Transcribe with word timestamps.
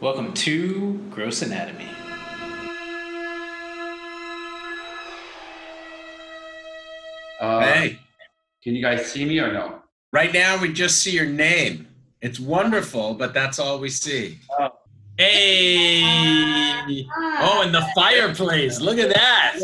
Welcome 0.00 0.32
to 0.34 0.98
Gross 1.10 1.42
Anatomy. 1.42 1.88
Uh, 7.40 7.60
Hey, 7.60 7.98
Can 8.62 8.74
you 8.74 8.82
guys 8.82 9.06
see 9.10 9.24
me 9.24 9.38
or 9.38 9.52
no? 9.52 9.82
right 10.12 10.32
now 10.32 10.60
we 10.60 10.72
just 10.72 11.02
see 11.02 11.10
your 11.12 11.26
name. 11.26 11.86
It's 12.20 12.40
wonderful, 12.40 13.14
but 13.14 13.32
that's 13.34 13.58
all 13.58 13.78
we 13.78 13.90
see. 13.90 14.38
Oh. 14.58 14.70
Hey! 15.18 16.02
Oh, 17.40 17.62
and 17.64 17.74
the 17.74 17.86
fireplace. 17.94 18.80
Look 18.80 18.98
at 18.98 19.10
that. 19.14 19.58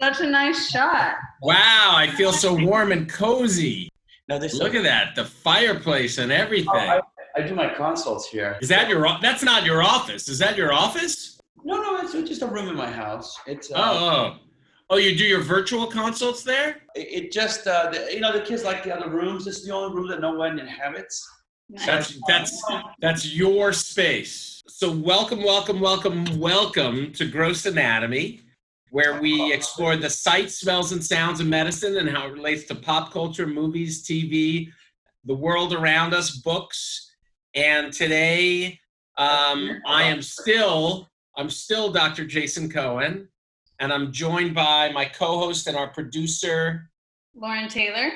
Such 0.00 0.20
a 0.20 0.26
nice 0.26 0.70
shot. 0.70 1.14
Wow, 1.42 1.92
I 1.96 2.08
feel 2.16 2.32
so 2.32 2.54
warm 2.54 2.92
and 2.92 3.08
cozy. 3.08 3.90
No, 4.28 4.38
there's 4.38 4.54
Look 4.54 4.74
at 4.74 4.82
that. 4.82 5.14
The 5.14 5.24
fireplace 5.24 6.18
and 6.18 6.30
everything. 6.32 6.68
I, 6.74 7.00
I 7.36 7.42
do 7.42 7.54
my 7.54 7.68
consults 7.68 8.28
here. 8.28 8.56
Is 8.62 8.68
that 8.70 8.88
your 8.88 9.06
that's 9.20 9.42
not 9.42 9.64
your 9.64 9.82
office. 9.82 10.28
Is 10.28 10.38
that 10.38 10.56
your 10.56 10.72
office? 10.72 11.38
No, 11.64 11.76
no, 11.82 12.00
it's 12.00 12.12
just 12.12 12.42
a 12.42 12.46
room 12.46 12.68
in 12.68 12.76
my 12.76 12.90
house. 12.90 13.38
It's 13.46 13.70
uh, 13.70 13.74
Oh, 13.76 14.08
oh. 14.10 14.36
Oh, 14.88 14.96
you 14.98 15.16
do 15.16 15.24
your 15.24 15.40
virtual 15.42 15.88
consults 15.88 16.44
there? 16.44 16.76
it, 16.94 17.24
it 17.24 17.32
just 17.32 17.66
uh, 17.66 17.90
the, 17.90 18.08
you 18.12 18.20
know 18.20 18.32
the 18.32 18.40
kids 18.40 18.64
like 18.64 18.84
the 18.84 18.96
other 18.96 19.10
rooms. 19.10 19.46
It's 19.46 19.64
the 19.64 19.72
only 19.72 19.94
room 19.94 20.08
that 20.08 20.20
no 20.20 20.32
one 20.32 20.58
inhabits. 20.58 21.28
That's 21.84 22.18
that's 22.26 22.62
that's 23.00 23.34
your 23.34 23.72
space. 23.72 24.62
So 24.68 24.90
welcome, 24.90 25.42
welcome, 25.42 25.80
welcome, 25.80 26.38
welcome 26.38 27.12
to 27.14 27.26
Gross 27.26 27.66
Anatomy, 27.66 28.40
where 28.90 29.20
we 29.20 29.52
explore 29.52 29.96
the 29.96 30.08
sights, 30.08 30.60
smells, 30.60 30.92
and 30.92 31.04
sounds 31.04 31.40
of 31.40 31.46
medicine 31.48 31.98
and 31.98 32.08
how 32.08 32.26
it 32.28 32.32
relates 32.32 32.64
to 32.64 32.74
pop 32.74 33.12
culture, 33.12 33.46
movies, 33.46 34.04
TV, 34.06 34.68
the 35.24 35.34
world 35.34 35.74
around 35.74 36.14
us, 36.14 36.36
books. 36.38 37.05
And 37.56 37.90
today, 37.90 38.78
um, 39.16 39.80
I 39.86 40.02
am 40.04 40.20
still 40.20 41.08
I'm 41.38 41.50
still 41.50 41.90
Dr. 41.90 42.26
Jason 42.26 42.70
Cohen, 42.70 43.28
and 43.80 43.92
I'm 43.92 44.12
joined 44.12 44.54
by 44.54 44.92
my 44.92 45.06
co-host 45.06 45.66
and 45.66 45.76
our 45.76 45.88
producer 45.88 46.90
Lauren 47.34 47.68
Taylor. 47.68 48.10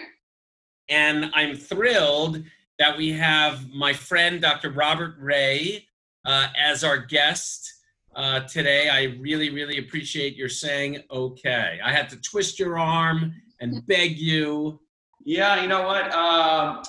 and 0.89 1.31
I'm 1.35 1.57
thrilled 1.57 2.43
that 2.79 2.97
we 2.97 3.13
have 3.13 3.71
my 3.71 3.93
friend 3.93 4.41
Dr. 4.43 4.71
Robert 4.71 5.17
Rey 5.19 5.87
uh, 6.27 6.49
as 6.59 6.85
our 6.85 6.99
guest 6.99 7.71
uh, 8.17 8.41
today. 8.41 8.89
I 8.91 9.17
really, 9.21 9.51
really 9.51 9.79
appreciate 9.79 10.37
your 10.37 10.49
saying 10.51 11.03
okay. 11.11 11.79
I 11.83 11.93
had 11.93 12.11
to 12.11 12.17
twist 12.21 12.59
your 12.59 12.79
arm 12.79 13.35
and 13.61 13.87
beg 13.87 14.19
you. 14.19 14.81
Yeah, 15.25 15.61
you 15.63 15.69
know 15.69 15.87
what? 15.87 16.13
Um, 16.13 16.83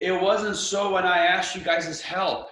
it 0.00 0.12
wasn't 0.12 0.56
so 0.56 0.92
when 0.92 1.04
I 1.04 1.18
asked 1.18 1.56
you 1.56 1.62
guys' 1.62 2.00
help. 2.00 2.48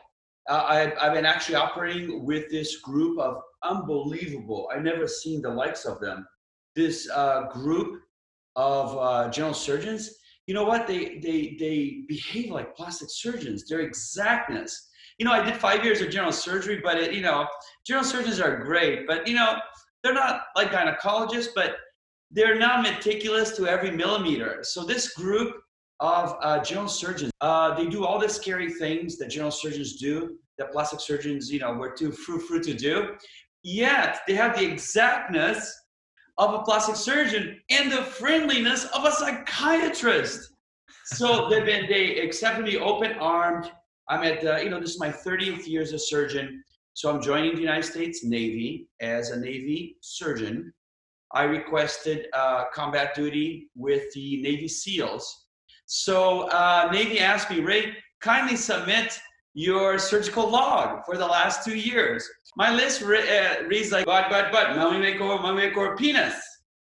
Uh, 0.48 0.54
I, 0.54 1.04
I've 1.04 1.14
been 1.14 1.26
actually 1.26 1.56
operating 1.56 2.24
with 2.24 2.48
this 2.50 2.80
group 2.80 3.18
of 3.18 3.38
unbelievable. 3.62 4.68
I've 4.72 4.82
never 4.82 5.08
seen 5.08 5.42
the 5.42 5.50
likes 5.50 5.84
of 5.84 6.00
them. 6.00 6.26
This 6.74 7.08
uh, 7.10 7.48
group 7.48 8.00
of 8.54 8.96
uh, 8.96 9.30
general 9.30 9.54
surgeons. 9.54 10.10
You 10.46 10.54
know 10.54 10.64
what? 10.64 10.86
They 10.86 11.18
they 11.18 11.56
they 11.58 12.04
behave 12.06 12.50
like 12.50 12.76
plastic 12.76 13.08
surgeons. 13.10 13.66
Their 13.66 13.80
exactness. 13.80 14.88
You 15.18 15.26
know, 15.26 15.32
I 15.32 15.42
did 15.42 15.56
five 15.56 15.84
years 15.84 16.00
of 16.00 16.10
general 16.10 16.32
surgery, 16.32 16.80
but 16.82 16.98
it, 16.98 17.14
you 17.14 17.22
know, 17.22 17.46
general 17.86 18.04
surgeons 18.04 18.38
are 18.38 18.58
great, 18.58 19.06
but 19.06 19.26
you 19.26 19.34
know, 19.34 19.56
they're 20.02 20.14
not 20.14 20.42
like 20.54 20.70
gynecologists, 20.70 21.48
but 21.54 21.76
they're 22.30 22.58
not 22.58 22.82
meticulous 22.82 23.56
to 23.56 23.66
every 23.66 23.90
millimeter. 23.90 24.58
So 24.62 24.84
this 24.84 25.14
group 25.14 25.54
of 26.00 26.36
uh, 26.42 26.62
general 26.62 26.88
surgeons, 26.88 27.32
uh, 27.40 27.74
they 27.74 27.86
do 27.86 28.04
all 28.04 28.18
the 28.18 28.28
scary 28.28 28.70
things 28.72 29.16
that 29.18 29.28
general 29.28 29.50
surgeons 29.50 29.96
do, 29.96 30.36
that 30.58 30.72
plastic 30.72 31.00
surgeons, 31.00 31.50
you 31.50 31.60
know, 31.60 31.72
were 31.72 31.92
too 31.92 32.12
frou 32.24 32.38
frou 32.38 32.60
to 32.62 32.74
do. 32.74 33.14
Yet 33.62 34.20
they 34.28 34.34
have 34.34 34.56
the 34.56 34.64
exactness 34.64 35.74
of 36.38 36.54
a 36.54 36.62
plastic 36.62 36.96
surgeon 36.96 37.60
and 37.70 37.90
the 37.90 38.02
friendliness 38.02 38.84
of 38.86 39.04
a 39.04 39.12
psychiatrist. 39.12 40.52
So 41.06 41.48
they've 41.48 41.64
been 41.66 41.88
they 41.88 42.18
accepted 42.20 42.64
me 42.64 42.76
open 42.78 43.12
armed. 43.14 43.70
I'm 44.08 44.22
at 44.22 44.44
uh, 44.44 44.56
you 44.58 44.70
know 44.70 44.80
this 44.80 44.90
is 44.90 45.00
my 45.00 45.10
30th 45.10 45.66
year 45.66 45.82
as 45.82 45.92
a 45.92 45.98
surgeon. 45.98 46.62
So 46.94 47.10
I'm 47.10 47.20
joining 47.20 47.54
the 47.54 47.60
United 47.60 47.84
States 47.84 48.24
Navy 48.24 48.88
as 49.00 49.30
a 49.30 49.38
Navy 49.38 49.96
surgeon. 50.00 50.72
I 51.32 51.42
requested 51.42 52.28
uh, 52.32 52.64
combat 52.72 53.14
duty 53.14 53.68
with 53.74 54.12
the 54.14 54.40
Navy 54.40 54.68
SEALs. 54.68 55.45
So 55.86 56.48
uh, 56.48 56.88
Navy 56.92 57.20
asked 57.20 57.50
me, 57.50 57.60
Rey, 57.60 57.96
kindly 58.20 58.56
submit 58.56 59.18
your 59.54 59.98
surgical 59.98 60.48
log 60.48 61.04
for 61.06 61.16
the 61.16 61.26
last 61.26 61.64
two 61.64 61.76
years. 61.76 62.28
My 62.56 62.74
list 62.74 63.00
re- 63.02 63.38
uh, 63.38 63.62
reads 63.64 63.92
like, 63.92 64.04
but, 64.04 64.28
but, 64.28 64.52
but, 64.52 64.76
mummy 64.76 64.98
makeover, 64.98 65.40
mummy 65.40 65.62
makeover, 65.62 65.96
penis. 65.96 66.34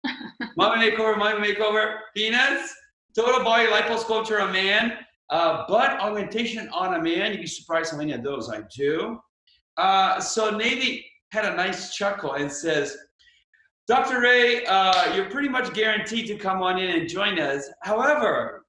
mummy 0.58 0.90
makeover, 0.90 1.18
mummy 1.18 1.54
makeover, 1.54 1.98
penis. 2.16 2.74
Total 3.16 3.44
body 3.44 3.68
liposculpture 3.68 4.42
on 4.42 4.50
a 4.50 4.54
man. 4.54 4.94
Uh, 5.30 5.66
butt 5.68 6.00
augmentation 6.00 6.68
on 6.70 6.96
a 6.96 7.02
man. 7.02 7.32
You'd 7.32 7.42
be 7.42 7.48
surprised 7.48 7.92
how 7.92 7.98
many 7.98 8.14
of 8.14 8.24
those 8.24 8.50
I 8.50 8.62
do. 8.76 9.20
Uh, 9.78 10.20
so 10.20 10.50
Navy 10.56 11.06
had 11.32 11.46
a 11.46 11.56
nice 11.56 11.94
chuckle 11.94 12.34
and 12.34 12.52
says, 12.52 12.98
Dr. 13.88 14.22
Rey, 14.22 14.66
uh, 14.66 15.14
you're 15.14 15.30
pretty 15.30 15.50
much 15.50 15.74
guaranteed 15.74 16.28
to 16.28 16.38
come 16.38 16.62
on 16.62 16.80
in 16.80 17.02
and 17.02 17.10
join 17.10 17.38
us. 17.40 17.70
However, 17.82 18.63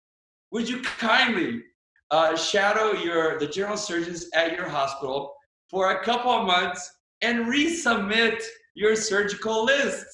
would 0.54 0.69
you 0.69 0.81
kindly 0.82 1.65
uh, 2.12 2.37
shadow 2.37 2.92
your 2.92 3.41
the 3.41 3.47
general 3.47 3.76
surgeons 3.76 4.28
at 4.34 4.53
your 4.53 4.69
hospital 4.69 5.34
for 5.69 5.91
a 5.91 6.04
couple 6.04 6.31
of 6.31 6.47
months 6.47 6.88
and 7.22 7.47
resubmit 7.47 8.41
your 8.76 8.94
surgical 8.94 9.64
list? 9.64 10.06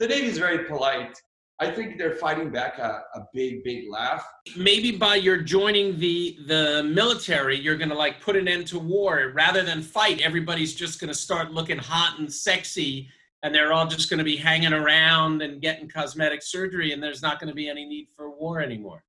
The 0.00 0.08
Navy 0.08 0.26
is 0.26 0.36
very 0.36 0.64
polite. 0.64 1.16
I 1.60 1.70
think 1.70 1.96
they're 1.96 2.16
fighting 2.16 2.50
back 2.50 2.78
a, 2.78 3.04
a 3.14 3.20
big, 3.32 3.62
big 3.62 3.84
laugh. 3.88 4.26
Maybe 4.56 4.90
by 4.90 5.14
your 5.14 5.40
joining 5.40 5.96
the 6.00 6.38
the 6.48 6.82
military, 6.82 7.56
you're 7.56 7.76
gonna 7.76 7.94
like 7.94 8.20
put 8.20 8.34
an 8.34 8.48
end 8.48 8.66
to 8.68 8.80
war 8.80 9.30
rather 9.32 9.62
than 9.62 9.80
fight. 9.80 10.20
Everybody's 10.22 10.74
just 10.74 11.00
gonna 11.00 11.14
start 11.14 11.52
looking 11.52 11.78
hot 11.78 12.18
and 12.18 12.30
sexy, 12.30 13.08
and 13.44 13.54
they're 13.54 13.72
all 13.72 13.86
just 13.86 14.10
gonna 14.10 14.24
be 14.24 14.34
hanging 14.34 14.72
around 14.72 15.40
and 15.40 15.62
getting 15.62 15.88
cosmetic 15.88 16.42
surgery, 16.42 16.92
and 16.92 17.00
there's 17.00 17.22
not 17.22 17.38
gonna 17.38 17.54
be 17.54 17.68
any 17.68 17.84
need 17.84 18.08
for 18.16 18.28
war 18.28 18.60
anymore. 18.60 19.04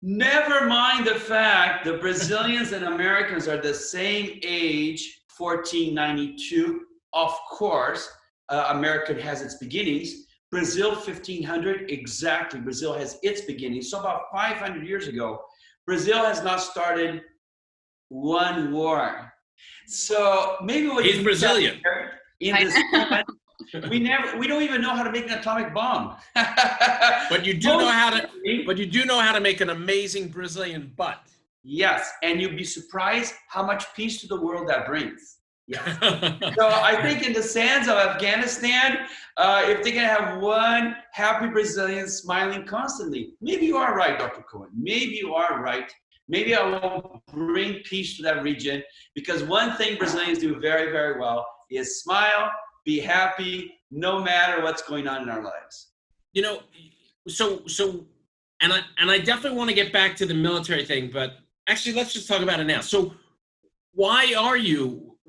Never 0.00 0.66
mind 0.66 1.06
the 1.06 1.14
fact 1.16 1.84
the 1.84 1.94
Brazilians 1.94 2.72
and 2.72 2.84
Americans 2.84 3.48
are 3.48 3.60
the 3.60 3.74
same 3.74 4.38
age, 4.44 5.22
1492. 5.36 6.82
Of 7.12 7.32
course, 7.50 8.08
uh, 8.48 8.66
American 8.70 9.18
has 9.18 9.42
its 9.42 9.56
beginnings. 9.56 10.26
Brazil, 10.50 10.92
1500, 10.92 11.90
exactly. 11.90 12.60
Brazil 12.60 12.94
has 12.94 13.18
its 13.22 13.42
beginnings. 13.42 13.90
So, 13.90 14.00
about 14.00 14.22
500 14.32 14.86
years 14.86 15.08
ago, 15.08 15.40
Brazil 15.84 16.24
has 16.24 16.42
not 16.42 16.60
started 16.60 17.22
one 18.08 18.72
war. 18.72 19.32
So, 19.86 20.56
maybe 20.62 20.88
what 20.88 21.04
He's 21.04 21.22
Brazilian. 21.22 21.80
In 22.40 22.54
this 22.54 22.74
we 23.90 23.98
never, 23.98 24.38
we 24.38 24.46
don't 24.46 24.62
even 24.62 24.80
know 24.80 24.94
how 24.94 25.02
to 25.02 25.10
make 25.10 25.26
an 25.26 25.38
atomic 25.38 25.74
bomb. 25.74 26.16
But 27.30 27.44
you 27.44 27.54
do 27.54 27.68
know 27.68 27.88
how 27.88 28.10
to. 28.10 28.28
But 28.66 28.78
you 28.78 28.86
do 28.86 29.04
know 29.04 29.18
how 29.18 29.32
to 29.32 29.40
make 29.40 29.60
an 29.60 29.70
amazing 29.70 30.28
Brazilian 30.28 30.92
butt. 30.96 31.20
Yes, 31.62 32.10
and 32.22 32.40
you'd 32.40 32.56
be 32.56 32.64
surprised 32.64 33.34
how 33.48 33.64
much 33.64 33.84
peace 33.94 34.20
to 34.22 34.26
the 34.26 34.40
world 34.40 34.68
that 34.68 34.86
brings. 34.86 35.38
So 36.56 36.66
I 36.66 36.98
think 37.02 37.26
in 37.26 37.34
the 37.34 37.42
sands 37.42 37.88
of 37.88 37.96
Afghanistan, 37.98 39.06
uh, 39.36 39.64
if 39.66 39.84
they 39.84 39.92
can 39.92 40.04
have 40.04 40.40
one 40.40 40.96
happy 41.12 41.48
Brazilian 41.48 42.08
smiling 42.08 42.64
constantly, 42.64 43.34
maybe 43.42 43.66
you 43.66 43.76
are 43.76 43.94
right, 43.94 44.18
Dr. 44.18 44.42
Cohen. 44.50 44.70
Maybe 44.74 45.16
you 45.22 45.34
are 45.34 45.60
right. 45.60 45.92
Maybe 46.26 46.54
I 46.54 46.62
will 46.62 47.22
bring 47.32 47.80
peace 47.84 48.16
to 48.16 48.22
that 48.22 48.42
region 48.42 48.82
because 49.14 49.42
one 49.42 49.76
thing 49.76 49.98
Brazilians 49.98 50.38
do 50.38 50.58
very, 50.58 50.90
very 50.90 51.18
well 51.20 51.46
is 51.70 52.02
smile, 52.02 52.50
be 52.88 52.98
happy, 52.98 53.74
no 53.90 54.18
matter 54.18 54.62
what's 54.62 54.80
going 54.80 55.06
on 55.06 55.22
in 55.24 55.28
our 55.28 55.42
lives. 55.52 55.76
you 56.32 56.42
know 56.46 56.56
so 57.38 57.44
so 57.66 57.84
and 58.62 58.70
i 58.76 58.80
and 59.00 59.10
i 59.14 59.18
definitely 59.30 59.56
want 59.60 59.68
to 59.72 59.76
get 59.82 59.90
back 59.98 60.10
to 60.20 60.24
the 60.30 60.36
military 60.48 60.84
thing 60.90 61.04
but 61.18 61.28
actually 61.72 61.94
let's 61.98 62.12
just 62.16 62.26
talk 62.30 62.42
about 62.46 62.58
it 62.62 62.66
now 62.74 62.80
so 62.94 62.98
why 64.02 64.20
are 64.46 64.56
you 64.70 64.80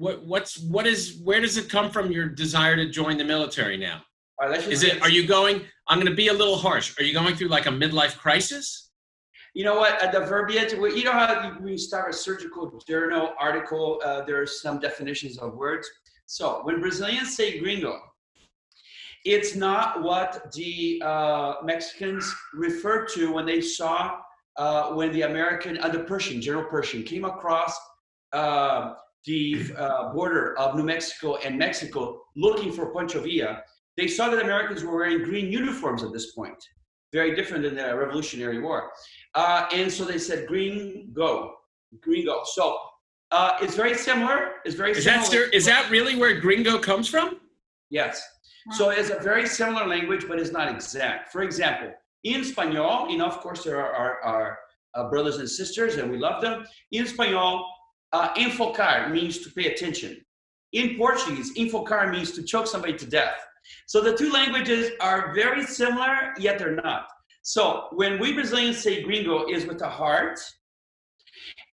what 0.04 0.16
what's 0.32 0.54
what 0.76 0.86
is 0.94 1.02
where 1.28 1.42
does 1.46 1.56
it 1.62 1.66
come 1.76 1.88
from 1.96 2.06
your 2.18 2.28
desire 2.44 2.76
to 2.82 2.86
join 3.00 3.14
the 3.22 3.28
military 3.36 3.78
now 3.90 3.98
All 4.42 4.50
right, 4.50 4.66
is 4.76 4.82
it 4.90 4.96
are 5.06 5.14
you 5.18 5.24
going 5.38 5.56
i'm 5.90 5.98
going 6.02 6.14
to 6.16 6.20
be 6.26 6.30
a 6.36 6.38
little 6.42 6.60
harsh 6.68 6.88
are 7.00 7.06
you 7.08 7.14
going 7.22 7.34
through 7.38 7.52
like 7.58 7.68
a 7.74 7.76
midlife 7.84 8.16
crisis 8.26 8.68
You 9.60 9.64
know 9.68 9.78
what? 9.84 9.94
At 10.06 10.12
the 10.16 10.22
verbiage, 10.34 10.72
you 11.00 11.04
know 11.08 11.18
how 11.22 11.32
you- 11.44 11.56
when 11.64 11.72
you 11.78 11.82
start 11.92 12.06
a 12.14 12.18
surgical 12.28 12.64
journal 12.92 13.26
article, 13.48 13.86
uh, 14.08 14.22
there 14.28 14.38
are 14.44 14.52
some 14.64 14.76
definitions 14.88 15.36
of 15.44 15.50
words. 15.64 15.86
So 16.30 16.60
when 16.62 16.80
Brazilians 16.80 17.36
say 17.36 17.58
gringo, 17.58 18.00
it's 19.26 19.56
not 19.56 20.04
what 20.04 20.52
the 20.54 21.02
uh, 21.04 21.56
Mexicans 21.64 22.31
referred 22.54 23.08
to 23.16 23.34
when 23.34 23.48
they 23.48 23.62
saw 23.62 24.20
uh, 24.56 24.92
when 24.92 25.12
the 25.12 25.24
American, 25.24 25.80
uh, 25.80 25.90
Pershing, 26.06 26.40
General 26.40 26.66
Pershing, 26.66 27.02
came 27.02 27.26
across 27.26 27.76
uh, 28.31 28.94
the 29.26 29.74
uh, 29.76 30.14
border 30.14 30.56
of 30.60 30.76
New 30.76 30.84
Mexico 30.84 31.38
and 31.38 31.58
Mexico 31.58 32.22
looking 32.36 32.72
for 32.72 32.94
Pancho 32.94 33.22
Villa, 33.22 33.64
they 33.98 34.08
saw 34.08 34.30
that 34.30 34.44
Americans 34.44 34.84
were 34.84 34.98
wearing 34.98 35.24
green 35.24 35.52
uniforms 35.52 36.04
at 36.04 36.14
this 36.14 36.34
point, 36.34 36.64
very 37.12 37.36
different 37.36 37.64
than 37.64 37.74
the 37.74 37.98
Revolutionary 37.98 38.62
War. 38.62 38.92
Uh, 39.34 39.68
and 39.74 39.92
so 39.92 40.06
they 40.06 40.20
said, 40.20 40.46
green, 40.46 41.10
go, 41.12 41.56
green, 42.02 42.25
go. 42.25 42.44
So 42.46 42.78
uh, 43.31 43.58
it's 43.62 43.76
very 43.76 43.96
similar. 43.96 44.54
It's 44.66 44.76
very 44.76 44.92
Is 44.92 45.04
similar. 45.04 45.22
that 45.22 45.31
ser- 45.31 45.50
is 45.54 45.66
that 45.66 45.90
really 45.90 46.16
where 46.16 46.40
gringo 46.40 46.78
comes 46.80 47.08
from? 47.08 47.40
Yes. 47.90 48.22
So 48.72 48.90
it's 48.90 49.10
a 49.10 49.20
very 49.20 49.48
similar 49.48 49.88
language, 49.88 50.26
but 50.28 50.40
it's 50.40 50.52
not 50.52 50.70
exact. 50.70 51.31
For 51.31 51.42
example, 51.42 51.92
in 52.24 52.42
Espanol, 52.42 53.10
you 53.10 53.18
know, 53.18 53.26
of 53.26 53.40
course, 53.40 53.64
there 53.64 53.80
are 53.81 53.94
our, 53.94 54.22
our 54.22 54.60
uh, 54.94 55.10
brothers 55.10 55.38
and 55.38 55.50
sisters, 55.50 55.96
and 55.96 56.12
we 56.12 56.18
love 56.18 56.42
them. 56.42 56.66
In 56.92 57.06
Espanol, 57.06 57.66
uh, 58.12 58.34
enfocar 58.36 59.12
means 59.12 59.40
to 59.40 59.52
pay 59.52 59.74
attention. 59.74 60.24
In 60.74 60.98
Portuguese, 60.98 61.56
enfocar 61.58 62.12
means 62.12 62.32
to 62.34 62.44
choke 62.44 62.68
somebody 62.68 62.94
to 62.98 63.06
death. 63.08 63.40
So 63.88 64.02
the 64.02 64.16
two 64.16 64.32
languages 64.32 64.92
are 65.00 65.34
very 65.34 65.64
similar, 65.64 66.34
yet 66.38 66.60
they're 66.60 66.75
not. 66.75 67.08
So 67.42 67.88
when 67.94 68.20
we 68.20 68.34
Brazilians 68.34 68.78
say 68.78 69.02
gringo 69.02 69.48
is 69.48 69.66
with 69.66 69.82
a 69.82 69.90
heart 69.90 70.40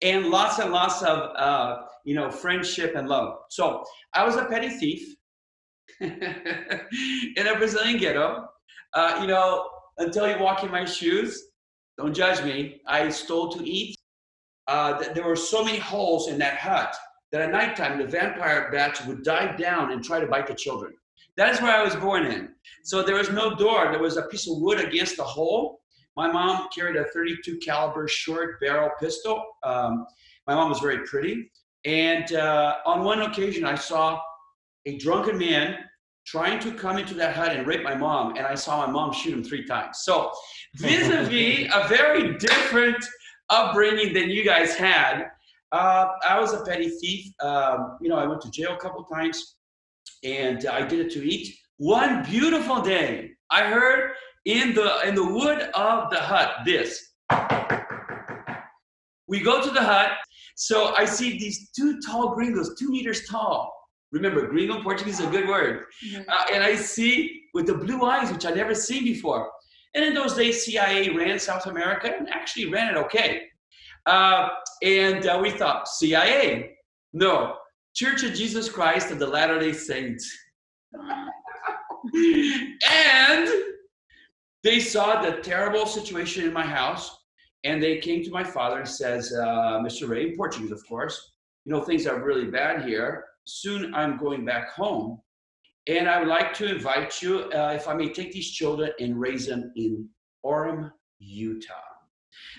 and 0.02 0.28
lots 0.28 0.58
and 0.58 0.72
lots 0.72 1.02
of, 1.02 1.19
uh, 1.37 1.82
you 2.04 2.14
know, 2.14 2.31
friendship 2.31 2.94
and 2.94 3.08
love. 3.08 3.38
So 3.50 3.84
I 4.14 4.25
was 4.25 4.37
a 4.37 4.44
petty 4.44 4.69
thief 4.69 5.16
in 6.00 7.46
a 7.46 7.56
Brazilian 7.56 7.98
ghetto. 7.98 8.46
Uh, 8.94 9.19
you 9.20 9.26
know, 9.26 9.69
until 9.98 10.28
you 10.28 10.38
walk 10.38 10.62
in 10.62 10.70
my 10.70 10.84
shoes, 10.84 11.48
don't 11.98 12.14
judge 12.14 12.44
me. 12.44 12.81
I 12.87 13.08
stole 13.08 13.50
to 13.52 13.64
eat. 13.64 13.96
Uh, 14.69 14.98
th- 14.98 15.14
there 15.14 15.25
were 15.25 15.37
so 15.37 15.64
many 15.64 15.78
holes 15.78 16.28
in 16.28 16.38
that 16.38 16.58
hut 16.58 16.94
that 17.32 17.40
at 17.40 17.50
nighttime 17.50 17.99
the 17.99 18.06
vampire 18.06 18.70
bats 18.70 19.04
would 19.06 19.22
dive 19.22 19.58
down 19.58 19.92
and 19.92 20.02
try 20.04 20.20
to 20.20 20.26
bite 20.26 20.46
the 20.46 20.54
children. 20.54 20.92
That 21.37 21.52
is 21.54 21.60
where 21.60 21.75
I 21.75 21.82
was 21.82 21.94
born 21.96 22.26
in. 22.26 22.50
So 22.84 23.02
there 23.02 23.16
was 23.16 23.31
no 23.31 23.54
door. 23.54 23.90
There 23.90 24.00
was 24.00 24.16
a 24.16 24.22
piece 24.22 24.49
of 24.49 24.58
wood 24.58 24.81
against 24.81 25.16
the 25.16 25.25
hole. 25.25 25.81
My 26.16 26.30
mom 26.30 26.68
carried 26.74 26.96
a 26.96 27.04
32 27.04 27.58
caliber 27.58 28.08
short 28.08 28.60
barrel 28.60 28.90
pistol. 28.98 29.44
Um, 29.62 30.06
my 30.46 30.54
mom 30.54 30.70
was 30.70 30.80
very 30.80 31.06
pretty. 31.06 31.50
And 31.84 32.32
uh, 32.32 32.76
on 32.86 33.04
one 33.04 33.22
occasion, 33.22 33.64
I 33.64 33.74
saw 33.74 34.20
a 34.86 34.96
drunken 34.96 35.38
man 35.38 35.78
trying 36.26 36.58
to 36.60 36.72
come 36.72 36.98
into 36.98 37.14
that 37.14 37.36
hut 37.36 37.52
and 37.52 37.66
rape 37.66 37.82
my 37.82 37.94
mom, 37.94 38.36
and 38.36 38.46
I 38.46 38.56
saw 38.56 38.84
my 38.84 38.92
mom 38.92 39.12
shoot 39.12 39.32
him 39.32 39.44
three 39.44 39.64
times. 39.64 39.98
So, 40.02 40.32
vis-a-vis 40.76 41.70
a 41.72 41.88
very 41.88 42.36
different 42.38 43.04
upbringing 43.50 44.12
than 44.12 44.30
you 44.30 44.44
guys 44.44 44.74
had. 44.74 45.26
Uh, 45.70 46.08
I 46.26 46.40
was 46.40 46.52
a 46.52 46.64
petty 46.64 46.88
thief. 46.88 47.32
Um, 47.40 47.98
you 48.00 48.08
know, 48.08 48.16
I 48.16 48.26
went 48.26 48.40
to 48.42 48.50
jail 48.50 48.74
a 48.74 48.76
couple 48.76 49.04
times, 49.04 49.56
and 50.24 50.66
I 50.66 50.84
did 50.86 51.06
it 51.06 51.12
to 51.12 51.28
eat. 51.28 51.56
One 51.76 52.24
beautiful 52.24 52.80
day, 52.80 53.32
I 53.50 53.64
heard 53.64 54.12
in 54.46 54.75
the 54.75 55.06
in 55.06 55.14
the 55.14 55.25
wood 55.25 55.60
of 55.75 56.10
the 56.10 56.20
hut 56.20 56.58
this. 56.64 57.12
We 59.28 59.40
go 59.40 59.60
to 59.60 59.70
the 59.70 59.82
hut. 59.82 60.12
So 60.54 60.94
I 60.94 61.04
see 61.04 61.38
these 61.38 61.70
two 61.70 62.00
tall 62.00 62.34
gringos, 62.34 62.78
two 62.78 62.90
meters 62.90 63.26
tall. 63.28 63.72
Remember, 64.12 64.46
gringo 64.46 64.76
in 64.76 64.82
Portuguese 64.82 65.20
is 65.20 65.26
a 65.26 65.31
good 65.31 65.48
word. 65.48 65.84
Uh, 66.28 66.44
and 66.52 66.62
I 66.62 66.76
see 66.76 67.43
with 67.52 67.66
the 67.66 67.75
blue 67.75 68.04
eyes, 68.04 68.32
which 68.32 68.46
I'd 68.46 68.56
never 68.56 68.75
seen 68.75 69.04
before. 69.04 69.50
And 69.94 70.04
in 70.04 70.14
those 70.14 70.34
days, 70.34 70.64
CIA 70.64 71.10
ran 71.10 71.38
South 71.38 71.66
America 71.66 72.14
and 72.16 72.28
actually 72.31 72.70
ran 72.70 72.94
it 72.94 72.99
okay. 72.99 73.42
Uh, 74.06 74.49
and 74.82 75.26
uh, 75.26 75.38
we 75.42 75.50
thought, 75.50 75.88
CIA? 75.88 76.76
No, 77.12 77.56
Church 77.94 78.22
of 78.22 78.34
Jesus 78.34 78.69
Christ 78.69 79.10
of 79.10 79.19
the 79.19 79.26
Latter 79.26 79.58
day 79.58 79.72
Saints. 79.72 80.31
and 80.94 83.49
they 84.66 84.80
saw 84.80 85.22
the 85.22 85.32
terrible 85.52 85.86
situation 85.86 86.44
in 86.44 86.52
my 86.52 86.66
house 86.80 87.06
and 87.62 87.80
they 87.80 87.98
came 87.98 88.20
to 88.24 88.30
my 88.38 88.42
father 88.42 88.78
and 88.82 88.88
says 88.88 89.32
uh, 89.32 89.78
mr 89.86 90.08
Rey 90.08 90.22
in 90.28 90.36
portuguese 90.36 90.72
of 90.72 90.82
course 90.88 91.16
you 91.64 91.70
know 91.72 91.80
things 91.88 92.04
are 92.10 92.18
really 92.30 92.48
bad 92.60 92.84
here 92.88 93.10
soon 93.44 93.94
i'm 93.94 94.14
going 94.24 94.44
back 94.44 94.66
home 94.82 95.20
and 95.94 96.08
i 96.12 96.18
would 96.18 96.32
like 96.38 96.52
to 96.60 96.64
invite 96.76 97.22
you 97.22 97.32
uh, 97.58 97.72
if 97.78 97.84
i 97.90 97.94
may 97.94 98.08
take 98.18 98.32
these 98.32 98.50
children 98.50 98.90
and 98.98 99.20
raise 99.26 99.46
them 99.46 99.62
in 99.76 99.92
orem 100.44 100.90
utah 101.20 101.88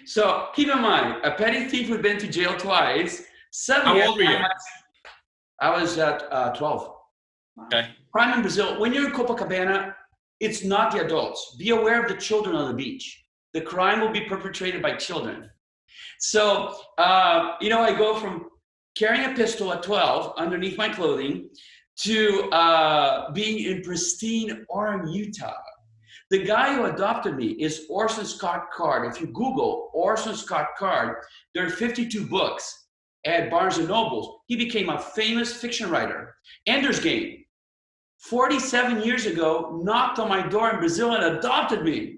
so 0.06 0.48
keep 0.56 0.70
in 0.70 0.82
mind 0.82 1.08
a 1.30 1.32
petty 1.42 1.62
thief 1.72 1.88
who'd 1.88 2.02
been 2.10 2.18
to 2.26 2.30
jail 2.40 2.56
twice 2.68 3.14
suddenly 3.52 4.00
How 4.02 4.08
old 4.08 4.18
were 4.18 4.24
you? 4.24 4.38
i 5.60 5.70
was 5.82 5.98
at 5.98 6.20
uh, 6.32 6.54
12 6.54 6.94
Okay. 7.66 7.90
crime 8.12 8.36
in 8.36 8.42
Brazil, 8.42 8.80
when 8.80 8.94
you're 8.94 9.08
in 9.08 9.14
Copacabana, 9.20 9.96
it's 10.40 10.64
not 10.64 10.92
the 10.92 11.06
adults. 11.06 11.56
Be 11.58 11.70
aware 11.70 12.02
of 12.02 12.10
the 12.10 12.18
children 12.18 12.56
on 12.56 12.68
the 12.70 12.74
beach. 12.74 13.26
The 13.54 13.62
crime 13.62 14.02
will 14.02 14.12
be 14.12 14.22
perpetrated 14.22 14.82
by 14.82 14.96
children. 14.96 15.50
So, 16.20 16.76
uh, 16.98 17.56
you 17.62 17.70
know, 17.70 17.82
I 17.82 17.98
go 17.98 18.20
from 18.20 18.50
carrying 18.96 19.32
a 19.32 19.36
pistol 19.36 19.72
at 19.74 19.84
12 19.84 20.34
underneath 20.38 20.78
my 20.78 20.90
clothing 20.90 21.50
to 21.98 22.50
uh, 22.52 23.32
being 23.32 23.66
in 23.66 23.82
pristine 23.82 24.66
Orem, 24.70 25.14
Utah. 25.14 25.54
The 26.30 26.44
guy 26.44 26.76
who 26.76 26.86
adopted 26.86 27.36
me 27.36 27.52
is 27.52 27.86
Orson 27.90 28.26
Scott 28.26 28.66
Card. 28.74 29.10
If 29.10 29.22
you 29.22 29.28
Google 29.28 29.90
Orson 29.94 30.36
Scott 30.36 30.70
Card, 30.78 31.24
there 31.56 31.66
are 31.66 31.70
52 31.70 32.26
books 32.28 32.88
at 33.26 33.50
Barnes 33.50 33.78
and 33.78 33.88
Nobles. 33.88 34.42
He 34.48 34.56
became 34.56 34.90
a 34.90 35.00
famous 35.00 35.54
fiction 35.54 35.90
writer. 35.90 36.36
Ender's 36.66 37.00
Game, 37.00 37.37
47 38.30 39.02
years 39.04 39.26
ago, 39.26 39.80
knocked 39.84 40.20
on 40.20 40.28
my 40.30 40.46
door 40.48 40.70
in 40.72 40.80
Brazil 40.80 41.14
and 41.14 41.38
adopted 41.38 41.84
me. 41.84 42.18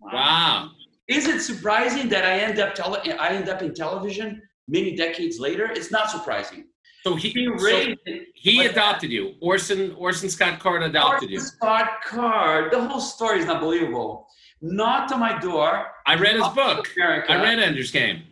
Wow. 0.00 0.70
Is 1.08 1.26
it 1.26 1.40
surprising 1.40 2.08
that 2.08 2.24
I 2.24 2.38
end 2.38 2.58
up 2.58 2.74
tele- 2.74 3.02
I 3.18 3.28
end 3.30 3.48
up 3.48 3.60
in 3.62 3.74
television 3.74 4.40
many 4.68 4.96
decades 4.96 5.38
later? 5.38 5.70
It's 5.70 5.90
not 5.90 6.10
surprising. 6.10 6.64
So 7.04 7.14
he 7.14 7.32
Being 7.32 7.58
so 7.58 7.94
he 8.34 8.58
like 8.58 8.68
that. 8.68 8.72
adopted 8.76 9.10
you. 9.10 9.34
Orson 9.40 9.94
Orson 9.96 10.28
Scott 10.30 10.60
Card 10.60 10.82
adopted 10.82 11.30
you. 11.30 11.40
Scott 11.40 11.88
Card. 12.06 12.72
The 12.72 12.80
whole 12.88 13.00
story 13.00 13.40
is 13.40 13.48
unbelievable. 13.48 14.26
Knocked 14.62 15.12
on 15.12 15.20
my 15.20 15.38
door. 15.38 15.86
I 16.06 16.14
read 16.14 16.36
his 16.36 16.48
book. 16.48 16.88
America. 16.96 17.32
I 17.32 17.42
read 17.42 17.58
Ender's 17.58 17.90
Game. 17.90 18.22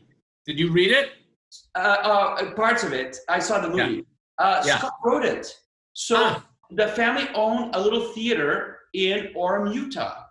Did 0.47 0.59
you 0.59 0.71
read 0.71 0.93
it? 0.93 1.11
uh, 1.75 1.79
uh, 1.79 2.55
parts 2.55 2.85
of 2.85 2.93
it. 2.93 3.17
I 3.29 3.39
saw 3.39 3.59
the 3.61 3.71
movie. 3.71 4.05
Uh, 4.39 4.63
Yeah. 4.67 4.79
Scott 4.79 4.93
wrote 5.05 5.25
it. 5.25 5.47
So 5.95 6.17
Ah. 6.19 6.45
The 6.71 6.89
family 6.89 7.29
owned 7.35 7.75
a 7.75 7.81
little 7.81 8.13
theater 8.13 8.79
in 8.95 9.33
Orem, 9.37 9.75
Utah. 9.75 10.25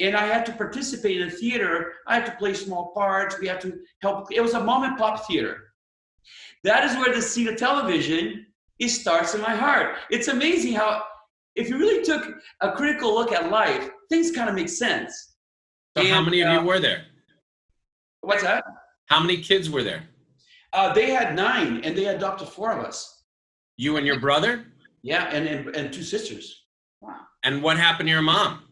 And 0.00 0.16
I 0.16 0.26
had 0.26 0.46
to 0.46 0.52
participate 0.52 1.20
in 1.20 1.28
the 1.28 1.34
theater. 1.34 1.94
I 2.06 2.14
had 2.14 2.26
to 2.26 2.32
play 2.32 2.54
small 2.54 2.92
parts. 2.94 3.38
We 3.40 3.48
had 3.48 3.60
to 3.62 3.80
help. 4.02 4.32
It 4.32 4.40
was 4.40 4.54
a 4.54 4.62
mom 4.62 4.84
and 4.84 4.96
pop 4.96 5.26
theater. 5.26 5.72
That 6.62 6.84
is 6.84 6.96
where 6.96 7.14
the 7.14 7.22
seat 7.22 7.48
of 7.48 7.56
television 7.56 8.46
it 8.78 8.88
starts 8.88 9.34
in 9.34 9.40
my 9.40 9.54
heart. 9.54 9.96
It's 10.10 10.28
amazing 10.28 10.74
how, 10.74 11.04
if 11.54 11.68
you 11.68 11.78
really 11.78 12.04
took 12.04 12.34
a 12.60 12.72
critical 12.72 13.14
look 13.14 13.32
at 13.32 13.50
life, 13.50 13.88
things 14.08 14.32
kind 14.32 14.48
of 14.48 14.54
make 14.54 14.68
sense. 14.68 15.36
So 15.96 16.04
how 16.06 16.22
many 16.22 16.40
of 16.40 16.48
uh, 16.48 16.60
you 16.60 16.66
were 16.66 16.80
there? 16.80 17.04
What's 18.20 18.42
that? 18.42 18.64
How 19.06 19.20
many 19.20 19.40
kids 19.40 19.70
were 19.70 19.84
there? 19.84 20.08
Uh, 20.72 20.92
they 20.92 21.10
had 21.10 21.36
nine, 21.36 21.82
and 21.84 21.96
they 21.96 22.06
adopted 22.06 22.48
four 22.48 22.72
of 22.72 22.84
us. 22.84 23.22
You 23.76 23.96
and 23.96 24.06
your 24.06 24.18
brother? 24.18 24.66
Yeah, 25.04 25.24
and 25.30 25.46
and, 25.46 25.76
and 25.76 25.92
two 25.92 26.02
sisters. 26.02 26.64
Wow. 27.02 27.20
And 27.44 27.62
what 27.62 27.76
happened 27.78 28.08
to 28.08 28.12
your 28.12 28.22
mom? 28.22 28.62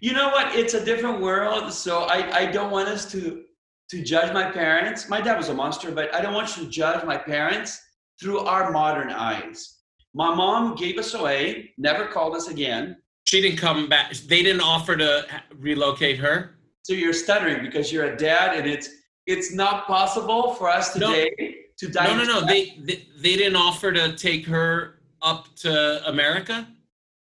You 0.00 0.12
know 0.12 0.28
what? 0.28 0.54
It's 0.54 0.74
a 0.74 0.84
different 0.84 1.20
world, 1.20 1.72
so 1.72 2.00
I, 2.02 2.38
I 2.40 2.46
don't 2.46 2.72
want 2.72 2.88
us 2.88 3.10
to 3.12 3.44
to 3.90 4.02
judge 4.02 4.32
my 4.34 4.50
parents. 4.50 5.08
My 5.08 5.20
dad 5.20 5.36
was 5.38 5.48
a 5.48 5.54
monster, 5.54 5.90
but 5.92 6.12
I 6.14 6.20
don't 6.20 6.34
want 6.34 6.56
you 6.56 6.64
to 6.64 6.68
judge 6.70 7.04
my 7.04 7.16
parents 7.16 7.80
through 8.20 8.40
our 8.40 8.70
modern 8.72 9.10
eyes. 9.10 9.76
My 10.12 10.34
mom 10.34 10.74
gave 10.74 10.98
us 10.98 11.14
away, 11.14 11.72
never 11.78 12.06
called 12.06 12.34
us 12.34 12.48
again. 12.48 12.96
She 13.24 13.40
didn't 13.40 13.58
come 13.58 13.88
back. 13.88 14.12
They 14.12 14.42
didn't 14.42 14.62
offer 14.62 14.96
to 14.96 15.24
relocate 15.56 16.18
her. 16.18 16.58
So 16.82 16.94
you're 16.94 17.12
stuttering 17.12 17.62
because 17.62 17.92
you're 17.92 18.12
a 18.12 18.16
dad, 18.16 18.56
and 18.58 18.66
it's 18.66 18.88
it's 19.26 19.52
not 19.52 19.86
possible 19.86 20.54
for 20.54 20.68
us 20.68 20.96
No. 20.96 21.12
today 21.12 21.56
to 21.78 21.88
dive. 21.88 22.16
No, 22.16 22.24
no, 22.24 22.40
no. 22.40 22.46
They, 22.46 22.76
they 22.80 23.06
they 23.18 23.36
didn't 23.36 23.56
offer 23.56 23.92
to 23.92 24.16
take 24.16 24.44
her 24.46 24.97
up 25.22 25.54
to 25.56 26.06
America. 26.08 26.66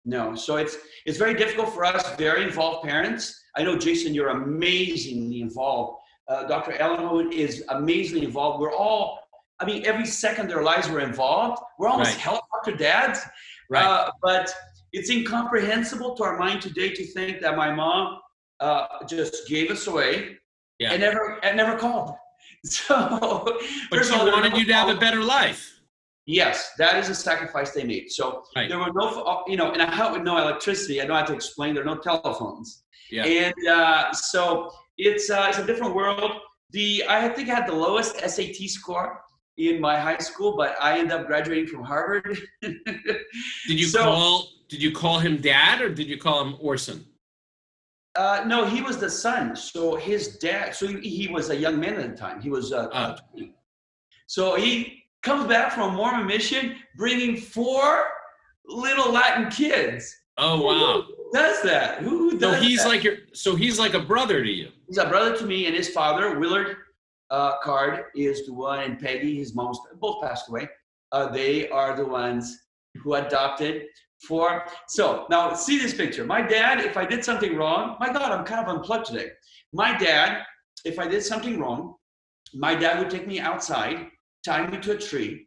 No, 0.04 0.34
so 0.36 0.56
it's 0.56 0.76
it's 1.04 1.18
very 1.18 1.34
difficult 1.34 1.72
for 1.74 1.84
us, 1.84 2.14
very 2.16 2.44
involved 2.44 2.86
parents. 2.88 3.42
I 3.56 3.62
know, 3.62 3.76
Jason, 3.76 4.14
you're 4.14 4.28
amazingly 4.28 5.40
involved. 5.40 5.98
Uh, 6.28 6.44
Dr. 6.44 6.72
Ellen 6.72 7.32
is 7.32 7.64
amazingly 7.70 8.24
involved. 8.26 8.60
We're 8.60 8.74
all, 8.74 9.20
I 9.60 9.64
mean, 9.64 9.86
every 9.86 10.04
second 10.06 10.46
of 10.46 10.50
their 10.52 10.62
lives 10.62 10.88
we're 10.88 11.00
involved. 11.00 11.62
We're 11.78 11.88
almost 11.88 12.10
Right. 12.12 12.18
helicopter 12.20 12.72
dads. 12.76 13.20
Right. 13.70 13.84
Uh, 13.84 14.10
but 14.22 14.52
it's 14.92 15.08
incomprehensible 15.10 16.14
to 16.16 16.24
our 16.24 16.36
mind 16.38 16.60
today 16.62 16.90
to 16.90 17.04
think 17.06 17.40
that 17.40 17.56
my 17.56 17.72
mom 17.72 18.18
uh, 18.60 18.86
just 19.08 19.48
gave 19.48 19.70
us 19.70 19.86
away 19.86 20.36
Yeah. 20.78 20.92
and 20.92 21.00
never 21.00 21.38
and 21.44 21.56
never 21.56 21.76
called. 21.78 22.10
So, 22.64 22.94
but 23.90 24.04
she 24.04 24.12
of 24.12 24.18
all, 24.20 24.24
there 24.24 24.34
wanted 24.34 24.56
you 24.56 24.64
to 24.66 24.72
have 24.74 24.88
a 24.88 24.98
better 24.98 25.22
life. 25.22 25.75
Yes, 26.26 26.73
that 26.78 26.97
is 26.97 27.09
a 27.09 27.14
sacrifice 27.14 27.71
they 27.71 27.85
made. 27.85 28.11
So 28.11 28.42
Right. 28.56 28.68
there 28.68 28.78
were 28.80 28.92
no, 28.92 29.23
uh, 29.23 29.42
you 29.47 29.56
know, 29.56 29.71
and 29.73 29.80
I 29.80 29.95
had 29.95 30.12
with 30.12 30.23
no 30.23 30.37
electricity. 30.38 31.00
I 31.00 31.06
don't 31.06 31.16
have 31.16 31.28
to 31.28 31.35
explain. 31.35 31.75
There 31.75 31.83
are 31.85 31.87
no 31.95 31.99
telephones. 31.99 32.83
Yeah. 33.11 33.25
And 33.25 33.68
uh, 33.68 34.12
so 34.12 34.71
it's 34.99 35.30
uh, 35.30 35.47
it's 35.49 35.59
a 35.59 35.66
different 35.66 35.95
world. 35.95 36.33
The 36.71 37.04
I 37.09 37.28
think 37.28 37.49
I 37.49 37.54
had 37.54 37.68
the 37.68 37.75
lowest 37.75 38.16
SAT 38.18 38.56
score 38.68 39.21
in 39.56 39.80
my 39.80 39.99
high 39.99 40.18
school, 40.18 40.56
but 40.56 40.75
I 40.83 40.99
ended 40.99 41.12
up 41.12 41.26
graduating 41.28 41.68
from 41.68 41.85
Harvard. 41.85 42.37
Did 42.62 42.76
you 43.68 43.87
So- 43.87 44.02
call? 44.02 44.49
Did 44.68 44.83
you 44.83 44.90
call 44.90 45.21
him 45.21 45.37
dad 45.37 45.80
or 45.80 45.88
did 45.88 46.09
you 46.09 46.18
call 46.18 46.42
him 46.45 46.56
Orson? 46.59 47.06
Uh, 48.16 48.42
no, 48.49 48.64
he 48.64 48.83
was 48.83 48.97
the 48.99 49.09
son. 49.09 49.54
So 49.54 49.95
his 49.95 50.38
dad. 50.38 50.75
So 50.75 50.88
he, 50.88 51.09
he 51.09 51.28
was 51.28 51.50
a 51.50 51.56
young 51.56 51.78
man 51.78 51.95
at 51.95 52.11
the 52.11 52.16
time. 52.16 52.40
He 52.40 52.50
was 52.50 52.73
uh. 52.73 53.16
20. 53.33 53.54
So 54.26 54.56
he 54.56 55.04
comes 55.23 55.46
back 55.46 55.73
from 55.73 55.94
a 55.94 55.96
Mormon 55.96 56.26
mission, 56.26 56.76
bringing 56.96 57.37
four 57.37 58.04
little 58.66 59.12
Latin 59.12 59.50
kids. 59.50 60.14
Oh 60.38 60.61
wow! 60.61 61.02
Who 61.06 61.30
does 61.32 61.62
that? 61.62 62.02
Who 62.02 62.38
So 62.38 62.52
he's 62.52 62.82
that? 62.82 62.88
like 62.88 63.04
your. 63.04 63.16
So 63.32 63.56
he's 63.56 63.78
like 63.78 63.94
a 63.94 64.00
brother 64.00 64.42
to 64.42 64.50
you. 64.50 64.68
He's 64.87 64.99
a 64.99 65.08
brother 65.08 65.37
to 65.37 65.44
me, 65.44 65.66
and 65.66 65.75
his 65.75 65.88
father, 65.88 66.38
Willard 66.38 66.76
uh, 67.30 67.58
Card, 67.62 68.04
is 68.14 68.46
the 68.46 68.52
one, 68.52 68.80
and 68.80 68.99
Peggy, 69.00 69.37
his 69.38 69.54
mom's, 69.54 69.78
both 70.00 70.23
passed 70.23 70.49
away. 70.49 70.68
Uh, 71.12 71.28
they 71.28 71.68
are 71.70 71.96
the 71.96 72.04
ones 72.04 72.58
who 73.02 73.14
adopted 73.14 73.85
four. 74.26 74.64
So 74.88 75.26
now 75.30 75.54
see 75.54 75.78
this 75.78 75.94
picture. 75.94 76.25
My 76.25 76.42
dad, 76.42 76.80
if 76.80 76.96
I 76.96 77.04
did 77.06 77.25
something 77.25 77.56
wrong, 77.56 77.96
my 78.00 78.12
God, 78.12 78.32
I'm 78.32 78.44
kind 78.44 78.66
of 78.66 78.75
unplugged 78.75 79.06
today. 79.06 79.30
My 79.73 79.96
dad, 79.96 80.42
if 80.85 80.99
I 80.99 81.06
did 81.08 81.23
something 81.23 81.58
wrong, 81.58 81.94
my 82.54 82.75
dad 82.75 82.99
would 82.99 83.11
take 83.11 83.26
me 83.26 83.40
outside, 83.40 84.06
tie 84.46 84.66
me 84.66 84.78
to 84.78 84.92
a 84.92 84.98
tree, 84.98 85.46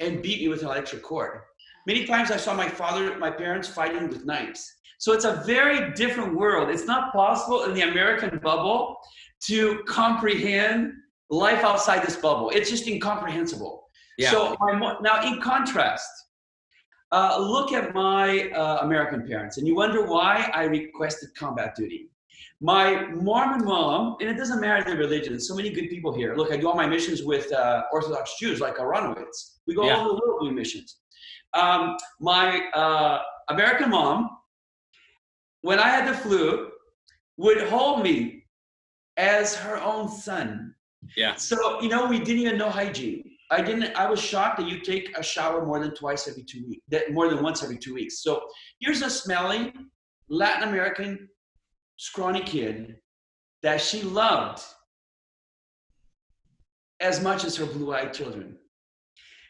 and 0.00 0.22
beat 0.22 0.40
me 0.40 0.48
with 0.48 0.62
an 0.62 0.68
electric 0.68 1.02
cord. 1.02 1.40
Many 1.86 2.04
times 2.04 2.30
I 2.30 2.36
saw 2.36 2.54
my 2.54 2.68
father, 2.68 3.16
my 3.18 3.30
parents 3.30 3.68
fighting 3.68 4.08
with 4.08 4.24
knives. 4.24 4.62
So 4.98 5.12
it's 5.12 5.24
a 5.24 5.42
very 5.46 5.92
different 5.92 6.34
world. 6.34 6.70
It's 6.70 6.86
not 6.86 7.12
possible 7.12 7.64
in 7.64 7.74
the 7.74 7.82
American 7.82 8.38
bubble 8.38 8.96
to 9.46 9.82
comprehend 9.86 10.92
life 11.30 11.62
outside 11.62 12.04
this 12.06 12.16
bubble. 12.16 12.50
It's 12.50 12.68
just 12.68 12.86
incomprehensible. 12.88 13.74
Yeah. 14.16 14.30
So 14.32 14.56
mo- 14.60 14.98
now, 15.00 15.16
in 15.28 15.40
contrast, 15.40 16.10
uh, 17.12 17.38
look 17.38 17.72
at 17.72 17.94
my 17.94 18.50
uh, 18.50 18.78
American 18.82 19.26
parents, 19.26 19.58
and 19.58 19.66
you 19.66 19.74
wonder 19.76 20.06
why 20.06 20.50
I 20.52 20.64
requested 20.64 21.34
combat 21.36 21.74
duty. 21.76 22.10
My 22.60 23.06
Mormon 23.10 23.64
mom, 23.64 24.16
and 24.20 24.28
it 24.28 24.36
doesn't 24.36 24.60
matter 24.60 24.90
the 24.90 24.96
religion. 24.96 25.38
So 25.38 25.54
many 25.54 25.70
good 25.70 25.88
people 25.88 26.12
here. 26.12 26.34
Look, 26.34 26.52
I 26.52 26.56
do 26.56 26.68
all 26.68 26.74
my 26.74 26.86
missions 26.86 27.22
with 27.22 27.52
uh, 27.52 27.82
Orthodox 27.92 28.36
Jews, 28.40 28.60
like 28.60 28.76
Aronowitz. 28.78 29.58
We 29.66 29.74
go 29.76 29.84
Yeah. 29.86 29.96
all 29.98 30.06
over 30.06 30.16
the 30.16 30.26
world 30.26 30.40
doing 30.42 30.56
missions. 30.56 30.98
Um, 31.54 31.96
my 32.20 32.60
uh, 32.74 33.22
American 33.48 33.90
mom, 33.90 34.28
when 35.62 35.78
I 35.78 35.88
had 35.88 36.08
the 36.12 36.16
flu, 36.16 36.70
would 37.36 37.62
hold 37.68 38.02
me 38.02 38.44
as 39.16 39.54
her 39.54 39.80
own 39.80 40.08
son. 40.08 40.74
Yeah. 41.16 41.36
So, 41.36 41.80
you 41.80 41.88
know, 41.88 42.06
we 42.06 42.18
didn't 42.18 42.42
even 42.42 42.58
know 42.58 42.70
hygiene. 42.70 43.22
I 43.50 43.62
didn't, 43.62 43.94
I 43.96 44.10
was 44.10 44.20
shocked 44.20 44.58
that 44.58 44.68
you 44.68 44.80
take 44.80 45.16
a 45.16 45.22
shower 45.22 45.64
more 45.64 45.78
than 45.80 45.94
twice 45.94 46.28
every 46.28 46.42
two 46.42 46.66
weeks, 46.68 46.82
that 46.88 47.12
more 47.12 47.28
than 47.30 47.42
once 47.42 47.62
every 47.62 47.78
two 47.78 47.94
weeks. 47.94 48.22
So 48.22 48.42
here's 48.80 49.00
a 49.00 49.08
smelly 49.08 49.72
Latin 50.28 50.68
American 50.68 51.28
scrawny 51.98 52.40
kid 52.40 52.96
that 53.62 53.80
she 53.80 54.02
loved 54.02 54.62
as 57.00 57.22
much 57.22 57.44
as 57.44 57.56
her 57.56 57.66
blue 57.66 57.92
eyed 57.92 58.14
children. 58.14 58.56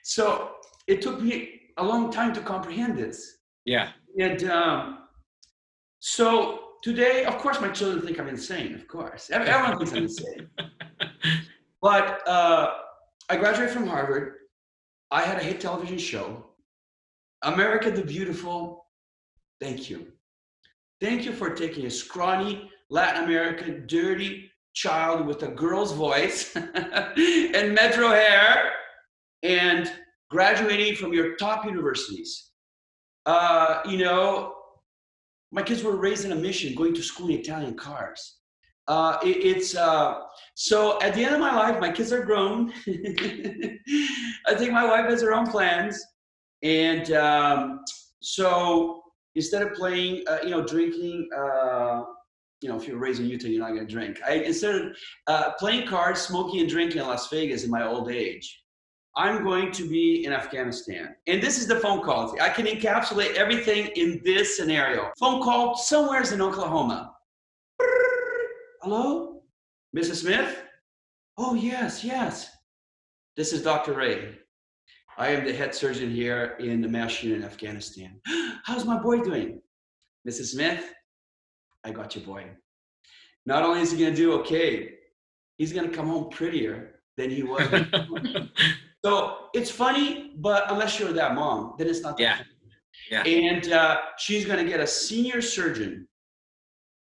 So 0.03 0.51
it 0.87 1.01
took 1.01 1.21
me 1.21 1.61
a 1.77 1.85
long 1.85 2.11
time 2.11 2.33
to 2.35 2.41
comprehend 2.41 2.99
this. 2.99 3.39
Yeah. 3.65 3.91
And 4.19 4.43
um, 4.45 4.99
so 6.01 6.61
today, 6.83 7.25
of 7.25 7.39
course, 7.39 7.61
my 7.61 7.69
children 7.69 8.05
think 8.05 8.19
I'm 8.19 8.29
insane. 8.29 8.75
Of 8.75 8.89
course, 8.89 9.31
everyone 9.31 9.79
thinks 9.79 9.93
I'm 9.93 10.03
insane. 10.05 10.49
But 11.81 12.27
uh, 12.27 12.75
I 13.29 13.37
graduated 13.37 13.73
from 13.73 13.87
Harvard. 13.87 14.35
I 15.13 15.23
had 15.23 15.39
a 15.39 15.45
hit 15.45 15.61
television 15.61 15.97
show, 15.97 16.45
America 17.43 17.91
the 17.91 18.03
Beautiful. 18.03 18.87
Thank 19.61 19.89
you. 19.89 20.13
Thank 21.01 21.25
you 21.25 21.33
for 21.33 21.51
taking 21.51 21.87
a 21.87 21.91
scrawny 21.91 22.71
Latin 22.91 23.25
American, 23.25 23.87
dirty 23.87 24.51
child 24.75 25.27
with 25.27 25.43
a 25.43 25.49
girl's 25.49 25.93
voice 25.93 26.55
and 26.57 27.75
metro 27.75 28.09
hair 28.09 28.73
and 29.43 29.91
graduating 30.31 30.97
from 30.97 31.13
your 31.13 31.37
top 31.37 31.65
universities. 31.65 32.51
Uh, 33.27 33.81
you 33.87 33.99
know, 33.99 34.55
my 35.53 35.63
kids 35.63 35.83
were 35.83 35.97
raised 35.97 36.25
in 36.25 36.33
a 36.33 36.37
mission, 36.37 36.75
going 36.75 36.95
to 36.95 37.03
school 37.03 37.29
in 37.29 37.39
Italian 37.39 37.75
cars. 37.77 38.37
Uh, 38.89 39.19
it- 39.23 39.45
it's 39.45 39.77
uh, 39.77 40.21
so 40.55 41.01
at 41.03 41.15
the 41.15 41.23
end 41.25 41.35
of 41.35 41.41
my 41.41 41.55
life, 41.55 41.79
my 41.81 41.93
kids 41.93 42.13
are 42.13 42.25
grown. 42.25 42.73
I 42.87 44.55
think 44.57 44.73
my 44.73 44.85
wife 44.85 45.07
has 45.11 45.23
her 45.23 45.33
own 45.35 45.47
plans, 45.47 46.03
and 46.63 47.13
um, 47.13 47.81
so 48.21 48.98
instead 49.39 49.63
of 49.63 49.73
playing, 49.73 50.25
uh, 50.27 50.39
you 50.43 50.51
know, 50.51 50.67
drinking, 50.67 51.29
uh, 51.35 52.03
you 52.61 52.69
know, 52.69 52.77
if 52.77 52.89
you're 52.89 52.99
raised 52.99 53.21
in 53.21 53.27
Utah, 53.27 53.47
you're 53.47 53.61
not 53.61 53.69
gonna 53.69 53.87
drink. 53.87 54.21
I 54.27 54.33
instead 54.51 54.75
of 54.75 54.97
uh, 55.29 55.53
playing 55.61 55.87
cards, 55.87 56.21
smoking, 56.21 56.59
and 56.61 56.69
drinking 56.69 57.01
in 57.01 57.07
Las 57.07 57.29
Vegas 57.31 57.63
in 57.63 57.71
my 57.71 57.87
old 57.87 58.11
age, 58.11 58.65
I'm 59.15 59.45
going 59.45 59.71
to 59.73 59.89
be 59.89 60.25
in 60.25 60.33
Afghanistan. 60.33 61.15
And 61.29 61.41
this 61.41 61.59
is 61.59 61.69
the 61.69 61.79
phone 61.79 62.03
call. 62.03 62.37
I 62.41 62.49
can 62.49 62.67
encapsulate 62.67 63.35
everything 63.35 63.87
in 63.95 64.21
this 64.25 64.57
scenario. 64.57 65.13
Phone 65.19 65.41
call 65.41 65.77
somewhere's 65.77 66.33
in 66.33 66.43
Oklahoma. 66.43 67.15
Hello? 68.83 69.43
Mrs. 69.97 70.23
Smith? 70.23 70.63
Oh, 71.37 71.55
yes, 71.55 72.05
yes. 72.05 72.51
This 73.37 73.53
is 73.53 73.63
Dr. 73.63 73.95
Rey. 73.95 74.35
I 75.19 75.31
am 75.31 75.45
the 75.45 75.53
head 75.53 75.75
surgeon 75.75 76.11
here 76.13 76.55
in 76.61 76.81
the 76.81 76.87
MASH 76.89 77.25
unit 77.25 77.41
in 77.41 77.45
Afghanistan. 77.45 78.21
How's 78.65 78.85
my 78.85 78.99
boy 78.99 79.19
doing? 79.19 79.61
Mrs. 80.29 80.53
Smith, 80.53 80.95
I 81.85 81.91
got 81.91 82.15
your 82.15 82.25
boy. 82.25 82.45
Not 83.45 83.65
only 83.65 83.81
is 83.81 83.91
he 83.91 83.99
going 83.99 84.13
to 84.13 84.17
do 84.17 84.33
okay, 84.35 84.95
he's 85.57 85.73
going 85.73 85.91
to 85.91 85.95
come 85.97 86.07
home 86.07 86.31
prettier 86.31 87.01
than 87.17 87.31
he 87.31 87.43
was. 87.43 87.67
so 89.05 89.49
it's 89.55 89.73
funny, 89.73 90.35
but 90.39 90.71
unless 90.71 91.01
you're 91.01 91.13
that 91.13 91.35
mom, 91.35 91.75
then 91.79 91.89
it's 91.89 92.01
not 92.03 92.17
that 92.19 92.23
Yeah. 92.23 92.37
funny. 92.37 92.49
Yeah. 93.11 93.23
And 93.25 93.73
uh, 93.73 93.97
she's 94.19 94.45
going 94.45 94.65
to 94.65 94.71
get 94.71 94.79
a 94.79 94.87
senior 94.87 95.43
surgeon 95.43 96.07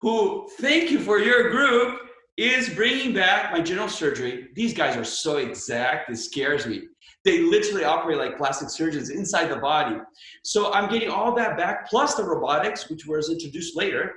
who, 0.02 0.48
thank 0.60 0.90
you 0.92 1.00
for 1.00 1.18
your 1.18 1.50
group, 1.50 2.00
is 2.36 2.68
bringing 2.68 3.12
back 3.12 3.50
my 3.52 3.60
general 3.60 3.88
surgery. 3.88 4.48
These 4.54 4.72
guys 4.74 4.96
are 4.96 5.04
so 5.04 5.38
exact, 5.38 6.10
it 6.10 6.16
scares 6.16 6.66
me. 6.66 6.82
They 7.24 7.40
literally 7.40 7.84
operate 7.84 8.18
like 8.18 8.36
plastic 8.36 8.68
surgeons 8.68 9.08
inside 9.08 9.46
the 9.46 9.56
body. 9.56 9.96
So 10.42 10.72
I'm 10.72 10.90
getting 10.90 11.08
all 11.08 11.34
that 11.36 11.56
back, 11.56 11.88
plus 11.88 12.14
the 12.14 12.22
robotics, 12.24 12.90
which 12.90 13.06
was 13.06 13.30
introduced 13.30 13.76
later. 13.76 14.12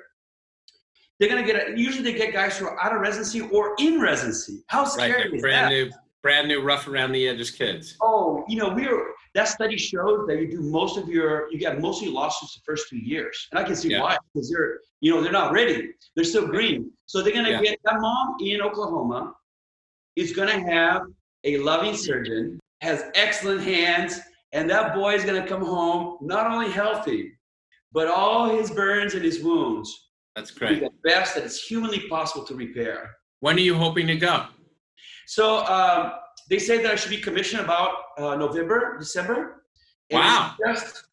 They're 1.20 1.30
gonna 1.30 1.46
get 1.46 1.70
a, 1.70 1.80
usually 1.80 2.04
they 2.12 2.18
get 2.18 2.34
guys 2.34 2.58
who 2.58 2.66
are 2.68 2.80
out 2.84 2.94
of 2.94 3.02
residency 3.02 3.42
or 3.42 3.76
in 3.80 4.00
residency. 4.02 4.64
How 4.68 4.84
scary 4.84 5.24
They're 5.24 5.36
is 5.36 5.42
brand 5.42 5.72
that? 5.72 5.86
new, 5.86 5.92
brand 6.22 6.48
new, 6.48 6.62
rough 6.62 6.88
around 6.88 7.14
the 7.14 7.28
edges 7.28 7.50
kids. 7.50 7.96
Oh, 8.02 8.44
you 8.50 8.58
know, 8.58 8.70
we're 8.74 9.14
that 9.34 9.48
study 9.48 9.78
shows 9.78 10.28
that 10.28 10.40
you 10.40 10.50
do 10.52 10.62
most 10.62 10.98
of 10.98 11.08
your 11.08 11.50
you 11.52 11.58
get 11.58 11.80
most 11.80 12.02
of 12.02 12.08
your 12.08 12.14
lawsuits 12.14 12.56
the 12.56 12.62
first 12.66 12.90
two 12.90 12.98
years. 12.98 13.48
And 13.52 13.60
I 13.60 13.64
can 13.64 13.76
see 13.76 13.90
Yeah. 13.92 14.02
why, 14.02 14.18
because 14.34 14.50
they're 14.52 14.80
you 15.00 15.14
know, 15.14 15.22
they're 15.22 15.32
not 15.32 15.54
ready. 15.54 15.92
They're 16.16 16.26
still 16.26 16.48
green. 16.48 16.92
So 17.06 17.22
they're 17.22 17.34
gonna 17.34 17.52
Yeah. 17.52 17.62
get 17.62 17.80
that 17.86 18.00
mom 18.00 18.36
in 18.42 18.62
Oklahoma 18.62 19.34
is 20.16 20.34
gonna 20.34 20.60
have 20.72 21.04
a 21.46 21.58
loving 21.60 21.96
surgeon, 21.96 22.60
has 22.82 23.06
excellent 23.16 23.62
hands, 23.62 24.20
and 24.54 24.70
that 24.70 24.94
boy 24.94 25.14
is 25.16 25.24
gonna 25.26 25.48
come 25.48 25.66
home 25.66 26.18
not 26.22 26.50
only 26.52 26.72
healthy, 26.72 27.34
but 27.92 28.08
all 28.08 28.50
his 28.50 28.70
burns 28.72 29.14
and 29.14 29.24
his 29.24 29.44
wounds 29.44 30.10
That's 30.36 30.52
great. 30.52 30.82
the 30.82 30.92
best 31.04 31.36
that 31.36 31.44
is 31.44 31.62
humanly 31.62 32.08
possible 32.08 32.46
to 32.46 32.56
repair. 32.56 33.16
When 33.40 33.56
are 33.56 33.62
you 33.62 33.76
hoping 33.76 34.08
to 34.08 34.16
go? 34.16 34.46
So 35.26 35.66
um, 35.66 36.14
they 36.50 36.60
say 36.60 36.82
that 36.82 36.92
I 36.92 36.96
should 36.96 37.12
be 37.12 37.18
commissioned 37.18 37.64
about 37.64 37.92
uh, 38.18 38.36
November, 38.36 38.98
December. 38.98 39.64
Wow. 40.12 40.56
Just, 40.66 41.04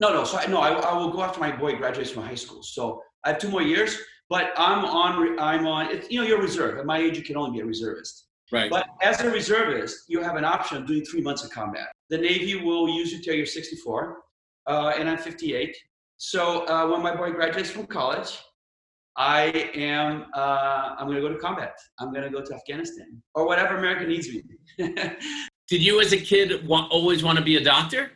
no, 0.00 0.12
no. 0.12 0.24
So 0.24 0.38
I, 0.38 0.46
no, 0.46 0.60
I, 0.60 0.70
I 0.72 0.94
will 0.96 1.10
go 1.10 1.22
after 1.22 1.40
my 1.40 1.50
boy 1.50 1.76
graduates 1.76 2.10
from 2.10 2.24
high 2.24 2.34
school. 2.34 2.62
So 2.62 3.02
I 3.24 3.30
have 3.30 3.38
two 3.38 3.48
more 3.48 3.62
years, 3.62 3.98
but 4.28 4.52
I'm 4.56 4.84
on. 4.84 5.38
I'm 5.38 5.66
on. 5.66 5.90
It's, 5.90 6.10
you 6.10 6.20
know, 6.20 6.26
you're 6.26 6.38
a 6.38 6.42
reserve. 6.42 6.78
At 6.78 6.86
my 6.86 6.98
age, 6.98 7.16
you 7.16 7.24
can 7.24 7.36
only 7.36 7.52
be 7.52 7.60
a 7.60 7.66
reservist. 7.66 8.26
Right. 8.52 8.70
But 8.70 8.86
as 9.00 9.20
a 9.20 9.30
reservist, 9.30 10.04
you 10.08 10.22
have 10.22 10.36
an 10.36 10.44
option 10.44 10.78
of 10.78 10.86
doing 10.86 11.04
three 11.04 11.20
months 11.20 11.44
of 11.44 11.50
combat. 11.50 11.88
The 12.08 12.18
Navy 12.18 12.56
will 12.56 12.88
use 12.88 13.12
you 13.12 13.22
till 13.22 13.34
you're 13.34 13.46
64, 13.46 14.18
uh, 14.66 14.92
and 14.98 15.08
I'm 15.08 15.18
58. 15.18 15.76
So 16.16 16.66
uh, 16.66 16.88
when 16.88 17.02
my 17.02 17.14
boy 17.14 17.30
graduates 17.32 17.70
from 17.70 17.86
college, 17.86 18.38
I 19.16 19.70
am. 19.74 20.26
Uh, 20.34 20.94
I'm 20.98 21.06
going 21.06 21.16
to 21.16 21.22
go 21.22 21.28
to 21.28 21.38
combat. 21.38 21.74
I'm 21.98 22.12
going 22.12 22.24
to 22.24 22.30
go 22.30 22.44
to 22.44 22.54
Afghanistan 22.54 23.22
or 23.34 23.46
whatever 23.46 23.76
America 23.76 24.06
needs 24.06 24.28
me. 24.28 24.42
Did 25.68 25.82
you, 25.82 26.00
as 26.00 26.12
a 26.12 26.16
kid, 26.16 26.66
wa- 26.66 26.88
always 26.90 27.22
want 27.22 27.38
to 27.38 27.44
be 27.44 27.56
a 27.56 27.62
doctor? 27.62 28.10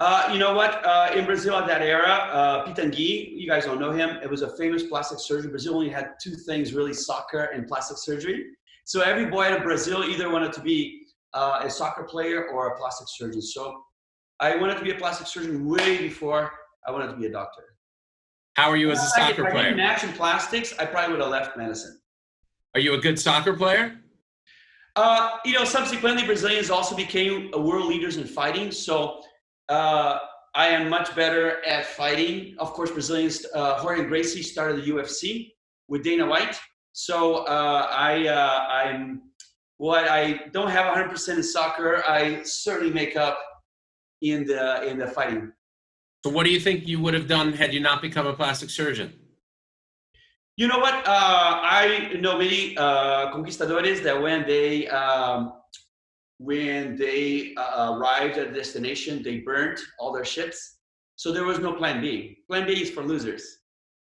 Uh, 0.00 0.30
you 0.32 0.38
know 0.38 0.54
what? 0.54 0.84
Uh, 0.84 1.10
in 1.14 1.24
Brazil 1.24 1.56
at 1.56 1.66
that 1.66 1.82
era, 1.82 2.06
uh, 2.06 2.66
Pitanguy, 2.66 3.32
you 3.36 3.48
guys 3.48 3.64
don't 3.64 3.80
know 3.80 3.92
him. 3.92 4.18
It 4.22 4.30
was 4.30 4.42
a 4.42 4.56
famous 4.56 4.84
plastic 4.84 5.18
surgeon. 5.20 5.50
Brazil 5.50 5.74
only 5.74 5.88
had 5.88 6.10
two 6.22 6.34
things 6.34 6.72
really: 6.72 6.94
soccer 6.94 7.50
and 7.54 7.66
plastic 7.66 7.98
surgery. 7.98 8.46
So 8.88 9.02
every 9.02 9.26
boy 9.26 9.54
in 9.54 9.62
Brazil 9.62 10.02
either 10.02 10.30
wanted 10.30 10.50
to 10.54 10.62
be 10.62 11.02
uh, 11.34 11.60
a 11.62 11.68
soccer 11.68 12.04
player 12.04 12.48
or 12.48 12.68
a 12.68 12.78
plastic 12.78 13.06
surgeon. 13.10 13.42
So 13.42 13.82
I 14.40 14.56
wanted 14.56 14.78
to 14.78 14.82
be 14.82 14.92
a 14.92 14.94
plastic 14.94 15.26
surgeon 15.26 15.68
way 15.68 15.98
before 15.98 16.50
I 16.86 16.90
wanted 16.90 17.08
to 17.08 17.16
be 17.18 17.26
a 17.26 17.30
doctor. 17.30 17.64
How 18.56 18.70
are 18.70 18.78
you 18.78 18.90
as 18.90 18.98
a 18.98 19.02
If 19.02 19.08
soccer 19.10 19.46
I 19.46 19.50
player? 19.50 19.64
didn't 19.64 19.76
match 19.76 20.04
in 20.04 20.12
plastics, 20.14 20.72
I 20.78 20.86
probably 20.86 21.12
would 21.12 21.20
have 21.20 21.30
left 21.30 21.54
medicine. 21.54 22.00
Are 22.74 22.80
you 22.80 22.94
a 22.94 22.98
good 22.98 23.18
soccer 23.18 23.52
player? 23.52 24.00
Uh, 24.96 25.36
you 25.44 25.52
know, 25.52 25.66
subsequently, 25.66 26.24
Brazilians 26.24 26.70
also 26.70 26.96
became 26.96 27.50
uh, 27.54 27.60
world 27.60 27.88
leaders 27.90 28.16
in 28.16 28.24
fighting. 28.24 28.70
So 28.70 29.20
uh, 29.68 30.18
I 30.54 30.68
am 30.68 30.88
much 30.88 31.14
better 31.14 31.62
at 31.66 31.84
fighting. 31.84 32.56
Of 32.58 32.72
course, 32.72 32.90
Brazilians, 32.90 33.44
uh, 33.54 33.74
Jorge 33.80 34.04
Gracie 34.04 34.42
started 34.42 34.82
the 34.82 34.90
UFC 34.92 35.52
with 35.88 36.02
Dana 36.02 36.24
White. 36.24 36.58
So 36.92 37.44
uh, 37.46 37.86
I, 37.90 38.26
uh, 38.26 38.66
I'm 38.68 39.22
what 39.78 40.08
I 40.08 40.40
don't 40.52 40.70
have 40.70 40.92
100% 40.94 41.36
in 41.36 41.42
soccer. 41.42 42.02
I 42.06 42.42
certainly 42.42 42.92
make 42.92 43.16
up 43.16 43.38
in 44.20 44.44
the 44.44 44.82
in 44.82 44.98
the 44.98 45.06
fighting. 45.06 45.52
So, 46.24 46.32
what 46.32 46.44
do 46.44 46.50
you 46.50 46.60
think 46.60 46.86
you 46.86 47.00
would 47.00 47.14
have 47.14 47.28
done 47.28 47.52
had 47.52 47.72
you 47.72 47.80
not 47.80 48.02
become 48.02 48.26
a 48.26 48.34
plastic 48.34 48.70
surgeon? 48.70 49.12
You 50.56 50.66
know 50.66 50.80
what? 50.80 50.94
Uh, 51.06 51.60
I 51.62 52.18
know 52.20 52.36
many 52.36 52.76
uh, 52.76 53.30
conquistadores 53.30 54.00
that 54.02 54.20
when 54.20 54.44
they 54.44 54.88
um, 54.88 55.52
when 56.38 56.96
they 56.96 57.54
uh, 57.56 57.94
arrived 57.96 58.38
at 58.38 58.48
a 58.48 58.52
destination, 58.52 59.22
they 59.22 59.38
burnt 59.38 59.80
all 60.00 60.12
their 60.12 60.24
ships. 60.24 60.78
So 61.14 61.32
there 61.32 61.44
was 61.44 61.60
no 61.60 61.72
plan 61.74 62.00
B. 62.00 62.38
Plan 62.48 62.66
B 62.66 62.82
is 62.82 62.90
for 62.90 63.02
losers. 63.02 63.58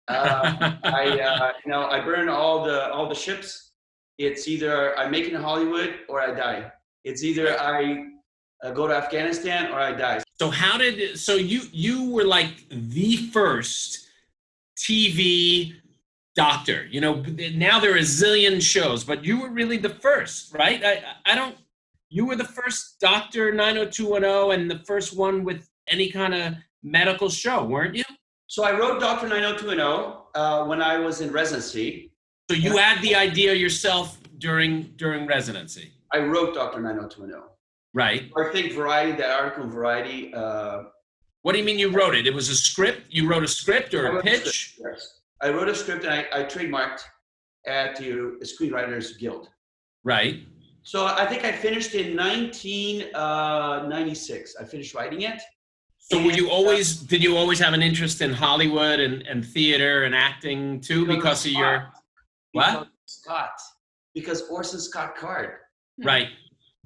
Uh, 0.08 0.76
I 0.84 1.20
uh, 1.20 1.52
you 1.64 1.70
know 1.70 1.86
I 1.86 2.00
burn 2.00 2.28
all 2.28 2.64
the 2.64 2.92
all 2.92 3.08
the 3.08 3.14
ships. 3.14 3.72
It's 4.18 4.46
either 4.46 4.96
I 4.98 5.08
make 5.08 5.24
it 5.24 5.32
in 5.32 5.40
Hollywood 5.40 5.94
or 6.08 6.20
I 6.20 6.32
die. 6.34 6.72
It's 7.04 7.22
either 7.24 7.58
I 7.60 8.06
uh, 8.62 8.70
go 8.70 8.86
to 8.86 8.94
Afghanistan 8.94 9.72
or 9.72 9.80
I 9.80 9.92
die. 9.92 10.22
so, 10.38 10.50
how 10.50 10.78
did 10.78 11.18
so 11.18 11.34
you 11.34 11.62
you 11.72 12.10
were 12.10 12.24
like 12.24 12.68
the 12.70 13.16
first 13.32 14.08
TV 14.76 15.74
doctor? 16.34 16.86
You 16.90 17.00
know, 17.00 17.22
now 17.54 17.80
there 17.80 17.92
are 17.94 17.98
a 17.98 18.00
zillion 18.00 18.60
shows, 18.62 19.04
but 19.04 19.24
you 19.24 19.40
were 19.40 19.50
really 19.50 19.78
the 19.78 19.90
first, 19.90 20.54
right? 20.54 20.82
I 20.84 21.02
I 21.26 21.34
don't. 21.34 21.56
You 22.10 22.26
were 22.26 22.36
the 22.36 22.44
first 22.44 23.00
doctor 23.00 23.50
90210 23.52 24.60
and 24.60 24.70
the 24.70 24.84
first 24.84 25.16
one 25.16 25.42
with 25.42 25.68
any 25.88 26.10
kind 26.10 26.32
of 26.32 26.54
medical 26.84 27.28
show, 27.28 27.64
weren't 27.64 27.96
you? 27.96 28.04
So 28.54 28.62
I 28.62 28.70
wrote 28.70 29.00
Doctor 29.00 29.26
90210 29.26 30.22
uh, 30.36 30.64
when 30.66 30.80
I 30.80 30.96
was 30.96 31.20
in 31.20 31.32
residency. 31.32 32.12
So 32.48 32.56
you 32.56 32.76
had 32.76 33.02
the 33.02 33.16
idea 33.16 33.52
yourself 33.52 34.16
during 34.38 34.92
during 34.94 35.26
residency, 35.26 35.90
I 36.12 36.20
wrote 36.20 36.54
Doctor 36.54 36.80
90210. 36.80 37.42
right? 37.94 38.30
I 38.36 38.52
think 38.52 38.72
Variety, 38.72 39.10
that 39.20 39.30
article 39.30 39.66
Variety, 39.66 40.32
uh, 40.32 40.84
What 41.42 41.54
do 41.54 41.58
you 41.58 41.64
mean 41.64 41.80
you 41.80 41.90
wrote 41.90 42.14
it? 42.14 42.28
It 42.28 42.34
was 42.34 42.48
a 42.48 42.54
script. 42.54 43.08
You 43.10 43.28
wrote 43.28 43.42
a 43.42 43.48
script 43.48 43.92
or 43.92 44.06
a 44.06 44.12
wrote 44.12 44.20
a 44.20 44.22
pitch, 44.22 44.76
yes. 44.78 45.18
I 45.40 45.50
wrote 45.50 45.68
a 45.68 45.74
script 45.74 46.04
and 46.04 46.14
I, 46.14 46.24
I 46.32 46.44
trademarked 46.44 47.00
at 47.66 47.96
the 47.96 48.38
Screenwriters 48.52 49.18
Guild. 49.18 49.48
right? 50.04 50.44
So 50.84 51.06
I 51.06 51.26
think 51.26 51.44
I 51.44 51.50
finished 51.50 51.96
in 51.96 52.16
1996. 52.16 54.56
I 54.60 54.64
finished 54.64 54.94
writing 54.94 55.22
it. 55.22 55.42
So 56.10 56.22
were 56.22 56.32
you 56.32 56.44
And, 56.44 56.52
always 56.52 56.96
did 56.96 57.22
you 57.22 57.36
always 57.36 57.58
have 57.58 57.72
an 57.72 57.82
interest 57.82 58.20
in 58.20 58.32
Hollywood 58.32 59.00
and, 59.00 59.22
and 59.22 59.44
theater 59.44 60.04
and 60.04 60.14
acting 60.14 60.80
too 60.80 61.06
because 61.06 61.46
of 61.46 61.52
your 61.52 61.92
What? 62.52 62.70
Because 62.72 62.88
Scott, 63.06 63.60
because 64.14 64.42
Orson 64.48 64.80
Scott 64.80 65.16
Card. 65.16 65.54
right 65.98 66.28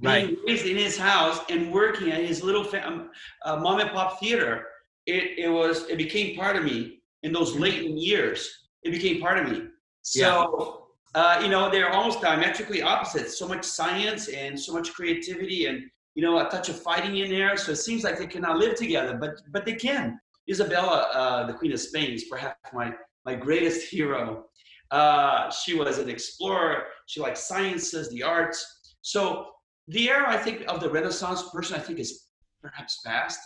right 0.03 0.29
Being 0.29 0.39
raised 0.47 0.67
in 0.67 0.77
his 0.77 0.97
house 0.97 1.41
and 1.51 1.73
working 1.73 2.13
at 2.13 2.23
his 2.25 2.43
little 2.45 2.63
fam- 2.63 3.11
uh, 3.45 3.57
mom 3.57 3.81
and 3.81 3.91
pop 3.91 4.21
theater, 4.21 4.67
it, 5.07 5.39
it 5.39 5.49
was 5.49 5.89
it 5.89 5.97
became 5.97 6.37
part 6.37 6.55
of 6.55 6.63
me 6.63 7.01
in 7.25 7.33
those 7.33 7.57
late 7.57 7.83
years. 7.91 8.49
It 8.85 8.91
became 8.93 9.21
part 9.21 9.39
of 9.39 9.51
me. 9.51 9.67
So 10.03 10.87
uh, 11.17 11.41
you 11.43 11.49
know 11.49 11.69
they're 11.71 11.91
almost 11.91 12.21
diametrically 12.21 12.83
opposite. 12.83 13.31
So 13.31 13.49
much 13.49 13.65
science 13.65 14.29
and 14.29 14.59
so 14.59 14.73
much 14.73 14.93
creativity 14.93 15.67
and 15.67 15.91
you 16.19 16.25
know 16.25 16.45
a 16.45 16.51
touch 16.51 16.69
of 16.69 16.83
fighting 16.83 17.19
in 17.19 17.31
there. 17.31 17.57
So 17.57 17.71
it 17.71 17.77
seems 17.77 18.03
like 18.03 18.19
they 18.19 18.27
cannot 18.27 18.59
live 18.59 18.75
together, 18.75 19.17
but 19.17 19.41
but 19.53 19.65
they 19.65 19.75
can. 19.75 20.19
Isabella, 20.51 21.09
uh, 21.15 21.47
the 21.47 21.53
Queen 21.53 21.71
of 21.71 21.79
Spain, 21.79 22.11
is 22.11 22.25
perhaps 22.25 22.59
my 22.73 22.93
my 23.25 23.37
greatest 23.37 23.89
hero. 23.89 24.47
Uh, 24.91 25.49
she 25.51 25.77
was 25.77 25.99
an 25.99 26.09
explorer. 26.09 26.87
She 27.07 27.21
liked 27.21 27.39
sciences, 27.39 28.11
the 28.11 28.25
arts. 28.25 28.59
So 29.03 29.47
the 29.87 30.11
era, 30.11 30.25
I 30.29 30.39
think, 30.39 30.65
of 30.67 30.81
the 30.81 30.91
Renaissance 30.91 31.51
person, 31.51 31.77
I 31.77 31.79
think, 31.79 32.01
is 32.01 32.25
perhaps 32.61 32.99
past. 33.07 33.39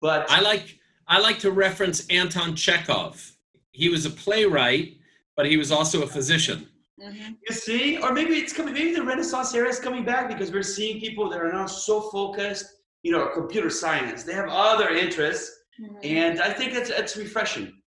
But 0.00 0.30
I 0.30 0.40
like 0.42 0.78
I 1.08 1.18
like 1.18 1.40
to 1.40 1.50
reference 1.50 2.06
Anton 2.06 2.54
Chekhov. 2.54 3.32
He 3.72 3.88
was 3.88 4.06
a 4.06 4.10
playwright, 4.10 4.98
but 5.36 5.46
he 5.46 5.56
was 5.56 5.72
also 5.72 6.04
a 6.04 6.06
physician. 6.06 6.68
Mhm. 7.02 7.36
you 7.48 7.54
see, 7.54 7.98
or 7.98 8.12
maybe 8.12 8.34
it's 8.36 8.52
coming. 8.52 8.74
Maybe 8.74 8.92
the 8.94 9.02
Renaissance 9.02 9.54
era 9.54 9.68
is 9.68 9.78
coming 9.80 10.04
back 10.04 10.28
because 10.28 10.52
we're 10.52 10.62
seeing 10.62 11.00
people 11.00 11.28
that 11.30 11.40
are 11.40 11.52
now 11.52 11.66
so 11.66 12.00
focused. 12.10 12.66
You 13.02 13.10
know, 13.12 13.26
computer 13.34 13.68
science. 13.70 14.22
They 14.22 14.32
have 14.34 14.48
other 14.48 14.88
interests, 14.90 15.50
Mhm. 15.80 15.98
and 16.04 16.40
I 16.40 16.52
think 16.52 16.72
it's 16.74 16.90
it's 16.90 17.16
refreshing. 17.16 17.82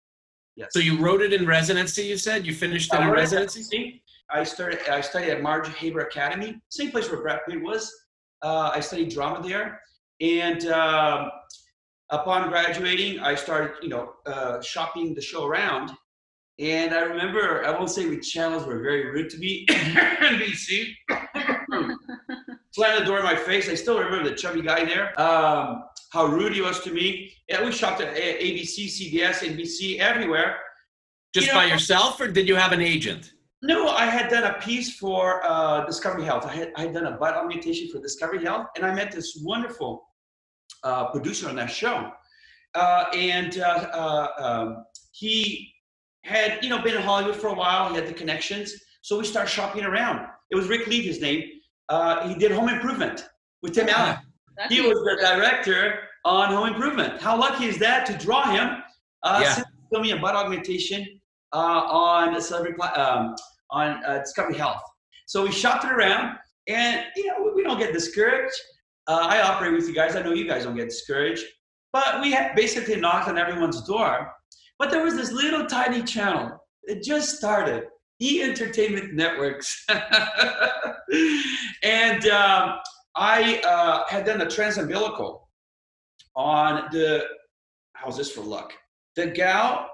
Yes. 0.54 0.68
So 0.72 0.78
you 0.78 0.98
wrote 0.98 1.22
it 1.22 1.32
in 1.32 1.46
residency. 1.46 2.02
You 2.02 2.16
said 2.16 2.46
you 2.46 2.54
finished 2.54 2.92
it 2.94 3.00
in 3.00 3.08
wrote 3.08 3.14
it 3.18 3.22
residency. 3.22 3.60
residency. 3.60 4.04
I 4.30 4.44
started. 4.44 4.78
I 4.88 5.00
studied 5.00 5.30
at 5.30 5.42
Marge 5.42 5.68
Haber 5.74 6.00
Academy, 6.00 6.60
same 6.68 6.90
place 6.92 7.10
where 7.10 7.20
Brad 7.20 7.40
Pitt 7.48 7.60
was. 7.60 7.92
Uh, 8.42 8.70
I 8.72 8.78
studied 8.80 9.08
drama 9.10 9.42
there, 9.46 9.80
and 10.20 10.64
um, 10.68 11.30
upon 12.10 12.48
graduating, 12.48 13.18
I 13.18 13.34
started, 13.34 13.72
you 13.82 13.88
know, 13.88 14.14
uh, 14.26 14.60
shopping 14.62 15.14
the 15.14 15.20
show 15.20 15.44
around. 15.46 15.90
And 16.60 16.94
I 16.94 17.00
remember, 17.00 17.64
I 17.64 17.70
won't 17.70 17.90
say 17.90 18.06
which 18.06 18.30
channels 18.30 18.66
were 18.66 18.80
very 18.80 19.06
rude 19.06 19.30
to 19.30 19.38
me. 19.38 19.64
NBC 19.68 20.92
slammed 22.72 23.00
the 23.00 23.04
door 23.06 23.18
in 23.18 23.24
my 23.24 23.34
face. 23.34 23.70
I 23.70 23.74
still 23.74 23.98
remember 23.98 24.28
the 24.28 24.36
chubby 24.36 24.60
guy 24.60 24.84
there. 24.84 25.18
Um, 25.18 25.84
how 26.12 26.26
rude 26.26 26.52
he 26.52 26.60
was 26.60 26.80
to 26.80 26.92
me. 26.92 27.32
Yeah, 27.48 27.64
we 27.64 27.72
shopped 27.72 28.02
at 28.02 28.14
A- 28.14 28.42
ABC, 28.42 28.88
CBS, 28.88 29.38
NBC, 29.38 30.00
everywhere. 30.00 30.56
Just 31.32 31.46
You 31.46 31.54
by 31.54 31.64
yourself, 31.64 32.20
or 32.20 32.28
did 32.28 32.46
you 32.46 32.56
have 32.56 32.72
an 32.72 32.82
agent? 32.82 33.32
No, 33.62 33.88
I 33.88 34.04
had 34.04 34.28
done 34.28 34.44
a 34.44 34.58
piece 34.60 34.98
for 34.98 35.40
uh, 35.44 35.86
Discovery 35.86 36.24
Health. 36.24 36.44
I 36.44 36.54
had, 36.54 36.72
I 36.76 36.82
had 36.82 36.94
done 36.94 37.06
a 37.06 37.16
butt 37.16 37.36
augmentation 37.36 37.88
for 37.90 38.02
Discovery 38.02 38.44
Health, 38.44 38.66
and 38.76 38.84
I 38.84 38.94
met 38.94 39.12
this 39.12 39.40
wonderful 39.42 40.02
uh, 40.84 41.10
producer 41.10 41.48
on 41.48 41.56
that 41.56 41.70
show. 41.70 42.10
Uh, 42.74 43.04
and 43.14 43.58
uh, 43.58 43.88
uh, 43.92 44.28
um, 44.38 44.84
he 45.12 45.72
had, 46.24 46.62
you 46.62 46.68
know, 46.70 46.82
been 46.82 46.94
in 46.96 47.02
Hollywood 47.02 47.36
for 47.36 47.48
a 47.48 47.54
while. 47.54 47.88
He 47.90 47.94
had 47.96 48.06
the 48.06 48.12
connections, 48.12 48.72
so 49.02 49.18
we 49.18 49.24
started 49.24 49.48
shopping 49.50 49.84
around. 49.84 50.26
It 50.50 50.56
was 50.56 50.68
Rick 50.68 50.86
Lee, 50.86 51.02
his 51.02 51.20
name. 51.20 51.42
Uh, 51.88 52.28
he 52.28 52.34
did 52.34 52.52
Home 52.52 52.68
Improvement 52.68 53.26
with 53.62 53.74
Tim 53.74 53.88
Allen. 53.88 54.18
That's 54.56 54.72
He 54.74 54.80
was 54.80 54.94
the 54.94 55.16
director 55.20 56.00
on 56.24 56.52
Home 56.52 56.68
Improvement. 56.68 57.20
How 57.20 57.38
lucky 57.38 57.64
is 57.66 57.78
that 57.78 58.06
to 58.06 58.12
draw 58.18 58.50
him? 58.50 58.82
Uh, 59.22 59.40
Yeah. 59.42 59.52
since 59.54 59.66
filming 59.92 60.12
a 60.12 60.16
butt 60.18 60.34
augmentation 60.34 61.06
uh, 61.52 61.56
on 61.56 62.36
a 62.36 62.40
celebrity 62.40 62.74
pla- 62.76 62.92
um, 62.94 63.34
on 63.70 64.02
uh, 64.04 64.18
Discovery 64.18 64.56
Health. 64.56 64.82
So 65.26 65.42
we 65.44 65.52
shopped 65.52 65.84
it 65.84 65.92
around, 65.92 66.36
and 66.68 67.04
you 67.16 67.26
know 67.26 67.42
we, 67.44 67.52
we 67.56 67.62
don't 67.62 67.78
get 67.78 67.92
discouraged. 67.92 68.54
Uh, 69.06 69.26
I 69.28 69.40
operate 69.42 69.72
with 69.72 69.86
you 69.88 69.94
guys. 69.94 70.16
I 70.16 70.22
know 70.22 70.32
you 70.32 70.46
guys 70.48 70.64
don't 70.64 70.76
get 70.76 70.88
discouraged, 70.88 71.44
but 71.92 72.20
we 72.20 72.30
had 72.32 72.54
basically 72.54 72.96
knocked 72.96 73.28
on 73.28 73.36
everyone's 73.38 73.82
door. 73.86 74.32
But 74.80 74.90
there 74.90 75.04
was 75.04 75.14
this 75.14 75.30
little 75.30 75.66
tiny 75.66 76.02
channel. 76.02 76.58
It 76.84 77.02
just 77.02 77.36
started. 77.36 77.84
E 78.22 78.42
Entertainment 78.42 79.14
Networks, 79.14 79.86
and 81.82 82.26
um, 82.26 82.78
I 83.14 83.62
uh, 83.64 84.04
had 84.08 84.26
done 84.26 84.42
a 84.42 84.46
transumbilical 84.46 85.42
on 86.34 86.88
the. 86.92 87.24
How's 87.94 88.16
this 88.18 88.30
for 88.30 88.42
luck? 88.42 88.72
The 89.16 89.26
gal. 89.26 89.88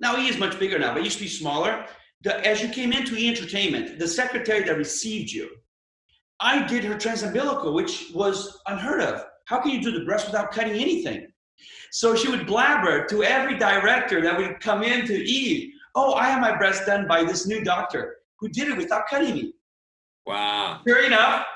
Now 0.00 0.16
he 0.16 0.28
is 0.28 0.38
much 0.38 0.58
bigger 0.58 0.78
now, 0.78 0.94
but 0.94 1.04
used 1.04 1.18
to 1.18 1.24
be 1.24 1.28
smaller. 1.28 1.86
The, 2.22 2.44
as 2.46 2.60
you 2.60 2.68
came 2.68 2.92
into 2.92 3.16
E 3.16 3.28
Entertainment, 3.28 3.98
the 4.00 4.08
secretary 4.08 4.64
that 4.64 4.76
received 4.76 5.30
you, 5.30 5.48
I 6.40 6.66
did 6.66 6.84
her 6.84 6.94
transumbilical, 6.94 7.72
which 7.72 8.10
was 8.14 8.60
unheard 8.66 9.00
of. 9.00 9.24
How 9.46 9.60
can 9.60 9.70
you 9.72 9.80
do 9.80 9.92
the 9.92 10.04
breast 10.04 10.26
without 10.26 10.50
cutting 10.50 10.74
anything? 10.74 11.28
So 11.90 12.14
she 12.14 12.28
would 12.28 12.46
blabber 12.46 13.06
to 13.06 13.24
every 13.24 13.58
director 13.58 14.20
that 14.22 14.36
would 14.36 14.60
come 14.60 14.82
in 14.82 15.06
to 15.06 15.14
E. 15.14 15.72
Oh, 15.94 16.14
I 16.14 16.28
have 16.30 16.40
my 16.40 16.56
breast 16.56 16.86
done 16.86 17.08
by 17.08 17.24
this 17.24 17.46
new 17.46 17.64
doctor 17.64 18.16
who 18.38 18.48
did 18.48 18.68
it 18.68 18.76
without 18.76 19.06
cutting 19.08 19.34
me. 19.34 19.54
Wow. 20.26 20.80
Sure 20.86 21.04
enough, 21.04 21.46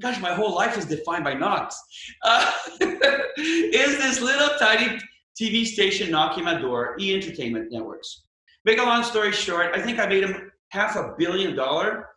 gosh, 0.00 0.20
my 0.20 0.32
whole 0.34 0.54
life 0.54 0.76
is 0.76 0.86
defined 0.86 1.24
by 1.24 1.34
knocks. 1.34 1.80
Uh, 2.22 2.50
is 2.80 3.98
this 3.98 4.20
little 4.20 4.50
tiny 4.58 4.98
TV 5.40 5.64
station 5.64 6.10
knocking 6.10 6.44
my 6.44 6.58
door, 6.58 6.96
E 6.98 7.14
Entertainment 7.14 7.70
Networks. 7.70 8.24
Make 8.64 8.78
a 8.78 8.82
long 8.82 9.02
story 9.04 9.32
short, 9.32 9.74
I 9.74 9.80
think 9.80 9.98
I 9.98 10.06
made 10.06 10.24
him 10.24 10.50
half 10.68 10.96
a 10.96 11.14
billion 11.18 11.56
dollar 11.56 12.08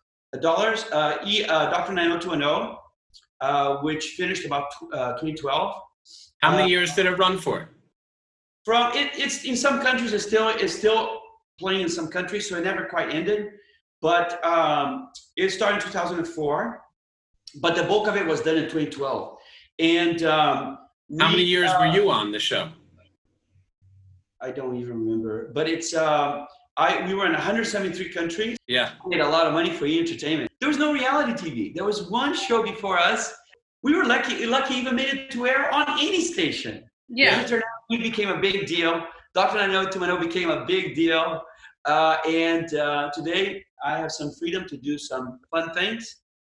dollars. 0.42 0.86
Uh, 0.92 1.18
e, 1.26 1.44
uh, 1.46 1.70
Dr. 1.70 1.94
90210, 1.94 2.76
uh, 3.42 3.78
which 3.82 4.06
finished 4.18 4.46
about 4.46 4.66
uh, 4.94 5.14
2012. 5.14 5.76
How 6.42 6.52
many 6.52 6.63
Uh, 6.63 6.68
years 6.68 6.94
did 6.96 7.06
it 7.06 7.18
run 7.18 7.38
for? 7.39 7.70
From 8.66 8.96
it, 8.96 9.12
it's 9.16 9.44
in 9.44 9.56
some 9.58 9.82
countries, 9.82 10.13
it's 10.13 10.26
still 10.26 10.48
it's 10.50 10.76
still 10.76 11.22
playing 11.60 11.82
in 11.82 11.89
some 11.89 12.08
countries, 12.08 12.48
so 12.50 12.56
it 12.58 12.63
never 12.63 12.86
quite 12.86 13.10
ended. 13.13 13.52
But 14.02 14.44
um, 14.46 15.10
it 15.38 15.50
started 15.52 15.78
in 15.78 15.84
2004, 15.84 16.82
but 17.62 17.76
the 17.76 17.84
bulk 17.84 18.08
of 18.08 18.16
it 18.18 18.26
was 18.26 18.42
done 18.42 18.58
in 18.58 18.63
2012. 18.63 19.38
And 19.80 20.24
um, 20.24 20.78
How 21.20 21.30
many 21.30 21.44
years 21.44 21.70
uh, 21.72 21.78
were 21.80 21.88
you 21.98 22.12
on 22.12 22.32
the 22.32 22.39
show? 22.39 22.70
I 24.42 24.52
don't 24.52 24.76
even 24.76 25.00
remember, 25.00 25.52
but 25.54 25.70
it's 25.70 25.94
um, 25.94 26.48
I 26.76 27.06
we 27.08 27.13
were 27.13 27.26
in 27.26 27.32
173 27.34 28.10
countries. 28.10 28.58
Yeah. 28.68 28.92
made 29.08 29.22
a 29.22 29.28
lot 29.30 29.46
of 29.48 29.54
money 29.54 29.72
for 29.72 29.86
E 29.86 29.98
Entertainment. 30.00 30.52
There 30.60 30.68
was 30.70 30.78
no 30.78 30.92
reality 30.94 31.34
TV. 31.34 31.74
There 31.76 31.86
was 31.86 32.10
one 32.10 32.34
show 32.36 32.62
before 32.63 32.98
us. 32.98 33.34
We 33.84 33.93
were 33.96 34.06
lucky, 34.06 34.46
lucky 34.46 34.76
even 34.76 34.96
made 34.96 35.13
it 35.13 35.32
to 35.32 35.46
air 35.46 35.74
on 35.74 35.86
any 36.00 36.22
station. 36.22 36.86
Yeah. 37.10 37.41
Internet 37.41 37.65
we 37.89 37.98
became 37.98 38.30
a 38.30 38.39
big 38.39 38.65
deal. 38.65 39.06
Dr. 39.34 39.58
90210 39.58 40.28
became 40.28 40.50
a 40.50 40.65
big 40.65 40.96
deal. 40.96 41.41
Uh, 41.86 42.17
and 42.28 42.74
uh, 42.76 43.12
today 43.13 43.63
I 43.84 43.98
have 43.98 44.12
some 44.12 44.32
freedom 44.39 44.65
to 44.69 44.78
do 44.78 44.98
some 44.98 45.39
fun 45.52 45.74
things 45.74 46.15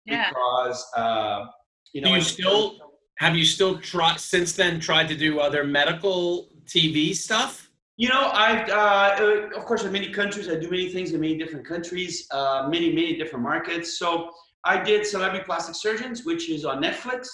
Yeah. 0.05 0.29
because, 0.29 0.86
uh, 0.97 1.45
you 1.93 2.01
know, 2.01 2.09
Do 2.09 2.13
you 2.15 2.19
I- 2.19 2.23
still 2.23 2.79
have 3.19 3.36
you 3.38 3.45
still 3.45 3.77
tried 3.79 4.19
since 4.19 4.53
then 4.53 4.79
tried 4.79 5.07
to 5.07 5.15
do 5.15 5.39
other 5.39 5.63
medical 5.63 6.49
TV 6.65 7.15
stuff? 7.15 7.69
You 7.95 8.09
know, 8.09 8.23
I 8.33 8.63
uh, 8.63 9.23
uh, 9.23 9.57
of 9.59 9.65
course 9.65 9.83
in 9.83 9.91
many 9.93 10.09
countries 10.09 10.49
I 10.49 10.55
do 10.55 10.69
many 10.69 10.89
things 10.91 11.12
in 11.13 11.21
many 11.21 11.38
different 11.38 11.65
countries, 11.65 12.27
uh, 12.31 12.67
many 12.69 12.89
many 12.91 13.15
different 13.15 13.43
markets. 13.43 13.97
So 13.99 14.31
I 14.65 14.82
did 14.82 15.06
Celebrity 15.06 15.43
Plastic 15.45 15.76
Surgeons, 15.76 16.26
which 16.26 16.49
is 16.49 16.65
on 16.65 16.82
Netflix. 16.82 17.28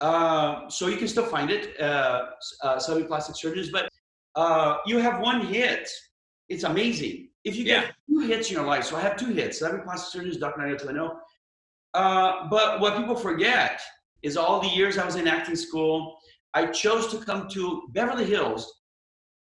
Uh, 0.00 0.68
so 0.68 0.86
you 0.86 0.96
can 0.96 1.08
still 1.08 1.26
find 1.26 1.50
it, 1.50 1.78
uh, 1.80 2.26
uh, 2.62 2.78
Celebrity 2.78 3.08
Plastic 3.08 3.36
Surgeons. 3.36 3.70
But 3.70 3.88
uh, 4.36 4.78
you 4.86 4.98
have 4.98 5.20
one 5.20 5.40
hit. 5.46 5.88
It's 6.48 6.64
amazing. 6.64 7.28
If 7.44 7.56
you 7.56 7.64
get 7.64 7.84
Yeah. 7.84 7.90
two 8.08 8.20
hits 8.26 8.48
in 8.48 8.56
your 8.56 8.66
life, 8.66 8.84
so 8.84 8.96
I 8.96 9.00
have 9.00 9.16
two 9.16 9.26
hits: 9.26 9.58
Celebrity 9.58 9.84
Plastic 9.84 10.12
Surgeons, 10.12 10.36
Dr. 10.36 10.58
90210. 10.60 11.18
Uh, 11.94 12.48
but 12.48 12.80
what 12.80 12.96
people 12.96 13.16
forget 13.16 13.80
is 14.22 14.36
all 14.36 14.60
the 14.60 14.68
years 14.68 14.98
I 14.98 15.04
was 15.04 15.16
in 15.16 15.26
acting 15.26 15.56
school. 15.56 16.18
I 16.54 16.66
chose 16.66 17.08
to 17.08 17.18
come 17.18 17.48
to 17.50 17.88
Beverly 17.92 18.24
Hills 18.24 18.80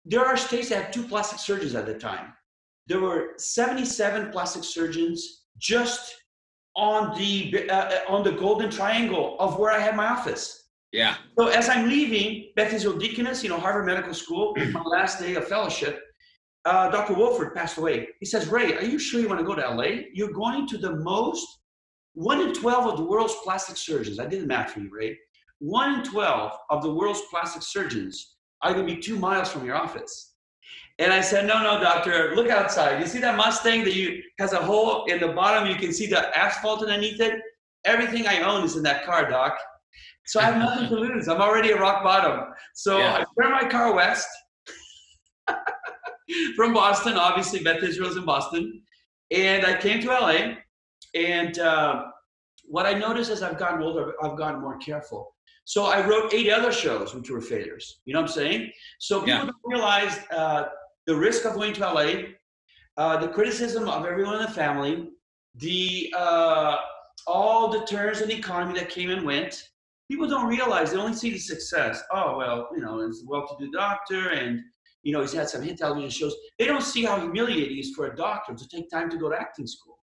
there 0.05 0.25
are 0.25 0.37
states 0.37 0.69
that 0.71 0.85
had 0.85 0.93
two 0.93 1.05
plastic 1.05 1.39
surgeons 1.39 1.75
at 1.75 1.87
the 1.87 1.95
time. 1.95 2.33
There 2.87 3.01
were 3.01 3.35
77 3.37 4.31
plastic 4.33 4.65
surgeons 4.65 5.45
just 5.59 6.15
on 6.77 7.17
the 7.19 7.69
uh, 7.71 8.01
on 8.09 8.23
the 8.25 8.33
golden 8.33 8.71
triangle 8.71 9.37
of 9.39 9.59
where 9.59 9.73
I 9.73 9.79
had 9.79 9.97
my 9.97 10.07
office. 10.07 10.63
Yeah. 10.93 11.17
So 11.39 11.49
as 11.49 11.69
I'm 11.69 11.89
leaving 11.89 12.53
Beth 12.55 12.73
Israel 12.73 12.99
Deaconess, 12.99 13.43
you 13.43 13.49
know, 13.49 13.59
Harvard 13.59 13.87
Medical 13.87 14.15
School, 14.15 14.55
my 14.73 14.83
last 14.83 15.19
day 15.19 15.35
of 15.35 15.49
fellowship, 15.49 16.01
uh, 16.65 16.91
Dr. 16.91 17.15
Wolford 17.15 17.55
passed 17.55 17.79
away. 17.79 18.09
He 18.21 18.27
says, 18.27 18.49
Rey, 18.49 18.75
are 18.77 18.85
you 18.85 18.99
sure 18.99 19.21
you 19.21 19.29
want 19.29 19.41
to 19.41 19.47
go 19.47 19.55
to 19.55 19.67
LA? 19.67 20.03
You're 20.13 20.33
going 20.33 20.67
to 20.69 20.79
the 20.79 20.97
most, 20.97 21.47
one 22.15 22.41
in 22.41 22.53
12 22.53 22.93
of 22.93 22.99
the 22.99 23.05
world's 23.05 23.35
plastic 23.43 23.77
surgeons. 23.77 24.19
I 24.19 24.27
did 24.27 24.43
the 24.43 24.47
math 24.47 24.73
for 24.73 24.81
you, 24.81 24.91
Rey. 24.93 25.19
One 25.59 26.01
in 26.01 26.05
12 26.05 26.53
of 26.71 26.83
the 26.83 26.93
world's 26.93 27.23
plastic 27.31 27.63
surgeons 27.63 28.37
are 28.63 28.75
going 28.75 28.87
to 28.87 28.95
be 28.95 29.01
two 29.01 29.19
miles 29.19 29.51
from 29.51 29.65
your 29.65 29.77
office. 29.77 30.32
And 30.99 31.13
I 31.13 31.21
said, 31.21 31.47
no, 31.47 31.63
no, 31.63 31.81
doctor, 31.81 32.35
look 32.37 32.49
outside. 32.51 33.01
You 33.01 33.07
see 33.07 33.19
that 33.21 33.37
Mustang 33.37 33.83
that 33.85 33.95
you 33.95 34.23
has 34.39 34.53
a 34.53 34.63
hole 34.63 35.05
in 35.07 35.21
the 35.21 35.29
bottom? 35.29 35.69
You 35.69 35.77
can 35.77 35.93
see 35.93 36.07
the 36.07 36.37
asphalt 36.39 36.83
underneath 36.83 37.21
it. 37.21 37.41
Everything 37.85 38.27
I 38.27 38.43
own 38.43 38.63
is 38.65 38.77
in 38.77 38.83
that 38.85 39.05
car, 39.05 39.29
doc. 39.29 39.59
So 40.27 40.39
I 40.39 40.45
have 40.45 40.57
nothing 40.59 40.89
to 40.89 40.95
lose. 40.95 41.29
I'm 41.29 41.41
already 41.41 41.71
at 41.73 41.81
rock 41.81 42.05
bottom. 42.05 42.53
So 42.75 42.99
Yeah. 42.99 43.15
I 43.25 43.43
turned 43.43 43.53
my 43.55 43.69
car 43.69 43.95
west 43.95 44.29
from 46.57 46.73
Boston. 46.75 47.15
Obviously, 47.17 47.63
Beth 47.63 47.83
Israel's 47.83 48.17
in 48.17 48.25
Boston. 48.25 48.83
And 49.31 49.65
I 49.67 49.77
came 49.81 50.01
to 50.03 50.09
LA. 50.09 50.55
And 51.15 51.59
uh, 51.59 52.05
what 52.65 52.87
I 52.87 52.93
noticed 52.95 53.31
as 53.31 53.43
I've 53.43 53.59
gotten 53.59 53.83
older, 53.83 54.15
I've 54.23 54.37
gotten 54.37 54.61
more 54.61 54.79
careful. 54.79 55.35
So 55.65 55.85
I 55.85 56.07
wrote 56.07 56.33
eight 56.35 56.51
other 56.51 56.73
shows 56.73 57.15
which 57.15 57.31
were 57.31 57.41
failures. 57.41 58.01
You 58.05 58.15
know 58.15 58.21
what 58.21 58.31
I'm 58.31 58.35
saying? 58.35 58.71
So 58.99 59.21
people 59.21 59.29
Yeah. 59.35 59.45
don't 59.47 59.57
realize 59.65 60.21
uh, 60.31 60.65
the 61.07 61.15
risk 61.15 61.45
of 61.45 61.55
going 61.55 61.73
to 61.75 61.81
LA, 61.81 62.13
uh, 62.97 63.17
the 63.19 63.29
criticism 63.29 63.89
of 63.89 64.05
everyone 64.05 64.37
in 64.37 64.43
the 64.43 64.51
family, 64.51 65.11
the 65.57 66.13
uh, 66.17 66.77
all 67.27 67.69
the 67.69 67.85
turns 67.87 68.21
in 68.21 68.29
the 68.29 68.35
economy 68.35 68.79
that 68.79 68.89
came 68.89 69.11
and 69.11 69.25
went. 69.25 69.69
People 70.11 70.29
don't 70.29 70.47
realize 70.47 70.93
they 70.93 70.99
only 70.99 71.15
see 71.15 71.31
the 71.31 71.39
success. 71.39 72.03
Oh 72.13 72.37
well, 72.37 72.69
you 72.75 72.83
know, 72.83 73.05
he's 73.07 73.23
a 73.23 73.27
well-to-do 73.27 73.71
doctor, 73.71 74.31
and 74.31 74.61
you 75.03 75.13
know 75.13 75.21
he's 75.21 75.33
had 75.33 75.49
some 75.49 75.63
hit 75.63 75.79
television 75.79 76.11
shows. 76.11 76.35
They 76.59 76.67
don't 76.67 76.83
see 76.83 77.05
how 77.05 77.19
humiliating 77.21 77.77
it 77.77 77.81
is 77.81 77.95
for 77.95 78.07
a 78.07 78.17
doctor 78.17 78.55
to 78.55 78.69
take 78.69 78.91
time 78.91 79.11
to 79.11 79.17
go 79.17 79.31
to 79.31 79.37
acting 79.37 79.67
school 79.67 79.99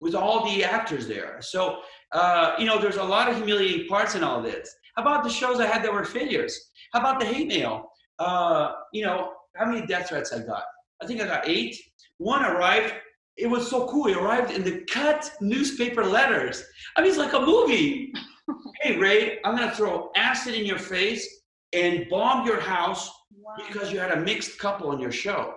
with 0.00 0.14
all 0.14 0.44
the 0.44 0.62
actors 0.64 1.08
there. 1.08 1.38
So 1.40 1.80
uh, 2.12 2.54
you 2.58 2.66
know, 2.66 2.78
there's 2.78 2.96
a 2.96 3.04
lot 3.04 3.28
of 3.28 3.36
humiliating 3.36 3.86
parts 3.88 4.14
in 4.14 4.22
all 4.22 4.42
this. 4.42 4.74
How 4.96 5.02
about 5.02 5.24
the 5.24 5.30
shows 5.30 5.60
I 5.60 5.66
had 5.66 5.82
that 5.84 5.92
were 5.92 6.04
failures? 6.04 6.70
How 6.92 7.00
about 7.00 7.20
the 7.20 7.26
hate 7.26 7.48
mail? 7.48 7.90
Uh, 8.18 8.72
you 8.92 9.04
know, 9.04 9.32
how 9.56 9.66
many 9.66 9.86
death 9.86 10.08
threats 10.08 10.32
I 10.32 10.40
got? 10.40 10.64
I 11.02 11.06
think 11.06 11.20
I 11.20 11.26
got 11.26 11.48
eight. 11.48 11.76
One 12.18 12.44
arrived. 12.44 12.94
It 13.36 13.46
was 13.46 13.68
so 13.70 13.86
cool. 13.88 14.06
It 14.08 14.16
arrived 14.16 14.50
in 14.50 14.64
the 14.64 14.84
cut 14.90 15.30
newspaper 15.40 16.04
letters. 16.04 16.64
I 16.96 17.00
mean, 17.00 17.10
it's 17.10 17.18
like 17.18 17.32
a 17.32 17.40
movie. 17.40 18.12
hey, 18.82 18.96
Rey, 18.98 19.38
I'm 19.44 19.56
gonna 19.56 19.74
throw 19.74 20.10
acid 20.16 20.54
in 20.54 20.64
your 20.64 20.78
face 20.78 21.42
and 21.72 22.08
bomb 22.08 22.46
your 22.46 22.60
house 22.60 23.10
Wow. 23.30 23.54
because 23.66 23.92
you 23.92 23.98
had 23.98 24.10
a 24.10 24.20
mixed 24.20 24.58
couple 24.58 24.90
on 24.90 24.98
your 24.98 25.12
show. 25.12 25.54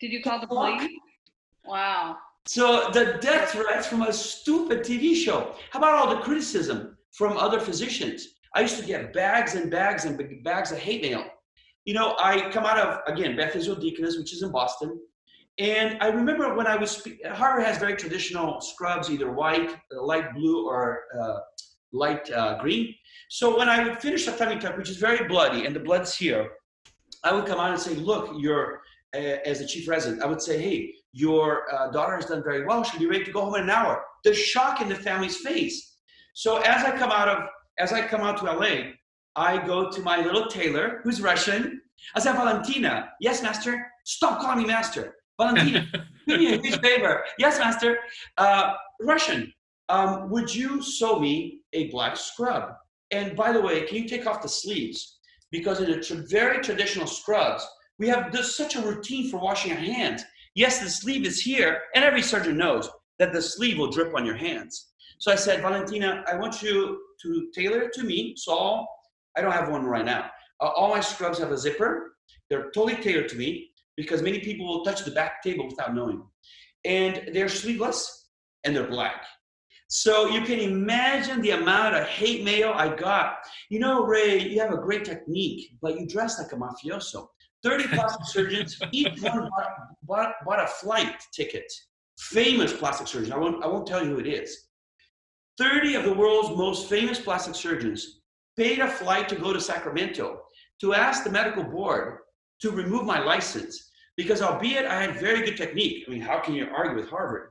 Did 0.00 0.12
you 0.12 0.22
call 0.22 0.40
the 0.40 0.46
police? 0.46 0.88
Wow. 1.64 2.18
So 2.46 2.90
the 2.92 3.18
death 3.20 3.50
threats 3.50 3.86
from 3.86 4.02
a 4.02 4.12
stupid 4.12 4.80
TV 4.80 5.14
show. 5.16 5.54
How 5.70 5.78
about 5.78 5.94
all 5.94 6.14
the 6.14 6.20
criticism 6.22 6.96
from 7.12 7.36
other 7.38 7.58
physicians? 7.58 8.26
I 8.54 8.60
used 8.60 8.78
to 8.78 8.84
get 8.84 9.12
bags 9.12 9.54
and 9.54 9.70
bags 9.70 10.04
and 10.04 10.42
bags 10.44 10.70
of 10.70 10.78
hate 10.78 11.02
mail. 11.02 11.24
You 11.86 11.94
know, 11.94 12.16
I 12.18 12.50
come 12.50 12.64
out 12.66 12.78
of 12.78 13.00
again 13.06 13.36
Beth 13.36 13.56
Israel 13.56 13.76
Deaconess, 13.76 14.18
which 14.18 14.32
is 14.34 14.42
in 14.42 14.50
Boston, 14.50 15.00
and 15.58 15.96
I 16.00 16.08
remember 16.08 16.54
when 16.54 16.66
I 16.66 16.76
was 16.76 17.06
Harvard 17.24 17.64
has 17.64 17.78
very 17.78 17.96
traditional 17.96 18.60
scrubs, 18.60 19.08
either 19.08 19.30
white, 19.30 19.70
uh, 19.70 20.02
light 20.02 20.34
blue, 20.34 20.66
or 20.66 21.04
uh, 21.18 21.38
light 21.92 22.30
uh, 22.30 22.58
green. 22.58 22.92
So 23.30 23.56
when 23.56 23.68
I 23.68 23.84
would 23.84 23.98
finish 23.98 24.26
a 24.26 24.32
tummy 24.32 24.58
tuck, 24.58 24.76
which 24.76 24.90
is 24.90 24.98
very 24.98 25.26
bloody, 25.26 25.64
and 25.64 25.74
the 25.74 25.80
blood's 25.80 26.14
here, 26.16 26.50
I 27.24 27.32
would 27.32 27.46
come 27.46 27.60
out 27.60 27.70
and 27.70 27.80
say, 27.80 27.94
"Look, 27.94 28.36
you're." 28.38 28.82
Uh, 29.14 29.38
as 29.46 29.60
the 29.60 29.66
chief 29.66 29.88
resident, 29.88 30.20
I 30.20 30.26
would 30.26 30.42
say, 30.42 30.60
"Hey, 30.60 30.92
your 31.12 31.72
uh, 31.72 31.90
daughter 31.90 32.16
has 32.16 32.26
done 32.26 32.42
very 32.42 32.66
well. 32.66 32.82
She'll 32.82 33.00
be 33.00 33.06
ready 33.06 33.24
to 33.24 33.32
go 33.32 33.42
home 33.42 33.54
in 33.54 33.62
an 33.62 33.70
hour. 33.70 34.04
The 34.24 34.34
shock 34.34 34.82
in 34.82 34.88
the 34.88 34.96
family's 34.96 35.38
face. 35.38 35.94
So 36.34 36.58
as 36.58 36.84
I 36.84 36.98
come 36.98 37.10
out 37.10 37.28
of, 37.28 37.48
as 37.78 37.92
I 37.92 38.06
come 38.06 38.20
out 38.20 38.36
to 38.38 38.44
LA, 38.44 38.92
I 39.36 39.64
go 39.64 39.90
to 39.90 40.00
my 40.00 40.24
little 40.24 40.46
tailor, 40.46 41.00
who's 41.04 41.20
Russian. 41.20 41.82
I 42.14 42.20
say, 42.20 42.32
Valentina, 42.32 43.10
yes, 43.20 43.42
master. 43.42 43.86
Stop 44.04 44.40
calling 44.40 44.58
me 44.58 44.64
master. 44.66 45.16
Valentina, 45.38 45.86
do 46.26 46.38
me 46.38 46.54
a 46.54 46.60
huge 46.60 46.80
favor. 46.80 47.22
Yes, 47.38 47.58
master. 47.58 47.98
Uh, 48.38 48.72
Russian, 49.02 49.52
um, 49.90 50.30
would 50.30 50.52
you 50.52 50.82
sew 50.82 51.20
me 51.20 51.60
a 51.74 51.90
black 51.90 52.16
scrub? 52.16 52.72
And 53.10 53.36
by 53.36 53.52
the 53.52 53.60
way, 53.60 53.82
can 53.82 53.98
you 53.98 54.08
take 54.08 54.26
off 54.26 54.42
the 54.42 54.48
sleeves? 54.48 55.18
Because 55.52 55.80
in 55.80 55.90
a 55.90 56.02
tra- 56.02 56.24
very 56.28 56.62
traditional 56.62 57.06
scrubs, 57.06 57.66
we 57.98 58.08
have 58.08 58.32
this, 58.32 58.56
such 58.56 58.74
a 58.74 58.80
routine 58.80 59.30
for 59.30 59.38
washing 59.38 59.72
our 59.72 59.78
hands. 59.78 60.24
Yes, 60.54 60.80
the 60.80 60.88
sleeve 60.88 61.26
is 61.26 61.42
here, 61.42 61.82
and 61.94 62.04
every 62.04 62.22
surgeon 62.22 62.56
knows 62.56 62.90
that 63.18 63.32
the 63.32 63.42
sleeve 63.42 63.78
will 63.78 63.90
drip 63.90 64.14
on 64.14 64.24
your 64.24 64.34
hands. 64.34 64.92
So 65.18 65.30
I 65.30 65.36
said, 65.36 65.62
Valentina, 65.62 66.24
I 66.26 66.36
want 66.36 66.62
you 66.62 67.00
to 67.22 67.48
tailor 67.54 67.82
it 67.82 67.92
to 67.94 68.02
me. 68.02 68.34
So 68.36 68.52
all, 68.52 68.88
I 69.36 69.40
don't 69.42 69.52
have 69.52 69.68
one 69.68 69.84
right 69.84 70.04
now. 70.04 70.30
Uh, 70.60 70.68
all 70.68 70.88
my 70.88 71.00
scrubs 71.00 71.38
have 71.38 71.52
a 71.52 71.58
zipper. 71.58 72.16
They're 72.48 72.70
totally 72.70 72.96
tailored 72.96 73.28
to 73.30 73.36
me 73.36 73.70
because 73.96 74.22
many 74.22 74.40
people 74.40 74.66
will 74.66 74.84
touch 74.84 75.04
the 75.04 75.10
back 75.10 75.42
table 75.42 75.66
without 75.66 75.94
knowing. 75.94 76.22
And 76.84 77.30
they're 77.32 77.48
sleeveless 77.48 78.28
and 78.64 78.74
they're 78.74 78.88
black. 78.88 79.24
So 79.88 80.28
you 80.28 80.40
can 80.40 80.58
imagine 80.58 81.40
the 81.42 81.50
amount 81.50 81.94
of 81.94 82.06
hate 82.06 82.44
mail 82.44 82.72
I 82.74 82.94
got. 82.94 83.36
You 83.70 83.78
know, 83.78 84.04
Rey, 84.04 84.42
you 84.42 84.60
have 84.60 84.72
a 84.72 84.78
great 84.78 85.04
technique, 85.04 85.70
but 85.80 85.98
you 86.00 86.06
dress 86.06 86.38
like 86.38 86.52
a 86.52 86.56
mafioso. 86.56 87.28
30 87.62 87.88
plastic 87.88 88.26
surgeons, 88.26 88.78
each 88.92 89.20
one 89.20 89.48
bought, 89.48 89.70
bought, 90.02 90.32
bought 90.44 90.64
a 90.64 90.66
flight 90.66 91.14
ticket. 91.32 91.70
Famous 92.18 92.72
plastic 92.72 93.06
surgeon. 93.06 93.32
I 93.32 93.38
won't, 93.38 93.62
I 93.62 93.68
won't 93.68 93.86
tell 93.86 94.04
you 94.04 94.12
who 94.12 94.18
it 94.18 94.26
is. 94.26 94.68
30 95.58 95.94
of 95.94 96.04
the 96.04 96.12
world's 96.12 96.56
most 96.56 96.88
famous 96.88 97.20
plastic 97.20 97.54
surgeons 97.54 98.15
paid 98.56 98.78
a 98.78 98.88
flight 98.88 99.28
to 99.28 99.36
go 99.36 99.52
to 99.52 99.60
Sacramento 99.60 100.42
to 100.80 100.94
ask 100.94 101.24
the 101.24 101.30
medical 101.30 101.62
board 101.62 102.18
to 102.60 102.70
remove 102.70 103.04
my 103.04 103.20
license 103.20 103.90
because 104.16 104.40
albeit 104.40 104.86
I 104.86 105.02
had 105.02 105.20
very 105.20 105.44
good 105.44 105.56
technique, 105.56 106.04
I 106.06 106.10
mean, 106.10 106.22
how 106.22 106.40
can 106.40 106.54
you 106.54 106.68
argue 106.74 106.96
with 106.96 107.08
Harvard? 107.10 107.50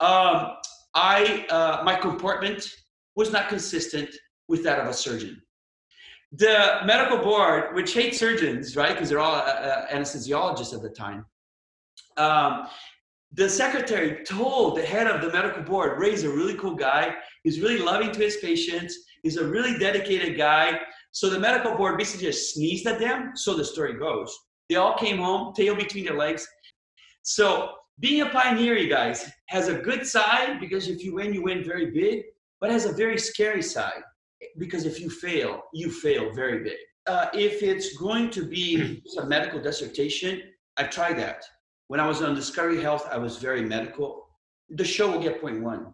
Um, 0.00 0.56
I, 0.94 1.46
uh, 1.50 1.82
my 1.84 1.94
comportment 1.94 2.66
was 3.16 3.30
not 3.30 3.48
consistent 3.48 4.10
with 4.48 4.64
that 4.64 4.78
of 4.78 4.86
a 4.86 4.94
surgeon. 4.94 5.42
The 6.32 6.80
medical 6.84 7.18
board, 7.18 7.74
which 7.74 7.92
hates 7.92 8.18
surgeons, 8.18 8.76
right, 8.76 8.92
because 8.92 9.08
they're 9.08 9.18
all 9.18 9.34
uh, 9.34 9.40
uh, 9.40 9.86
anesthesiologists 9.88 10.72
at 10.72 10.80
the 10.80 10.88
time, 10.88 11.26
um, 12.16 12.66
the 13.32 13.48
secretary 13.48 14.24
told 14.24 14.76
the 14.76 14.82
head 14.82 15.06
of 15.06 15.20
the 15.20 15.30
medical 15.30 15.62
board, 15.62 16.00
Rey's 16.00 16.24
a 16.24 16.30
really 16.30 16.54
cool 16.54 16.74
guy. 16.74 17.14
He's 17.44 17.60
really 17.60 17.78
loving 17.78 18.10
to 18.12 18.20
his 18.20 18.38
patients. 18.38 18.96
He's 19.22 19.36
a 19.36 19.46
really 19.46 19.78
dedicated 19.78 20.36
guy. 20.36 20.80
So 21.12 21.28
the 21.28 21.38
medical 21.38 21.74
board 21.76 21.98
basically 21.98 22.26
just 22.26 22.54
sneezed 22.54 22.86
at 22.86 22.98
them. 22.98 23.32
So 23.34 23.54
the 23.54 23.64
story 23.64 23.94
goes. 23.98 24.36
They 24.68 24.76
all 24.76 24.96
came 24.96 25.18
home, 25.18 25.52
tail 25.54 25.74
between 25.74 26.04
their 26.04 26.16
legs. 26.16 26.46
So 27.22 27.72
being 27.98 28.22
a 28.22 28.26
pioneer, 28.30 28.76
you 28.76 28.88
guys, 28.88 29.30
has 29.46 29.68
a 29.68 29.74
good 29.74 30.06
side 30.06 30.60
because 30.60 30.88
if 30.88 31.04
you 31.04 31.14
win, 31.14 31.34
you 31.34 31.42
win 31.42 31.64
very 31.64 31.90
big, 31.90 32.22
but 32.60 32.70
has 32.70 32.86
a 32.86 32.92
very 32.92 33.18
scary 33.18 33.62
side 33.62 34.02
because 34.58 34.84
if 34.86 35.00
you 35.00 35.10
fail, 35.10 35.62
you 35.74 35.90
fail 35.90 36.32
very 36.32 36.62
big. 36.62 36.78
Uh, 37.06 37.26
if 37.34 37.62
it's 37.62 37.96
going 37.96 38.30
to 38.30 38.44
be 38.46 39.02
a 39.18 39.26
medical 39.26 39.60
dissertation, 39.60 40.42
I 40.76 40.84
tried 40.84 41.18
that. 41.18 41.44
When 41.88 42.00
I 42.00 42.06
was 42.06 42.22
on 42.22 42.34
Discovery 42.34 42.80
Health, 42.80 43.06
I 43.10 43.18
was 43.18 43.38
very 43.38 43.62
medical. 43.62 44.28
The 44.70 44.84
show 44.84 45.10
will 45.10 45.20
get 45.20 45.40
point 45.40 45.60
one. 45.60 45.92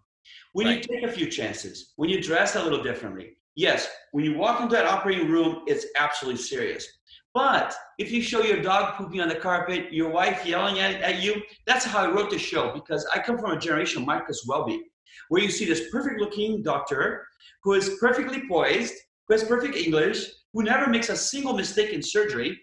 When 0.52 0.66
right. 0.66 0.76
you 0.76 0.82
take 0.82 1.04
a 1.04 1.12
few 1.12 1.30
chances, 1.30 1.92
when 1.96 2.08
you 2.08 2.22
dress 2.22 2.56
a 2.56 2.62
little 2.62 2.82
differently, 2.82 3.36
yes, 3.54 3.88
when 4.12 4.24
you 4.24 4.36
walk 4.36 4.60
into 4.60 4.74
that 4.74 4.86
operating 4.86 5.28
room, 5.28 5.62
it's 5.66 5.86
absolutely 5.98 6.40
serious. 6.40 6.86
But 7.34 7.74
if 7.98 8.10
you 8.10 8.22
show 8.22 8.42
your 8.42 8.62
dog 8.62 8.94
pooping 8.94 9.20
on 9.20 9.28
the 9.28 9.34
carpet, 9.34 9.92
your 9.92 10.08
wife 10.08 10.46
yelling 10.46 10.78
at, 10.78 11.02
at 11.02 11.22
you, 11.22 11.42
that's 11.66 11.84
how 11.84 11.98
I 11.98 12.10
wrote 12.10 12.30
the 12.30 12.38
show 12.38 12.72
because 12.72 13.06
I 13.14 13.18
come 13.18 13.38
from 13.38 13.50
a 13.50 13.58
generation 13.58 14.00
of 14.00 14.06
Marcus 14.06 14.46
Welby, 14.48 14.82
where 15.28 15.42
you 15.42 15.50
see 15.50 15.66
this 15.66 15.90
perfect 15.90 16.18
looking 16.18 16.62
doctor 16.62 17.26
who 17.62 17.74
is 17.74 17.98
perfectly 18.00 18.44
poised, 18.48 18.94
who 19.28 19.34
has 19.34 19.44
perfect 19.44 19.76
English, 19.76 20.26
who 20.54 20.62
never 20.62 20.88
makes 20.88 21.10
a 21.10 21.16
single 21.16 21.52
mistake 21.52 21.90
in 21.90 22.02
surgery, 22.02 22.58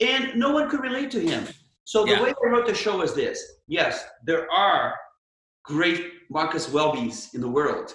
and 0.00 0.36
no 0.36 0.50
one 0.50 0.68
could 0.68 0.80
relate 0.80 1.10
to 1.12 1.20
him. 1.20 1.46
So 1.84 2.04
the 2.04 2.12
yeah. 2.12 2.22
way 2.22 2.34
I 2.44 2.48
wrote 2.48 2.66
the 2.66 2.74
show 2.74 2.98
was 2.98 3.14
this 3.14 3.42
yes, 3.66 4.04
there 4.26 4.50
are 4.52 4.94
great 5.62 6.12
Marcus 6.30 6.68
Welbys 6.68 7.34
in 7.34 7.40
the 7.40 7.48
world. 7.48 7.94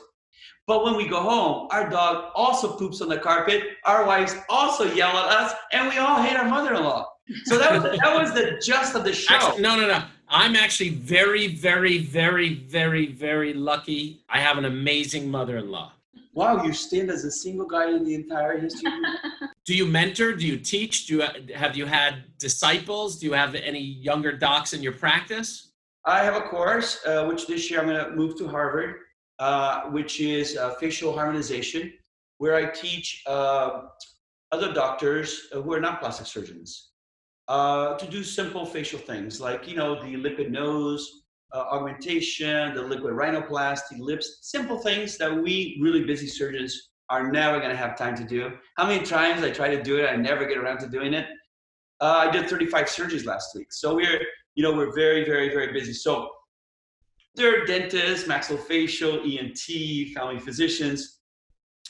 But 0.68 0.84
when 0.84 0.98
we 0.98 1.08
go 1.08 1.22
home, 1.22 1.70
our 1.72 1.90
dog 1.90 2.32
also 2.36 2.76
poops 2.76 3.02
on 3.02 3.08
the 3.08 3.18
carpet. 3.18 3.64
Our 3.86 4.06
wives 4.06 4.36
also 4.50 4.84
yell 4.94 5.16
at 5.18 5.30
us, 5.30 5.54
and 5.72 5.88
we 5.88 5.98
all 5.98 6.22
hate 6.22 6.36
our 6.36 6.48
mother-in-law. 6.48 7.10
So 7.46 7.58
that 7.58 7.74
was 7.74 7.84
that 7.84 8.16
was 8.16 8.34
the 8.34 8.60
gist 8.64 8.96
of 8.96 9.04
the 9.04 9.14
show. 9.14 9.36
Actually, 9.36 9.62
no, 9.62 9.76
no, 9.76 9.88
no. 9.88 10.04
I'm 10.30 10.56
actually 10.58 10.90
very, 10.90 11.48
very, 11.48 12.00
very, 12.00 12.56
very, 12.56 13.08
very 13.08 13.54
lucky. 13.54 14.24
I 14.30 14.40
have 14.40 14.58
an 14.58 14.66
amazing 14.66 15.32
mother-in-law. 15.32 15.94
Wow, 16.34 16.64
you 16.64 16.74
stand 16.74 17.10
as 17.10 17.24
a 17.24 17.32
single 17.32 17.66
guy 17.66 17.90
in 17.90 18.04
the 18.04 18.14
entire 18.14 18.60
history. 18.60 18.92
do 19.66 19.74
you 19.74 19.86
mentor? 19.86 20.34
Do 20.34 20.46
you 20.46 20.58
teach? 20.58 21.08
Do 21.08 21.16
you 21.16 21.54
have 21.56 21.76
you 21.78 21.86
had 21.86 22.24
disciples? 22.38 23.20
Do 23.20 23.26
you 23.26 23.34
have 23.34 23.56
any 23.56 23.80
younger 23.80 24.34
docs 24.34 24.74
in 24.74 24.84
your 24.84 24.94
practice? 24.94 25.67
I 26.08 26.24
have 26.24 26.36
a 26.36 26.42
course, 26.42 27.06
uh, 27.06 27.26
which 27.26 27.46
this 27.46 27.70
year 27.70 27.82
I'm 27.82 27.88
going 27.88 28.04
to 28.04 28.16
move 28.16 28.38
to 28.38 28.48
Harvard 28.48 28.96
uh, 29.40 29.84
which 29.92 30.20
is 30.20 30.58
uh, 30.58 30.72
facial 30.76 31.14
harmonization, 31.14 31.94
where 32.40 32.56
I 32.56 32.66
teach 32.72 33.24
uh, 33.28 33.82
other 34.52 34.74
doctors 34.74 35.48
who 35.52 35.72
are 35.74 35.80
not 35.80 36.00
plastic 36.00 36.26
surgeons 36.26 36.90
uh, 37.48 37.96
to 37.98 38.08
do 38.08 38.24
simple 38.24 38.66
facial 38.66 38.98
things 38.98 39.40
like, 39.40 39.68
you 39.68 39.76
know, 39.76 40.02
the 40.02 40.16
lipid 40.16 40.50
nose, 40.50 41.24
uh, 41.54 41.60
augmentation, 41.72 42.74
the 42.74 42.82
liquid 42.82 43.14
rhinoplasty, 43.14 44.00
lips, 44.00 44.40
simple 44.42 44.80
things 44.80 45.18
that 45.20 45.32
we 45.32 45.80
really 45.82 46.04
busy 46.04 46.28
surgeons 46.28 46.90
are 47.10 47.32
never 47.32 47.60
going 47.60 47.70
to 47.70 47.78
have 47.78 47.96
time 47.96 48.16
to 48.16 48.24
do. 48.24 48.52
How 48.76 48.88
many 48.88 49.06
times 49.06 49.44
I 49.44 49.52
try 49.52 49.70
to 49.70 49.82
do 49.82 49.98
it, 49.98 50.10
I 50.10 50.16
never 50.16 50.46
get 50.46 50.58
around 50.58 50.80
to 50.80 50.90
doing 50.90 51.14
it. 51.14 51.28
I 52.02 52.30
did 52.32 52.50
35 52.50 52.86
surgeries 52.86 53.26
last 53.26 53.56
week. 53.56 53.72
So 53.72 53.96
we're, 53.96 54.20
you 54.58 54.64
know, 54.64 54.74
we're 54.74 54.94
very, 54.94 55.24
very, 55.24 55.50
very 55.50 55.72
busy. 55.72 55.94
So 55.94 56.32
there 57.36 57.62
are 57.62 57.66
dentists, 57.66 58.28
maxillofacial, 58.28 59.22
ENT, 59.24 60.16
family 60.16 60.40
physicians. 60.40 61.20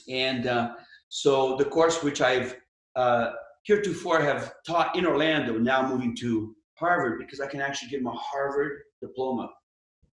And 0.10 0.48
uh, 0.48 0.72
so 1.08 1.56
the 1.56 1.64
course 1.64 2.04
which 2.04 2.20
I've 2.20 2.58
uh, 2.98 3.32
heretofore 3.64 4.20
have 4.20 4.54
taught 4.68 4.98
in 4.98 5.06
Orlando, 5.06 5.58
now 5.58 5.88
moving 5.88 6.14
to 6.18 6.54
Harvard 6.76 7.20
because 7.20 7.40
I 7.40 7.48
can 7.48 7.62
actually 7.62 7.90
get 7.90 8.02
my 8.02 8.14
Harvard 8.14 8.82
diploma 9.02 9.50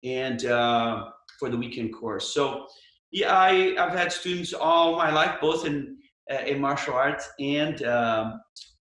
and 0.05 0.45
uh, 0.45 1.09
for 1.39 1.49
the 1.49 1.57
weekend 1.57 1.95
course. 1.95 2.35
So 2.35 2.67
yeah, 3.13 3.35
I, 3.35 3.75
I've 3.79 3.97
had 3.97 4.13
students 4.13 4.53
all 4.53 4.97
my 4.97 5.11
life, 5.11 5.41
both 5.41 5.65
in, 5.65 5.97
uh, 6.31 6.43
in 6.45 6.61
martial 6.61 6.93
arts 6.93 7.31
and, 7.41 7.83
um, 7.85 8.43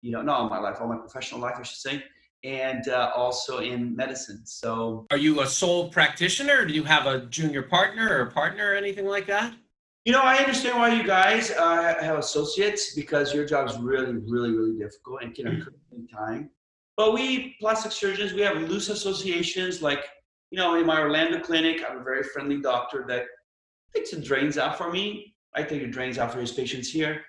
you 0.02 0.10
know, 0.10 0.22
not 0.22 0.40
all 0.40 0.48
my 0.48 0.58
life, 0.58 0.78
all 0.80 0.88
my 0.88 0.96
professional 0.96 1.40
life, 1.40 1.54
I 1.56 1.62
should 1.62 1.78
say 1.78 2.02
and 2.44 2.88
uh, 2.88 3.10
also 3.16 3.58
in 3.58 3.96
medicine. 3.96 4.42
So, 4.44 5.06
are 5.10 5.16
you 5.16 5.40
a 5.40 5.46
sole 5.46 5.88
practitioner? 5.88 6.64
Do 6.64 6.74
you 6.74 6.84
have 6.84 7.06
a 7.06 7.26
junior 7.26 7.62
partner 7.62 8.08
or 8.08 8.22
a 8.22 8.30
partner 8.30 8.72
or 8.72 8.74
anything 8.74 9.06
like 9.06 9.26
that? 9.26 9.54
You 10.04 10.12
know, 10.12 10.20
I 10.20 10.36
understand 10.36 10.78
why 10.78 10.94
you 10.94 11.02
guys 11.02 11.50
uh, 11.50 11.94
have 12.00 12.18
associates 12.18 12.94
because 12.94 13.32
your 13.32 13.46
job 13.46 13.68
is 13.70 13.78
really, 13.78 14.12
really, 14.12 14.50
really 14.50 14.78
difficult 14.78 15.22
and 15.22 15.34
can 15.34 15.48
occur 15.48 15.72
in 15.92 16.06
time. 16.06 16.50
But 16.96 17.14
we 17.14 17.56
plastic 17.58 17.90
surgeons, 17.90 18.34
we 18.34 18.42
have 18.42 18.56
loose 18.58 18.90
associations. 18.90 19.80
Like, 19.80 20.04
you 20.50 20.58
know, 20.58 20.74
in 20.74 20.84
my 20.84 21.00
Orlando 21.00 21.40
clinic, 21.40 21.82
I 21.82 21.92
have 21.92 22.00
a 22.02 22.04
very 22.04 22.22
friendly 22.22 22.60
doctor 22.60 23.06
that 23.08 23.24
takes 23.94 24.10
the 24.10 24.20
drains 24.20 24.58
out 24.58 24.76
for 24.76 24.92
me. 24.92 25.34
I 25.54 25.62
take 25.62 25.80
the 25.80 25.88
drains 25.88 26.18
out 26.18 26.32
for 26.32 26.40
his 26.40 26.52
patients 26.52 26.90
here. 26.90 27.22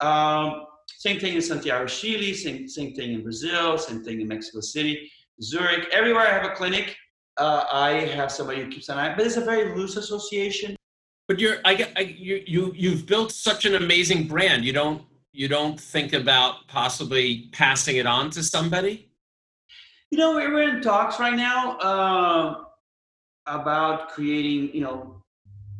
Um, 0.00 0.64
same 0.86 1.20
thing 1.20 1.34
in 1.34 1.42
Santiago, 1.42 1.86
Chile, 1.86 2.34
same, 2.34 2.68
same 2.68 2.94
thing 2.94 3.12
in 3.12 3.22
Brazil, 3.22 3.78
same 3.78 4.02
thing 4.02 4.20
in 4.20 4.28
Mexico 4.28 4.60
City, 4.60 5.10
Zurich. 5.42 5.88
Everywhere 5.92 6.26
I 6.26 6.30
have 6.30 6.44
a 6.44 6.54
clinic, 6.54 6.96
uh, 7.36 7.64
I 7.70 7.90
have 7.90 8.32
somebody 8.32 8.62
who 8.62 8.68
keeps 8.68 8.88
an 8.88 8.98
eye, 8.98 9.14
but 9.14 9.26
it's 9.26 9.36
a 9.36 9.44
very 9.44 9.76
loose 9.76 9.96
association. 9.96 10.76
But 11.28 11.38
you're, 11.38 11.56
I, 11.64 11.90
I, 11.96 12.00
you, 12.00 12.42
you, 12.46 12.72
you've 12.74 13.06
built 13.06 13.32
such 13.32 13.64
an 13.64 13.74
amazing 13.74 14.28
brand. 14.28 14.64
You 14.64 14.72
don't, 14.72 15.02
you 15.32 15.48
don't 15.48 15.78
think 15.78 16.12
about 16.12 16.66
possibly 16.68 17.48
passing 17.52 17.96
it 17.96 18.06
on 18.06 18.30
to 18.30 18.42
somebody? 18.42 19.10
You 20.10 20.18
know, 20.18 20.34
we're 20.34 20.76
in 20.76 20.82
talks 20.82 21.18
right 21.18 21.34
now 21.34 21.76
uh, 21.78 22.64
about 23.46 24.10
creating, 24.10 24.74
you 24.74 24.82
know, 24.82 25.22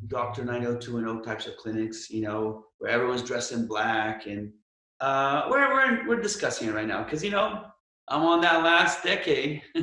Doctor 0.09 0.45
90210 0.45 1.25
types 1.25 1.47
of 1.47 1.57
clinics. 1.57 2.11
You 2.11 2.23
know, 2.23 2.67
where 2.79 2.91
everyone's 2.91 3.23
dressed 3.23 3.53
in 3.53 3.67
black 3.67 4.27
and 4.27 4.53
uh, 5.01 5.47
we're, 5.51 5.73
we're, 5.73 6.09
we're 6.09 6.21
discussing 6.21 6.69
it 6.69 6.75
right 6.75 6.87
now 6.87 7.03
because, 7.05 7.23
you 7.23 7.31
know, 7.31 7.65
I'm 8.09 8.23
on 8.23 8.41
that 8.43 8.63
last 8.63 9.03
decade. 9.03 9.63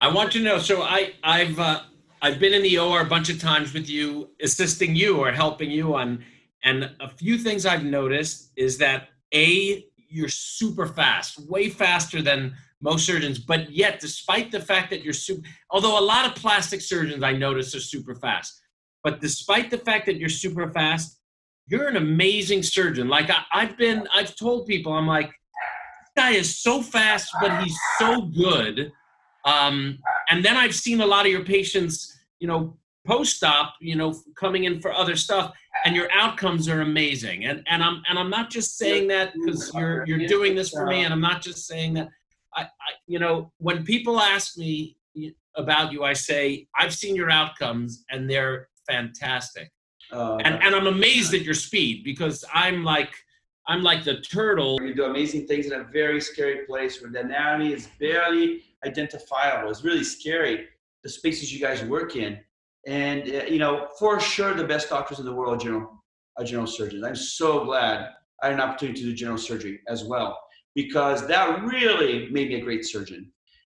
I 0.00 0.12
want 0.12 0.32
to 0.32 0.40
know. 0.40 0.58
So 0.58 0.82
I, 0.82 1.12
I've, 1.22 1.58
uh, 1.58 1.82
I've 2.22 2.38
been 2.38 2.54
in 2.54 2.62
the 2.62 2.78
OR 2.78 3.02
a 3.02 3.04
bunch 3.04 3.28
of 3.28 3.38
times 3.40 3.74
with 3.74 3.88
you, 3.88 4.30
assisting 4.40 4.94
you 4.94 5.18
or 5.18 5.30
helping 5.30 5.70
you 5.70 5.94
on, 5.94 6.24
and 6.62 6.90
a 7.00 7.08
few 7.08 7.36
things 7.36 7.66
I've 7.66 7.84
noticed 7.84 8.50
is 8.56 8.78
that 8.78 9.08
a 9.34 9.86
you're 10.08 10.28
super 10.28 10.86
fast, 10.86 11.38
way 11.50 11.68
faster 11.68 12.22
than 12.22 12.54
most 12.80 13.04
surgeons, 13.04 13.38
but 13.38 13.70
yet 13.70 14.00
despite 14.00 14.50
the 14.50 14.60
fact 14.60 14.90
that 14.90 15.02
you're 15.02 15.12
super, 15.12 15.46
although 15.70 15.98
a 15.98 16.04
lot 16.04 16.26
of 16.26 16.34
plastic 16.34 16.80
surgeons 16.80 17.22
I 17.22 17.32
notice 17.32 17.74
are 17.74 17.80
super 17.80 18.14
fast, 18.14 18.60
but 19.02 19.20
despite 19.20 19.70
the 19.70 19.78
fact 19.78 20.06
that 20.06 20.16
you're 20.16 20.28
super 20.28 20.70
fast, 20.70 21.18
you're 21.66 21.88
an 21.88 21.96
amazing 21.96 22.62
surgeon. 22.62 23.08
Like 23.08 23.30
I, 23.30 23.64
have 23.64 23.76
been, 23.76 24.06
I've 24.12 24.36
told 24.36 24.66
people, 24.66 24.92
I'm 24.92 25.06
like, 25.06 25.26
this 25.28 26.12
guy 26.16 26.30
is 26.32 26.58
so 26.58 26.82
fast, 26.82 27.30
but 27.40 27.62
he's 27.62 27.78
so 27.98 28.22
good. 28.22 28.92
Um, 29.44 29.98
and 30.30 30.44
then 30.44 30.56
I've 30.56 30.74
seen 30.74 31.00
a 31.00 31.06
lot 31.06 31.26
of 31.26 31.32
your 31.32 31.44
patients, 31.44 32.16
you 32.40 32.48
know, 32.48 32.76
post-op, 33.06 33.74
you 33.80 33.96
know, 33.96 34.14
coming 34.36 34.64
in 34.64 34.80
for 34.80 34.92
other 34.92 35.16
stuff, 35.16 35.52
and 35.84 35.94
your 35.94 36.08
outcomes 36.12 36.68
are 36.68 36.80
amazing. 36.80 37.44
And 37.44 37.62
and 37.68 37.82
I'm 37.82 38.02
and 38.08 38.18
I'm 38.18 38.30
not 38.30 38.50
just 38.50 38.78
saying 38.78 39.08
that 39.08 39.34
because 39.34 39.72
you're 39.74 40.06
you're 40.06 40.26
doing 40.26 40.54
this 40.54 40.70
for 40.70 40.86
me, 40.86 41.04
and 41.04 41.12
I'm 41.12 41.20
not 41.20 41.42
just 41.42 41.66
saying 41.66 41.94
that. 41.94 42.08
I, 42.54 42.62
I 42.62 42.92
you 43.06 43.18
know, 43.18 43.52
when 43.58 43.84
people 43.84 44.20
ask 44.20 44.56
me 44.56 44.96
about 45.56 45.92
you, 45.92 46.04
I 46.04 46.14
say 46.14 46.66
I've 46.78 46.94
seen 46.94 47.14
your 47.14 47.30
outcomes, 47.30 48.04
and 48.10 48.28
they're 48.28 48.68
fantastic. 48.88 49.70
Uh, 50.14 50.36
and, 50.36 50.62
and 50.62 50.74
I'm 50.74 50.86
amazed 50.86 51.34
at 51.34 51.42
your 51.42 51.54
speed 51.54 52.04
because 52.04 52.44
I'm 52.54 52.84
like 52.84 53.12
I'm 53.66 53.82
like 53.82 54.04
the 54.04 54.20
turtle. 54.20 54.78
You 54.82 54.94
do 54.94 55.04
amazing 55.04 55.46
things 55.46 55.66
in 55.66 55.72
a 55.72 55.84
very 55.84 56.20
scary 56.20 56.66
place 56.66 57.00
where 57.00 57.10
the 57.10 57.20
anatomy 57.20 57.72
is 57.72 57.88
barely 57.98 58.62
identifiable. 58.84 59.70
It's 59.70 59.84
really 59.84 60.04
scary 60.04 60.66
the 61.02 61.08
spaces 61.08 61.52
you 61.52 61.60
guys 61.60 61.82
work 61.84 62.16
in. 62.16 62.38
and 62.86 63.22
uh, 63.22 63.44
you 63.44 63.58
know, 63.58 63.88
for 63.98 64.20
sure, 64.20 64.54
the 64.54 64.64
best 64.64 64.88
doctors 64.88 65.18
in 65.18 65.24
the 65.24 65.32
world 65.34 65.54
are 65.54 65.64
general, 65.64 66.04
are 66.36 66.44
general 66.44 66.66
surgeons. 66.66 67.02
I'm 67.04 67.16
so 67.16 67.64
glad 67.64 68.10
I 68.42 68.46
had 68.48 68.54
an 68.54 68.60
opportunity 68.60 69.00
to 69.00 69.06
do 69.08 69.14
general 69.14 69.38
surgery 69.38 69.80
as 69.88 70.04
well 70.04 70.38
because 70.74 71.26
that 71.28 71.64
really 71.64 72.28
made 72.30 72.48
me 72.48 72.56
a 72.56 72.60
great 72.60 72.84
surgeon. 72.84 73.30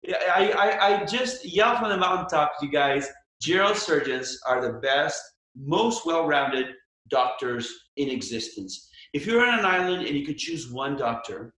I, 0.08 0.51
I, 0.51 0.88
I 0.88 1.06
just 1.06 1.45
yell 1.45 1.77
from 1.77 1.89
the 1.89 1.97
mountaintops, 1.97 2.62
you 2.62 2.69
guys. 2.69 3.08
General 3.41 3.75
surgeons 3.75 4.39
are 4.47 4.62
the 4.62 4.80
best, 4.80 5.21
most 5.56 6.06
well-rounded 6.06 6.68
doctors 7.10 7.72
in 7.98 8.10
existence. 8.10 8.90
If 9.14 9.26
you're 9.26 9.46
on 9.46 9.60
an 9.60 9.66
island 9.66 10.06
and 10.06 10.18
you 10.18 10.26
could 10.26 10.38
choose 10.38 10.72
one 10.72 10.96
doctor, 10.96 11.54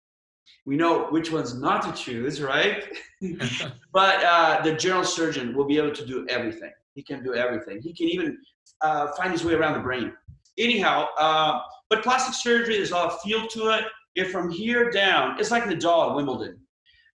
we 0.65 0.75
know 0.75 1.07
which 1.07 1.31
ones 1.31 1.53
not 1.53 1.81
to 1.83 2.03
choose, 2.03 2.41
right? 2.41 2.83
but 3.93 4.23
uh, 4.23 4.61
the 4.63 4.73
general 4.73 5.03
surgeon 5.03 5.55
will 5.55 5.65
be 5.65 5.77
able 5.77 5.91
to 5.91 6.05
do 6.05 6.25
everything. 6.29 6.71
He 6.95 7.03
can 7.03 7.23
do 7.23 7.35
everything. 7.35 7.81
He 7.81 7.93
can 7.93 8.07
even 8.07 8.37
uh, 8.81 9.07
find 9.17 9.31
his 9.31 9.43
way 9.43 9.53
around 9.53 9.73
the 9.73 9.79
brain. 9.79 10.13
Anyhow, 10.57 11.07
uh, 11.17 11.59
but 11.89 12.03
plastic 12.03 12.35
surgery, 12.35 12.77
there's 12.77 12.91
a 12.91 12.95
lot 12.95 13.11
of 13.11 13.19
feel 13.21 13.47
to 13.47 13.69
it. 13.77 13.85
If 14.15 14.31
from 14.31 14.49
here 14.49 14.91
down, 14.91 15.39
it's 15.39 15.51
like 15.51 15.63
Nadal 15.63 16.11
at 16.11 16.15
Wimbledon. 16.15 16.59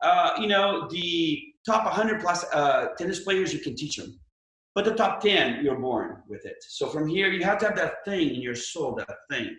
Uh, 0.02 0.32
you 0.40 0.48
know, 0.48 0.88
the 0.90 1.42
top 1.66 1.86
100 1.86 2.22
plus 2.22 2.46
uh, 2.54 2.88
tennis 2.98 3.22
players, 3.22 3.54
you 3.54 3.60
can 3.60 3.76
teach 3.76 3.98
them. 3.98 4.20
But 4.76 4.84
the 4.84 4.94
top 4.94 5.22
10, 5.22 5.64
you're 5.64 5.80
born 5.80 6.22
with 6.28 6.46
it. 6.46 6.58
So 6.68 6.88
from 6.88 7.08
here, 7.08 7.30
you 7.30 7.44
have 7.46 7.58
to 7.60 7.66
have 7.68 7.78
that 7.78 8.04
thing 8.04 8.36
in 8.36 8.42
your 8.42 8.56
soul, 8.56 8.94
that 8.96 9.18
thing. 9.32 9.56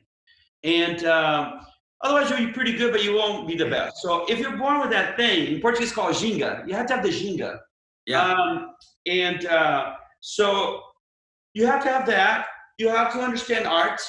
And 0.62 1.04
um, 1.06 1.60
otherwise, 2.02 2.28
you'll 2.28 2.46
be 2.46 2.52
pretty 2.52 2.76
good, 2.76 2.92
but 2.92 3.02
you 3.02 3.14
won't 3.14 3.48
be 3.48 3.56
the 3.56 3.64
best. 3.64 4.02
So 4.02 4.26
if 4.26 4.38
you're 4.38 4.58
born 4.58 4.78
with 4.80 4.90
that 4.90 5.16
thing, 5.16 5.54
in 5.54 5.60
Portuguese, 5.62 5.92
called 5.92 6.14
ginga, 6.14 6.68
you 6.68 6.74
have 6.74 6.86
to 6.88 6.96
have 6.96 7.02
the 7.02 7.08
ginga. 7.08 7.58
Yeah. 8.04 8.30
Um, 8.30 8.74
and 9.06 9.46
uh, 9.46 9.94
so 10.20 10.82
you 11.54 11.66
have 11.66 11.82
to 11.84 11.88
have 11.88 12.06
that. 12.06 12.46
You 12.78 12.90
have 12.90 13.10
to 13.14 13.20
understand 13.20 13.66
art. 13.66 14.00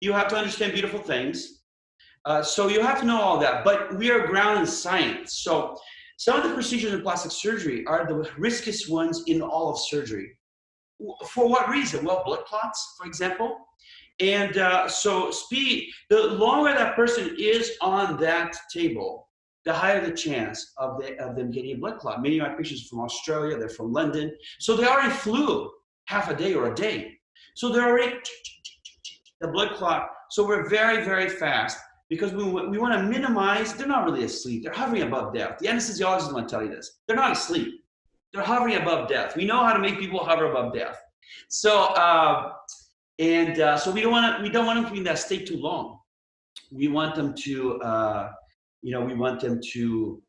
You 0.00 0.12
have 0.12 0.26
to 0.28 0.36
understand 0.36 0.72
beautiful 0.72 0.98
things. 0.98 1.62
Uh, 2.24 2.42
so 2.42 2.66
you 2.66 2.82
have 2.82 2.98
to 2.98 3.06
know 3.06 3.20
all 3.20 3.38
that. 3.38 3.64
But 3.64 3.96
we 3.96 4.10
are 4.10 4.26
grounded 4.26 4.62
in 4.62 4.66
science. 4.66 5.34
So 5.34 5.78
some 6.16 6.40
of 6.40 6.48
the 6.48 6.54
procedures 6.54 6.92
in 6.92 7.02
plastic 7.02 7.32
surgery 7.32 7.84
are 7.86 8.06
the 8.06 8.30
riskiest 8.38 8.90
ones 8.90 9.22
in 9.26 9.42
all 9.42 9.70
of 9.70 9.78
surgery. 9.78 10.36
For 11.28 11.46
what 11.48 11.68
reason? 11.68 12.04
Well, 12.04 12.22
blood 12.24 12.44
clots, 12.46 12.94
for 12.98 13.06
example. 13.06 13.58
And 14.18 14.56
uh, 14.56 14.88
so 14.88 15.30
speed, 15.30 15.90
the 16.08 16.22
longer 16.22 16.72
that 16.72 16.96
person 16.96 17.36
is 17.38 17.72
on 17.82 18.18
that 18.20 18.56
table, 18.72 19.28
the 19.66 19.74
higher 19.74 20.04
the 20.04 20.12
chance 20.12 20.72
of, 20.78 20.98
the, 20.98 21.18
of 21.22 21.36
them 21.36 21.50
getting 21.50 21.72
a 21.72 21.78
blood 21.78 21.98
clot. 21.98 22.22
Many 22.22 22.38
of 22.38 22.48
my 22.48 22.54
patients 22.54 22.86
are 22.86 22.88
from 22.88 23.00
Australia, 23.00 23.58
they're 23.58 23.68
from 23.68 23.92
London. 23.92 24.34
So 24.58 24.74
they 24.74 24.86
already 24.86 25.10
flew 25.10 25.70
half 26.06 26.30
a 26.30 26.34
day 26.34 26.54
or 26.54 26.72
a 26.72 26.74
day. 26.74 27.12
So 27.56 27.70
they're 27.70 27.88
already 27.88 28.16
the 29.40 29.48
blood 29.48 29.74
clot. 29.74 30.08
So 30.30 30.46
we're 30.46 30.68
very, 30.68 31.04
very 31.04 31.28
fast 31.28 31.78
because 32.08 32.32
we, 32.32 32.44
we 32.44 32.78
want 32.78 32.94
to 32.94 33.02
minimize, 33.02 33.74
they're 33.74 33.86
not 33.86 34.04
really 34.04 34.24
asleep. 34.24 34.62
They're 34.62 34.72
hovering 34.72 35.02
above 35.02 35.34
death. 35.34 35.58
The 35.58 35.66
anesthesiologist 35.66 36.34
to 36.34 36.46
tell 36.48 36.62
you 36.62 36.70
this. 36.70 37.00
They're 37.06 37.16
not 37.16 37.32
asleep. 37.32 37.82
They're 38.32 38.44
hovering 38.44 38.76
above 38.76 39.08
death. 39.08 39.36
We 39.36 39.44
know 39.44 39.64
how 39.64 39.72
to 39.72 39.78
make 39.78 39.98
people 39.98 40.24
hover 40.24 40.50
above 40.50 40.74
death. 40.74 41.00
So, 41.48 41.86
uh, 41.94 42.52
and 43.18 43.60
uh, 43.60 43.76
so 43.76 43.90
we 43.90 44.00
don't 44.02 44.12
want 44.12 44.36
to, 44.36 44.42
we 44.42 44.50
don't 44.50 44.66
want 44.66 44.76
them 44.78 44.86
to 44.86 44.92
be 44.92 44.98
in 44.98 45.04
that 45.04 45.18
state 45.18 45.46
too 45.46 45.56
long. 45.56 45.98
We 46.70 46.88
want 46.88 47.14
them 47.14 47.34
to, 47.34 47.80
uh, 47.80 48.32
you 48.82 48.92
know, 48.92 49.00
we 49.00 49.14
want 49.14 49.40
them 49.40 49.60
to, 49.72 50.22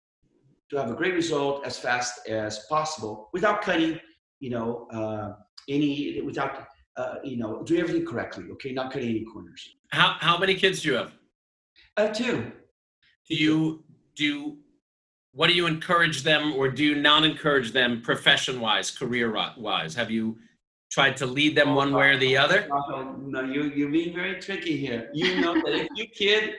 to 0.69 0.77
have 0.77 0.89
a 0.89 0.95
great 0.95 1.13
result 1.13 1.65
as 1.65 1.77
fast 1.77 2.27
as 2.27 2.65
possible 2.69 3.29
without 3.33 3.61
cutting, 3.61 3.99
you 4.39 4.49
know, 4.49 4.87
uh, 4.91 5.33
any, 5.69 6.21
without, 6.21 6.67
uh, 6.95 7.15
you 7.23 7.37
know, 7.37 7.63
do 7.63 7.77
everything 7.77 8.05
correctly. 8.05 8.45
Okay, 8.53 8.71
not 8.71 8.91
cutting 8.91 9.09
any 9.09 9.25
corners. 9.25 9.75
How 9.89 10.15
how 10.19 10.37
many 10.37 10.55
kids 10.55 10.81
do 10.81 10.89
you 10.89 10.95
have? 10.95 11.13
Uh, 11.97 12.07
two. 12.09 12.51
Do 13.27 13.35
you 13.35 13.83
do 14.15 14.57
what 15.33 15.47
do 15.47 15.53
you 15.53 15.67
encourage 15.67 16.23
them 16.23 16.53
or 16.53 16.69
do 16.69 16.83
you 16.83 16.95
not 16.95 17.23
encourage 17.23 17.71
them 17.71 18.01
profession 18.01 18.59
wise, 18.59 18.89
career 18.89 19.35
wise? 19.57 19.93
Have 19.95 20.09
you 20.09 20.37
tried 20.91 21.17
to 21.17 21.25
lead 21.25 21.55
them 21.55 21.75
one 21.75 21.93
way 21.93 22.09
or 22.09 22.17
the 22.17 22.37
other? 22.37 22.67
No, 22.69 23.41
you 23.41 23.63
you're 23.75 23.89
being 23.89 24.15
very 24.15 24.39
tricky 24.39 24.77
here. 24.77 25.09
You 25.13 25.41
know 25.41 25.55
that 25.55 25.73
if 25.73 25.87
your 25.95 26.07
kid 26.07 26.55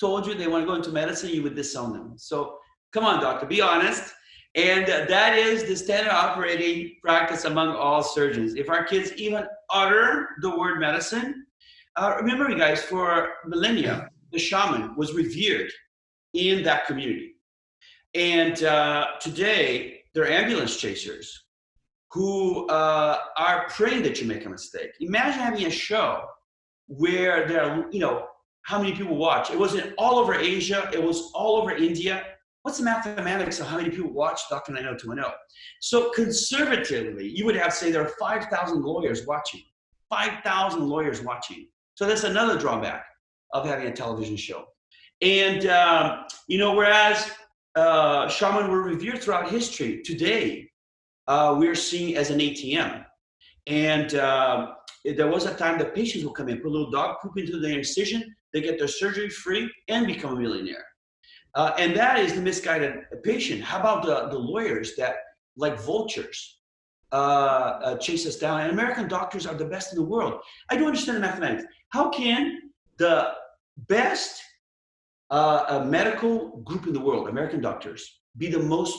told 0.00 0.26
you 0.26 0.34
they 0.34 0.48
want 0.48 0.62
to 0.62 0.66
go 0.66 0.74
into 0.74 0.90
medicine, 0.90 1.30
you 1.30 1.42
would 1.44 1.54
disown 1.54 1.92
them. 1.92 2.14
So 2.16 2.58
come 2.92 3.04
on, 3.04 3.20
doctor, 3.20 3.46
be 3.46 3.60
honest. 3.60 4.12
And 4.56 4.86
that 4.88 5.38
is 5.38 5.64
the 5.64 5.76
standard 5.76 6.10
operating 6.10 6.96
practice 7.00 7.44
among 7.44 7.68
all 7.68 8.02
surgeons. 8.02 8.56
If 8.56 8.68
our 8.68 8.84
kids 8.84 9.12
even 9.12 9.46
utter 9.70 10.30
the 10.42 10.50
word 10.58 10.80
medicine, 10.80 11.46
uh, 11.96 12.16
remember, 12.16 12.50
you 12.50 12.58
guys, 12.58 12.82
for 12.82 13.34
millennia, 13.46 14.08
the 14.32 14.38
shaman 14.38 14.94
was 14.96 15.14
revered 15.14 15.70
in 16.34 16.62
that 16.62 16.86
community. 16.86 17.34
And 18.14 18.62
uh, 18.64 19.06
today, 19.20 20.00
they're 20.14 20.30
ambulance 20.30 20.76
chasers 20.76 21.44
who 22.12 22.66
uh, 22.68 23.18
are 23.36 23.68
praying 23.68 24.02
that 24.02 24.20
you 24.20 24.26
make 24.26 24.44
a 24.44 24.48
mistake. 24.48 24.90
Imagine 25.00 25.40
having 25.40 25.66
a 25.66 25.70
show 25.70 26.24
where 26.86 27.46
there 27.46 27.62
are, 27.62 27.86
you 27.92 28.00
know, 28.00 28.26
how 28.62 28.80
many 28.80 28.92
people 28.94 29.16
watch? 29.16 29.50
It 29.50 29.58
wasn't 29.58 29.94
all 29.96 30.18
over 30.18 30.34
Asia, 30.34 30.90
it 30.92 31.02
was 31.02 31.30
all 31.34 31.56
over 31.56 31.70
India. 31.70 32.24
What's 32.62 32.78
the 32.78 32.84
mathematics 32.84 33.58
of 33.60 33.66
how 33.66 33.78
many 33.78 33.90
people 33.90 34.12
watch 34.12 34.40
Dr. 34.50 34.72
90210? 34.72 35.32
So 35.80 36.10
conservatively, 36.10 37.28
you 37.28 37.46
would 37.46 37.56
have 37.56 37.72
say 37.72 37.90
there 37.90 38.02
are 38.02 38.12
5,000 38.20 38.82
lawyers 38.82 39.26
watching. 39.26 39.62
5,000 40.10 40.86
lawyers 40.86 41.22
watching. 41.22 41.68
So 41.94 42.06
that's 42.06 42.24
another 42.24 42.58
drawback 42.58 43.04
of 43.52 43.66
having 43.66 43.86
a 43.86 43.92
television 43.92 44.36
show. 44.36 44.64
And, 45.22 45.66
um, 45.66 46.24
you 46.48 46.58
know, 46.58 46.74
whereas 46.74 47.30
uh, 47.74 48.28
shaman 48.28 48.70
were 48.70 48.82
revered 48.82 49.22
throughout 49.22 49.50
history, 49.50 50.02
today 50.02 50.70
uh, 51.26 51.54
we're 51.58 51.74
seen 51.74 52.16
as 52.16 52.30
an 52.30 52.38
ATM. 52.38 53.04
And 53.66 54.14
uh, 54.14 54.72
there 55.04 55.28
was 55.28 55.46
a 55.46 55.54
time 55.54 55.78
that 55.78 55.94
patients 55.94 56.24
will 56.24 56.32
come 56.32 56.48
in, 56.48 56.58
put 56.58 56.68
a 56.68 56.70
little 56.70 56.90
dog 56.90 57.16
poop 57.22 57.36
into 57.36 57.58
their 57.58 57.76
incision, 57.76 58.34
they 58.52 58.60
get 58.60 58.78
their 58.78 58.88
surgery 58.88 59.28
free 59.28 59.70
and 59.88 60.06
become 60.06 60.36
a 60.36 60.40
millionaire. 60.40 60.84
Uh, 61.54 61.72
and 61.78 61.94
that 61.96 62.18
is 62.18 62.34
the 62.34 62.40
misguided 62.40 62.94
patient. 63.22 63.62
How 63.62 63.80
about 63.80 64.04
the, 64.04 64.28
the 64.28 64.38
lawyers 64.38 64.94
that, 64.96 65.16
like 65.56 65.80
vultures, 65.80 66.60
uh, 67.12 67.14
uh, 67.14 67.98
chase 67.98 68.26
us 68.26 68.36
down? 68.36 68.60
And 68.60 68.70
American 68.70 69.08
doctors 69.08 69.46
are 69.46 69.54
the 69.54 69.64
best 69.64 69.92
in 69.92 69.98
the 69.98 70.04
world. 70.04 70.40
I 70.68 70.76
don't 70.76 70.86
understand 70.86 71.16
the 71.16 71.22
mathematics. 71.22 71.64
How 71.90 72.08
can 72.10 72.70
the 72.98 73.32
best 73.88 74.42
uh, 75.30 75.84
medical 75.86 76.58
group 76.58 76.86
in 76.86 76.92
the 76.92 77.00
world, 77.00 77.28
American 77.28 77.60
doctors, 77.60 78.20
be 78.36 78.48
the 78.48 78.58
most 78.58 78.98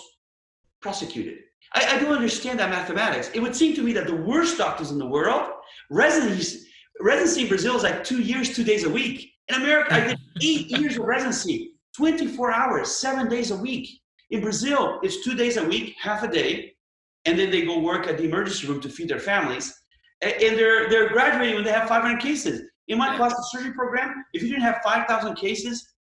prosecuted? 0.81 1.39
I, 1.73 1.95
I 1.95 1.99
don't 1.99 2.13
understand 2.13 2.59
that 2.59 2.69
mathematics. 2.69 3.29
It 3.33 3.41
would 3.41 3.55
seem 3.55 3.75
to 3.75 3.83
me 3.83 3.93
that 3.93 4.07
the 4.07 4.15
worst 4.15 4.57
doctors 4.57 4.91
in 4.91 4.97
the 4.97 5.05
world, 5.05 5.49
residency, 5.89 6.67
residency 6.99 7.43
in 7.43 7.47
Brazil 7.47 7.75
is 7.75 7.83
like 7.83 8.03
two 8.03 8.21
years, 8.21 8.55
two 8.55 8.63
days 8.63 8.83
a 8.83 8.89
week. 8.89 9.31
In 9.47 9.55
America, 9.55 9.93
I 9.93 9.99
did 10.07 10.19
eight 10.43 10.69
years 10.69 10.97
of 10.97 11.05
residency, 11.05 11.73
24 11.95 12.51
hours, 12.51 12.91
seven 12.91 13.29
days 13.29 13.51
a 13.51 13.55
week. 13.55 13.89
In 14.29 14.41
Brazil, 14.41 14.99
it's 15.03 15.23
two 15.23 15.35
days 15.35 15.57
a 15.57 15.63
week, 15.63 15.95
half 16.01 16.23
a 16.23 16.27
day, 16.27 16.73
and 17.25 17.37
then 17.37 17.51
they 17.51 17.65
go 17.65 17.79
work 17.79 18.07
at 18.07 18.17
the 18.17 18.23
emergency 18.23 18.67
room 18.67 18.79
to 18.81 18.89
feed 18.89 19.09
their 19.09 19.19
families. 19.19 19.73
And 20.21 20.57
they're, 20.57 20.89
they're 20.89 21.09
graduating 21.09 21.55
when 21.55 21.63
they 21.63 21.71
have 21.71 21.87
500 21.87 22.21
cases. 22.21 22.61
In 22.91 22.97
my 22.97 23.15
plastic 23.15 23.45
surgery 23.49 23.71
program, 23.71 24.25
if 24.33 24.43
you 24.43 24.49
didn't 24.49 24.63
have 24.63 24.81
5,000 24.83 25.35
cases, 25.35 25.93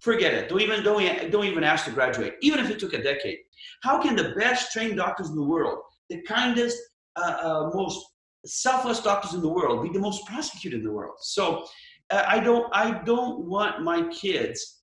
forget 0.00 0.34
it. 0.34 0.50
Don't 0.50 0.60
even, 0.60 0.84
don't, 0.84 1.30
don't 1.30 1.46
even 1.46 1.64
ask 1.64 1.86
to 1.86 1.90
graduate, 1.90 2.34
even 2.42 2.60
if 2.60 2.68
it 2.68 2.78
took 2.78 2.92
a 2.92 3.02
decade. 3.02 3.38
How 3.82 3.98
can 4.02 4.14
the 4.14 4.34
best 4.38 4.70
trained 4.70 4.98
doctors 4.98 5.30
in 5.30 5.36
the 5.36 5.42
world, 5.42 5.78
the 6.10 6.20
kindest, 6.20 6.76
uh, 7.16 7.36
uh, 7.42 7.70
most 7.72 8.04
selfless 8.44 9.00
doctors 9.00 9.32
in 9.32 9.40
the 9.40 9.48
world, 9.48 9.82
be 9.82 9.88
the 9.88 9.98
most 9.98 10.26
prosecuted 10.26 10.80
in 10.80 10.84
the 10.84 10.92
world? 10.92 11.14
So 11.18 11.64
uh, 12.10 12.24
I 12.26 12.40
don't, 12.40 12.66
I 12.74 13.02
don't 13.04 13.46
want 13.46 13.82
my 13.82 14.06
kids 14.08 14.82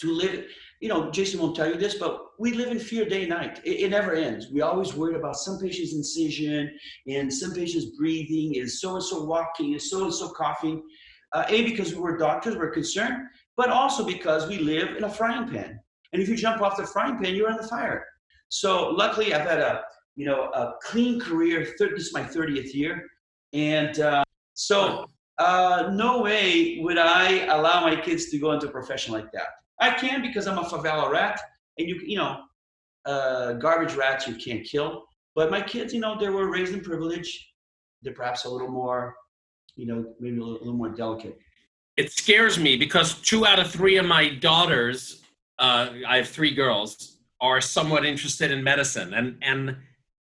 to 0.00 0.12
live. 0.12 0.44
You 0.80 0.88
know, 0.88 1.10
Jason 1.10 1.40
won't 1.40 1.56
tell 1.56 1.68
you 1.68 1.76
this, 1.76 1.94
but 1.94 2.26
we 2.38 2.52
live 2.52 2.70
in 2.70 2.78
fear 2.78 3.06
day 3.06 3.22
and 3.22 3.30
night. 3.30 3.60
It, 3.64 3.80
it 3.80 3.90
never 3.90 4.14
ends. 4.14 4.50
We 4.52 4.60
always 4.60 4.94
worry 4.94 5.14
about 5.14 5.36
some 5.36 5.58
patient's 5.58 5.94
incision 5.94 6.70
and 7.06 7.32
some 7.32 7.54
patient's 7.54 7.96
breathing, 7.96 8.58
and 8.58 8.70
so 8.70 8.94
and 8.94 9.02
so 9.02 9.24
walking, 9.24 9.72
and 9.72 9.82
so 9.82 10.04
and 10.04 10.14
so 10.14 10.28
coughing. 10.30 10.82
Uh, 11.32 11.44
a 11.48 11.64
because 11.64 11.94
we're 11.94 12.16
doctors, 12.16 12.56
we're 12.56 12.70
concerned, 12.70 13.16
but 13.56 13.70
also 13.70 14.04
because 14.04 14.48
we 14.48 14.58
live 14.58 14.96
in 14.96 15.04
a 15.04 15.10
frying 15.10 15.48
pan. 15.48 15.78
And 16.12 16.22
if 16.22 16.28
you 16.28 16.36
jump 16.36 16.62
off 16.62 16.76
the 16.76 16.86
frying 16.86 17.18
pan, 17.18 17.34
you're 17.34 17.50
on 17.50 17.56
the 17.56 17.66
fire. 17.66 18.06
So 18.48 18.90
luckily, 18.90 19.34
I've 19.34 19.48
had 19.48 19.58
a 19.58 19.82
you 20.14 20.26
know 20.26 20.44
a 20.52 20.74
clean 20.82 21.20
career. 21.20 21.66
This 21.78 22.06
is 22.06 22.14
my 22.14 22.22
30th 22.22 22.74
year, 22.74 23.04
and 23.52 23.98
uh, 24.00 24.24
so 24.54 25.06
uh, 25.38 25.90
no 25.92 26.22
way 26.22 26.78
would 26.82 26.98
I 26.98 27.46
allow 27.46 27.80
my 27.80 27.96
kids 27.96 28.30
to 28.30 28.38
go 28.38 28.52
into 28.52 28.68
a 28.68 28.70
profession 28.70 29.12
like 29.12 29.30
that. 29.32 29.48
I 29.80 29.90
can 29.90 30.22
because 30.22 30.46
I'm 30.46 30.58
a 30.58 30.64
favela 30.64 31.10
rat, 31.10 31.40
and 31.78 31.88
you 31.88 32.00
you 32.04 32.16
know, 32.16 32.42
uh, 33.04 33.54
garbage 33.54 33.94
rats 33.94 34.26
you 34.26 34.34
can't 34.34 34.64
kill. 34.64 35.04
But 35.34 35.50
my 35.50 35.60
kids, 35.60 35.92
you 35.92 36.00
know, 36.00 36.18
they 36.18 36.28
were 36.28 36.50
raised 36.50 36.72
in 36.72 36.80
privilege. 36.80 37.52
They're 38.02 38.14
perhaps 38.14 38.44
a 38.44 38.48
little 38.48 38.68
more, 38.68 39.14
you 39.74 39.86
know, 39.86 40.14
maybe 40.18 40.38
a 40.38 40.40
little, 40.40 40.56
a 40.56 40.60
little 40.60 40.74
more 40.74 40.88
delicate. 40.88 41.38
It 41.96 42.10
scares 42.12 42.58
me 42.58 42.76
because 42.76 43.14
two 43.20 43.46
out 43.46 43.58
of 43.58 43.70
three 43.70 43.96
of 43.96 44.06
my 44.06 44.30
daughters, 44.30 45.22
uh, 45.58 45.90
I 46.06 46.18
have 46.18 46.28
three 46.28 46.54
girls, 46.54 47.18
are 47.40 47.60
somewhat 47.60 48.06
interested 48.06 48.50
in 48.50 48.64
medicine, 48.64 49.12
and 49.14 49.36
and 49.42 49.76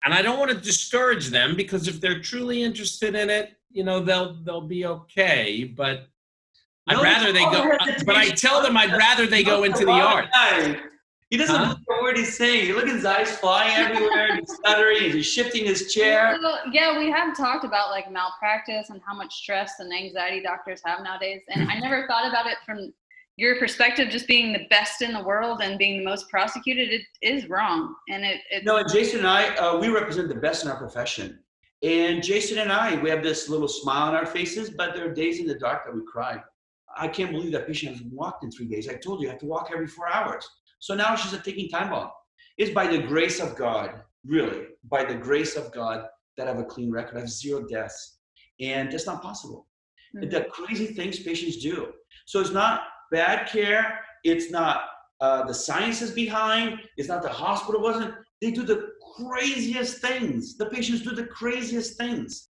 and 0.05 0.15
I 0.15 0.23
don't 0.23 0.39
want 0.39 0.51
to 0.51 0.57
discourage 0.57 1.29
them 1.29 1.57
because 1.57 1.89
if 1.89 2.01
they're 2.01 2.21
truly 2.21 2.63
interested 2.63 3.15
in 3.15 3.31
it, 3.31 3.53
you 3.71 3.85
know, 3.85 4.01
they'll 4.01 4.35
they'll 4.43 4.61
be 4.61 4.87
okay. 4.87 5.65
But 5.65 6.09
I'd 6.89 7.03
rather 7.03 7.33
they 7.33 7.41
go. 7.41 7.71
But 8.07 8.17
I 8.17 8.31
tell 8.31 8.63
them 8.63 8.77
I'd 8.77 8.93
rather 8.93 9.27
they 9.27 9.43
go 9.43 9.65
into 9.65 9.85
the 9.85 9.93
arts. 9.93 10.29
Guy. 10.33 10.77
He 11.31 11.37
doesn't 11.37 11.55
Huh? 11.55 11.77
know 11.91 11.97
what 12.01 12.17
he's 12.17 12.37
saying. 12.39 12.73
Look 12.73 12.85
at 12.87 12.95
his 12.95 13.05
eyes 13.05 13.37
flying 13.39 13.75
everywhere. 13.77 14.29
and 14.31 14.41
he's 14.41 14.55
stuttering. 14.57 15.13
He's 15.13 15.27
shifting 15.27 15.67
his 15.67 15.93
chair. 15.93 16.39
Well, 16.43 16.61
yeah, 16.73 16.99
we 16.99 17.11
have 17.11 17.37
talked 17.37 17.65
about 17.67 17.91
like 17.91 18.11
malpractice 18.11 18.89
and 18.89 19.01
how 19.07 19.15
much 19.15 19.35
stress 19.35 19.75
and 19.79 19.93
anxiety 19.93 20.43
doctors 20.43 20.81
have 20.87 21.03
nowadays. 21.03 21.43
And 21.51 21.71
I 21.71 21.79
never 21.81 22.07
thought 22.07 22.27
about 22.27 22.47
it 22.47 22.57
from 22.65 22.95
your 23.37 23.59
perspective, 23.59 24.09
just 24.09 24.27
being 24.27 24.53
the 24.55 24.67
best 24.71 25.03
in 25.03 25.13
the 25.13 25.23
world 25.23 25.61
and 25.63 25.79
being 25.79 25.99
the 25.99 26.05
most 26.05 26.31
prosecuted. 26.31 26.89
It 26.93 27.03
is 27.21 27.49
wrong. 27.51 27.95
And 28.09 28.25
it, 28.25 28.41
it 28.51 28.65
No, 28.65 28.79
and 28.79 28.91
Jason 28.91 29.19
and 29.19 29.29
I, 29.29 29.55
uh, 29.57 29.79
we 29.79 29.89
represent 29.91 30.29
the 30.29 30.35
best 30.35 30.65
in 30.65 30.71
our 30.71 30.79
profession. 30.79 31.39
And 31.83 32.23
Jason 32.23 32.59
and 32.59 32.73
I, 32.73 32.97
we 33.03 33.11
have 33.11 33.23
this 33.23 33.49
little 33.51 33.69
smile 33.69 34.09
on 34.09 34.15
our 34.17 34.27
faces, 34.27 34.71
but 34.71 34.95
there 34.95 35.09
are 35.09 35.15
days 35.15 35.39
in 35.41 35.47
the 35.47 35.55
dark 35.55 35.85
that 35.85 35.95
we 35.95 36.01
cry. 36.11 36.43
I 36.99 37.09
can't 37.09 37.31
believe 37.33 37.53
that 37.53 37.67
patient 37.67 37.93
hasn't 37.93 38.13
walked 38.13 38.45
in 38.45 38.51
three 38.51 38.67
days. 38.67 38.89
I 38.89 38.95
told 38.95 39.21
you 39.23 39.29
I 39.29 39.33
have 39.33 39.41
to 39.41 39.47
walk 39.47 39.71
every 39.73 39.87
four 39.87 40.09
hours. 40.13 40.47
So 40.81 40.95
now 40.95 41.15
she's 41.15 41.33
a 41.33 41.39
taking 41.39 41.69
time 41.69 41.91
bomb. 41.91 42.11
It's 42.57 42.73
by 42.73 42.87
the 42.87 42.99
grace 42.99 43.41
of 43.41 43.57
God, 43.57 44.03
really, 44.27 44.67
by 44.85 45.05
the 45.05 45.15
grace 45.15 45.57
of 45.57 45.73
God 45.73 46.07
that 46.37 46.47
I 46.47 46.51
have 46.51 46.59
a 46.59 46.65
clean 46.65 46.91
record. 46.91 47.17
I 47.17 47.21
have 47.21 47.31
zero 47.31 47.67
deaths. 47.67 48.19
And 48.61 48.91
that's 48.93 49.07
not 49.07 49.23
possible. 49.23 49.67
Mhm. 50.15 50.31
The 50.31 50.45
crazy 50.45 50.87
things 50.87 51.19
patients 51.21 51.59
do. 51.59 51.93
So 52.27 52.41
it's 52.41 52.51
not 52.51 52.83
bad 53.11 53.49
care. 53.49 54.01
It's 54.25 54.51
not 54.51 54.85
uh, 55.21 55.45
the 55.45 55.55
science 55.55 56.01
is 56.01 56.13
behind. 56.13 56.79
It's 56.97 57.09
not 57.09 57.23
the 57.23 57.29
hospital 57.29 57.81
wasn't. 57.81 58.15
They 58.41 58.53
do 58.53 58.63
the 58.63 58.91
craziest 59.17 59.99
things. 60.01 60.57
The 60.57 60.67
patients 60.67 61.03
do 61.03 61.11
the 61.11 61.27
craziest 61.27 61.97
things. 61.99 62.51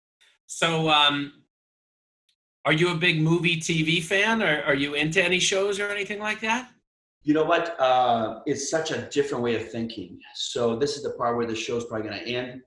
So, 0.47 0.89
um, 0.89 1.42
are 2.65 2.73
you 2.73 2.91
a 2.91 2.95
big 2.95 3.21
movie 3.21 3.57
TV 3.57 4.03
fan, 4.03 4.43
or 4.43 4.63
are 4.63 4.75
you 4.75 4.95
into 4.95 5.23
any 5.23 5.39
shows 5.41 5.81
or 5.81 5.89
anything 5.89 6.21
like 6.21 6.41
that? 6.41 6.71
You 7.25 7.35
know 7.35 7.45
what? 7.45 7.79
Uh, 7.81 8.41
it's 8.47 8.71
such 8.71 8.91
a 8.91 9.03
different 9.11 9.45
way 9.45 9.55
of 9.57 9.71
thinking. 9.71 10.19
So 10.35 10.77
this 10.77 10.97
is 10.97 11.03
the 11.03 11.11
part 11.11 11.37
where 11.37 11.47
the 11.47 11.55
show's 11.55 11.85
probably 11.87 12.09
going 12.09 12.21
to 12.25 12.31
end. 12.31 12.63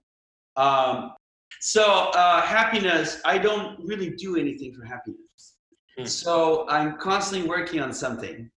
Um, 0.56 1.14
so 1.60 2.12
uh, 2.14 2.42
happiness. 2.42 3.22
I 3.26 3.38
don't 3.38 3.80
really 3.86 4.12
do 4.12 4.38
anything 4.38 4.74
for 4.74 4.86
happiness. 4.86 5.58
Hmm. 5.98 6.06
So 6.06 6.68
I'm 6.70 6.98
constantly 6.98 7.48
working 7.48 7.82
on 7.82 7.94
something. 7.94 8.50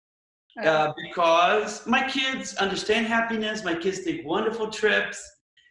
uh, 0.62 0.66
uh, 0.68 0.92
because 1.08 1.86
my 1.86 2.08
kids 2.08 2.54
understand 2.56 3.06
happiness. 3.06 3.64
My 3.64 3.74
kids 3.74 4.04
take 4.04 4.26
wonderful 4.26 4.70
trips, 4.70 5.22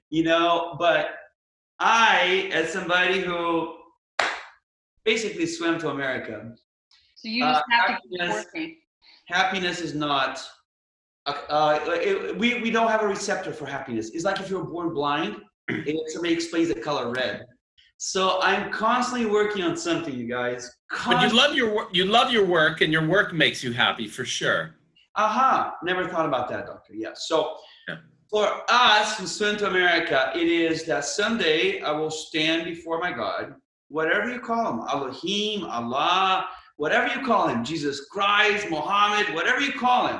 you 0.09 0.23
know. 0.23 0.75
But 0.79 1.09
I, 1.79 2.49
as 2.53 2.71
somebody 2.71 3.19
who 3.21 3.76
basically 5.11 5.45
swam 5.47 5.79
to 5.79 5.89
America, 5.89 6.35
so 7.15 7.27
you 7.29 7.41
just 7.43 7.59
uh, 7.59 7.75
have 7.75 7.87
to 7.87 7.93
keep 8.03 8.19
happiness- 8.19 8.45
working. 8.45 8.77
happiness 9.37 9.77
is 9.87 9.93
not. 9.95 10.33
Uh, 11.25 11.33
uh, 11.49 11.79
it, 12.09 12.37
we 12.37 12.61
we 12.61 12.69
don't 12.75 12.89
have 12.95 13.01
a 13.01 13.07
receptor 13.17 13.51
for 13.59 13.65
happiness. 13.65 14.05
It's 14.13 14.25
like 14.29 14.39
if 14.43 14.49
you're 14.51 14.63
born 14.75 14.93
blind, 14.93 15.37
it, 15.69 15.95
somebody 16.11 16.33
explains 16.33 16.67
the 16.73 16.79
color 16.89 17.11
red. 17.11 17.45
So 17.99 18.39
I'm 18.49 18.71
constantly 18.71 19.25
working 19.39 19.63
on 19.63 19.75
something, 19.75 20.13
you 20.13 20.27
guys. 20.39 20.61
But 21.07 21.17
you 21.23 21.35
love 21.35 21.55
your 21.55 21.69
wor- 21.73 21.89
you 21.99 22.05
love 22.05 22.29
your 22.35 22.45
work, 22.45 22.81
and 22.83 22.89
your 22.95 23.05
work 23.07 23.33
makes 23.33 23.63
you 23.63 23.71
happy 23.85 24.07
for 24.07 24.25
sure. 24.39 24.75
Aha, 25.15 25.73
never 25.89 26.03
thought 26.11 26.27
about 26.31 26.47
that, 26.49 26.67
doctor. 26.67 26.93
Yes. 26.93 27.25
So 27.29 27.37
Yeah. 27.87 27.95
for 28.29 28.45
us 28.69 29.17
who 29.17 29.25
swim 29.25 29.57
to 29.61 29.65
America, 29.67 30.19
it 30.41 30.47
is 30.65 30.83
that 30.89 31.03
someday 31.05 31.81
I 31.81 31.91
will 31.99 32.11
stand 32.25 32.59
before 32.73 32.99
my 33.05 33.11
God, 33.23 33.55
whatever 33.89 34.31
you 34.31 34.39
call 34.39 34.73
him, 34.73 34.87
Elohim, 34.89 35.65
Allah, 35.65 36.47
whatever 36.77 37.07
you 37.07 37.25
call 37.25 37.47
him, 37.47 37.63
Jesus 37.63 38.05
Christ, 38.05 38.69
Muhammad, 38.69 39.33
whatever 39.33 39.61
you 39.61 39.73
call 39.73 40.07
him. 40.07 40.19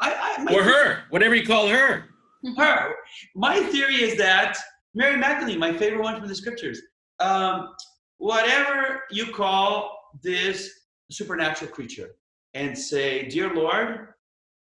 I, 0.00 0.36
I 0.38 0.42
my, 0.42 0.54
Or 0.54 0.62
her, 0.62 1.04
whatever 1.10 1.34
you 1.34 1.46
call 1.46 1.68
her. 1.68 2.04
her. 2.56 2.94
My 3.34 3.60
theory 3.60 3.96
is 3.96 4.16
that 4.18 4.56
Mary 4.94 5.16
Magdalene, 5.16 5.58
my 5.58 5.76
favorite 5.76 6.02
one 6.02 6.18
from 6.18 6.28
the 6.28 6.34
scriptures, 6.34 6.80
um, 7.20 7.74
whatever 8.18 9.02
you 9.10 9.32
call 9.32 9.96
this 10.22 10.70
supernatural 11.10 11.70
creature, 11.70 12.10
and 12.54 12.76
say, 12.76 13.28
"Dear 13.28 13.52
Lord, 13.54 14.08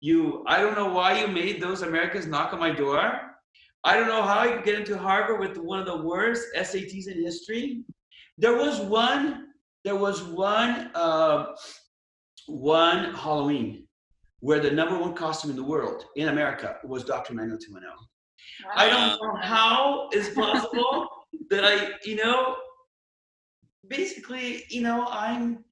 you, 0.01 0.43
I 0.47 0.59
don't 0.59 0.75
know 0.75 0.91
why 0.91 1.19
you 1.19 1.27
made 1.27 1.61
those 1.61 1.81
Americans 1.81 2.25
knock 2.25 2.53
on 2.53 2.59
my 2.59 2.71
door. 2.71 3.21
I 3.83 3.95
don't 3.95 4.07
know 4.07 4.21
how 4.21 4.43
you 4.43 4.55
could 4.55 4.65
get 4.65 4.79
into 4.79 4.97
Harvard 4.97 5.39
with 5.39 5.57
one 5.57 5.79
of 5.79 5.85
the 5.85 5.97
worst 5.97 6.43
SATs 6.55 7.07
in 7.07 7.23
history. 7.23 7.83
There 8.41 8.57
was 8.57 8.79
one, 8.79 9.49
there 9.83 9.95
was 9.95 10.23
one, 10.23 10.89
uh, 10.95 11.53
one 12.47 13.13
Halloween 13.13 13.87
where 14.39 14.59
the 14.59 14.71
number 14.71 14.97
one 14.97 15.13
costume 15.13 15.51
in 15.51 15.55
the 15.55 15.63
world 15.63 16.05
in 16.15 16.29
America 16.29 16.77
was 16.83 17.03
Dr. 17.03 17.35
90210. 17.35 17.91
I 18.75 18.89
don't 18.89 19.21
know 19.21 19.39
how 19.47 20.09
it's 20.11 20.33
possible 20.33 21.07
that 21.51 21.63
I, 21.63 21.91
you 22.03 22.15
know, 22.15 22.55
basically, 23.87 24.63
you 24.69 24.81
know, 24.81 25.07
I'm, 25.11 25.63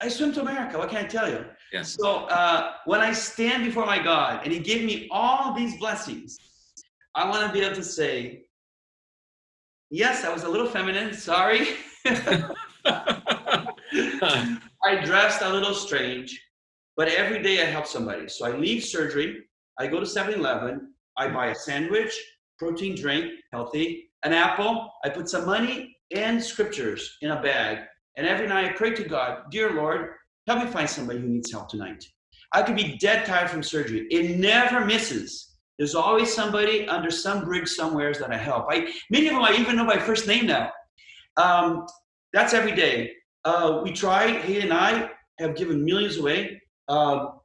I 0.00 0.08
swim 0.08 0.32
to 0.32 0.40
America. 0.40 0.78
What 0.78 0.88
can 0.88 1.04
I 1.04 1.06
tell 1.06 1.28
you? 1.28 1.44
Yeah. 1.74 1.82
So 1.82 2.24
uh, 2.28 2.72
when 2.86 3.00
I 3.00 3.12
stand 3.12 3.66
before 3.66 3.84
my 3.84 4.02
God 4.02 4.40
and 4.44 4.52
He 4.52 4.60
gave 4.60 4.82
me 4.82 5.08
all 5.10 5.52
these 5.52 5.76
blessings, 5.76 6.38
I 7.14 7.28
want 7.28 7.46
to 7.46 7.52
be 7.52 7.62
able 7.62 7.76
to 7.76 7.84
say, 7.84 8.44
yes, 9.90 10.24
I 10.24 10.32
was 10.32 10.44
a 10.44 10.48
little 10.48 10.68
feminine. 10.68 11.12
Sorry. 11.12 11.68
I 14.84 15.04
dressed 15.04 15.42
a 15.42 15.52
little 15.52 15.74
strange, 15.74 16.40
but 16.96 17.08
every 17.08 17.42
day 17.42 17.62
I 17.62 17.66
help 17.66 17.86
somebody. 17.86 18.28
So 18.28 18.46
I 18.46 18.56
leave 18.56 18.82
surgery, 18.84 19.44
I 19.78 19.86
go 19.86 20.00
to 20.00 20.06
7 20.06 20.34
Eleven, 20.34 20.92
I 21.16 21.28
buy 21.28 21.48
a 21.48 21.54
sandwich, 21.54 22.12
protein 22.58 22.94
drink, 22.96 23.32
healthy, 23.52 24.10
an 24.24 24.32
apple, 24.32 24.90
I 25.04 25.10
put 25.10 25.28
some 25.28 25.46
money 25.46 25.96
and 26.14 26.42
scriptures 26.42 27.18
in 27.22 27.30
a 27.30 27.42
bag. 27.42 27.78
And 28.16 28.26
every 28.26 28.46
night 28.48 28.64
I 28.64 28.72
pray 28.72 28.94
to 28.94 29.04
God, 29.04 29.42
Dear 29.50 29.72
Lord, 29.72 30.10
help 30.46 30.64
me 30.64 30.70
find 30.70 30.88
somebody 30.88 31.20
who 31.20 31.28
needs 31.28 31.52
help 31.52 31.68
tonight. 31.68 32.04
I 32.52 32.62
could 32.62 32.76
be 32.76 32.96
dead 32.96 33.26
tired 33.26 33.50
from 33.50 33.62
surgery. 33.62 34.06
It 34.10 34.38
never 34.38 34.84
misses. 34.84 35.56
There's 35.78 35.94
always 35.94 36.32
somebody 36.34 36.88
under 36.88 37.10
some 37.10 37.44
bridge 37.44 37.68
somewheres 37.68 38.18
that 38.18 38.32
I 38.32 38.36
help. 38.36 38.66
I 38.70 38.92
many 39.10 39.28
of 39.28 39.34
them 39.34 39.42
I 39.42 39.54
even 39.54 39.76
know 39.76 39.86
by 39.86 39.98
first 39.98 40.26
name 40.26 40.46
now. 40.46 40.70
Um, 41.38 41.86
that's 42.32 42.52
every 42.52 42.72
day. 42.72 43.12
Uh, 43.44 43.80
we 43.82 43.92
try. 43.92 44.38
He 44.42 44.60
and 44.60 44.72
I 44.72 45.10
have 45.38 45.56
given 45.56 45.84
millions 45.84 46.18
away. 46.18 46.60
Um, 46.88 47.40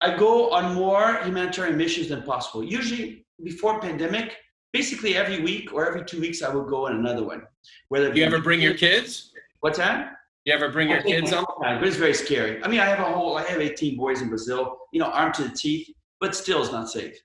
I 0.00 0.16
go 0.16 0.50
on 0.50 0.74
more 0.74 1.22
humanitarian 1.22 1.76
missions 1.76 2.08
than 2.08 2.22
possible. 2.22 2.64
Usually 2.64 3.24
before 3.44 3.80
pandemic, 3.80 4.36
basically 4.72 5.16
every 5.16 5.40
week 5.40 5.72
or 5.72 5.86
every 5.86 6.04
two 6.04 6.20
weeks, 6.20 6.42
I 6.42 6.52
would 6.52 6.68
go 6.68 6.86
on 6.86 6.96
another 6.96 7.24
one. 7.24 7.42
Whether 7.88 8.10
it 8.10 8.16
you 8.16 8.24
ever 8.24 8.40
bring 8.40 8.60
your 8.60 8.74
kids? 8.74 9.32
what's 9.60 9.78
that? 9.78 10.14
You 10.44 10.52
ever 10.52 10.70
bring 10.70 10.88
your 10.88 10.98
I 10.98 11.02
kids 11.02 11.32
on? 11.32 11.44
time, 11.62 11.78
But 11.78 11.86
it's 11.86 11.96
very 11.96 12.14
scary. 12.14 12.62
I 12.64 12.68
mean, 12.68 12.80
I 12.80 12.86
have 12.86 12.98
a 12.98 13.12
whole. 13.12 13.36
I 13.38 13.44
have 13.44 13.60
18 13.60 13.96
boys 13.96 14.22
in 14.22 14.28
Brazil. 14.28 14.76
You 14.92 14.98
know, 14.98 15.06
armed 15.06 15.34
to 15.34 15.44
the 15.44 15.54
teeth, 15.54 15.88
but 16.20 16.34
still, 16.34 16.62
it's 16.62 16.72
not 16.72 16.90
safe. 16.90 17.16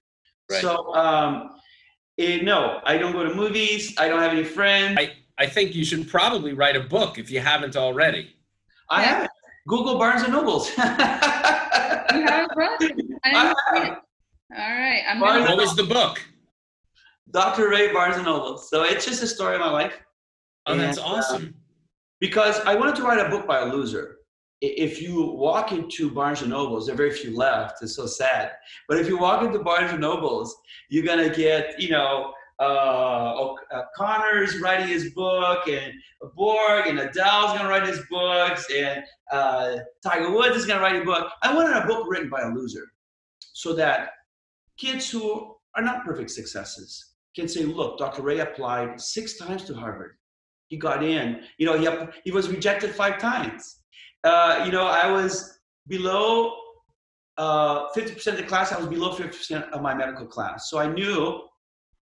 Right. 0.50 0.62
So, 0.62 0.93
um, 0.93 1.56
eh, 2.20 2.41
no, 2.43 2.80
I 2.86 3.00
don't 3.00 3.14
go 3.14 3.24
to 3.24 3.34
movies. 3.34 3.95
I 3.98 4.08
don't 4.08 4.20
have 4.20 4.34
any 4.34 4.43
friends. 4.43 4.98
I 5.00 5.14
think 5.46 5.76
you 5.76 5.86
should 5.86 6.10
probably 6.10 6.54
write 6.54 6.76
a 6.76 6.80
book 6.82 7.20
if 7.20 7.30
you 7.30 7.40
haven't 7.40 7.76
already. 7.76 8.36
I 8.90 9.04
haven't. 9.04 9.32
Google 9.68 10.00
Barnes 10.00 10.24
and 10.24 10.34
Nobles. 10.34 10.72
You 12.14 12.24
have 12.26 12.50
a 12.50 12.56
brother. 12.56 12.76
I 12.82 12.88
didn't 12.88 13.20
I 13.26 13.54
see 13.74 13.80
have. 13.80 13.88
it. 13.88 13.98
All 14.58 14.78
right. 14.80 15.02
I'm 15.08 15.20
Barnes 15.20 15.46
gonna, 15.46 15.56
What 15.58 15.62
was 15.62 15.76
the 15.76 15.84
book? 15.84 16.24
Dr. 17.32 17.70
Rey 17.70 17.92
Barnes 17.92 18.16
and 18.16 18.26
Nobles. 18.26 18.70
So 18.70 18.84
it's 18.84 19.06
just 19.06 19.22
a 19.22 19.28
story 19.28 19.56
of 19.56 19.62
my 19.62 19.70
life. 19.70 19.94
Oh, 20.66 20.78
that's 20.78 20.98
And, 20.98 21.06
uh, 21.06 21.10
awesome. 21.10 21.54
because 22.22 22.60
I 22.62 22.76
wanted 22.76 22.96
to 22.96 23.04
write 23.04 23.20
a 23.26 23.30
book 23.30 23.46
by 23.46 23.60
a 23.60 23.66
loser. 23.66 24.16
If 24.62 25.02
you 25.02 25.22
walk 25.32 25.74
into 25.74 26.10
Barnes 26.10 26.42
and 26.42 26.50
Nobles, 26.50 26.86
there 26.88 26.96
are 26.96 26.98
very 26.98 27.12
few 27.12 27.36
left. 27.36 27.84
It's 27.84 27.96
so 27.96 28.08
sad. 28.08 28.54
But 28.88 28.98
if 29.00 29.08
you 29.08 29.18
walk 29.18 29.44
into 29.44 29.60
Barnes 29.60 29.92
and 29.92 30.00
Nobles, 30.02 30.56
you're 30.90 31.06
gonna 31.06 31.30
get, 31.30 31.80
you 31.80 31.90
know, 31.90 32.34
uh, 32.60 33.53
uh, 33.72 33.82
Connor's 33.95 34.60
writing 34.60 34.88
his 34.88 35.14
book, 35.14 35.68
and 35.68 35.93
Borg 36.36 36.88
and 36.88 36.99
Adele's 36.99 37.58
gonna 37.58 37.70
write 37.70 37.88
his 37.88 38.01
books, 38.10 38.66
and 38.74 39.03
uh, 39.32 39.78
Tiger 40.03 40.32
Woods 40.32 40.55
is 40.55 40.66
gonna 40.66 40.82
write 40.82 41.01
a 41.01 41.05
book. 41.05 41.32
I 41.43 41.53
wanted 41.53 41.76
a 41.76 41.86
book 41.86 42.08
written 42.10 42.30
by 42.30 42.41
a 42.41 42.49
loser, 42.49 42.86
so 43.53 43.74
that 43.76 44.10
kids 44.78 45.10
who 45.10 45.55
are 45.76 45.84
not 45.84 46.03
perfect 46.03 46.32
successes 46.32 47.14
can 47.36 47.47
say, 47.47 47.64
look, 47.64 47.99
Dr. 47.99 48.24
Rey 48.24 48.39
applied 48.39 48.99
six 48.99 49.38
times 49.38 49.64
to 49.66 49.76
Harvard. 49.76 50.18
He 50.70 50.78
got 50.78 51.03
in. 51.03 51.41
You 51.58 51.68
know, 51.68 51.78
he, 51.78 51.88
he 52.24 52.32
was 52.32 52.49
rejected 52.49 52.93
five 52.95 53.20
times. 53.20 53.84
Uh, 54.24 54.64
you 54.66 54.72
know, 54.72 54.86
I 54.86 55.10
was 55.10 55.60
below 55.88 56.53
uh, 57.38 57.91
50% 57.95 58.28
of 58.28 58.38
the 58.38 58.43
class. 58.43 58.72
I 58.72 58.78
was 58.78 58.88
below 58.88 59.16
50% 59.16 59.70
of 59.70 59.82
my 59.82 59.93
medical 59.93 60.26
class. 60.26 60.70
So 60.70 60.80
I 60.80 60.88
knew 60.88 61.41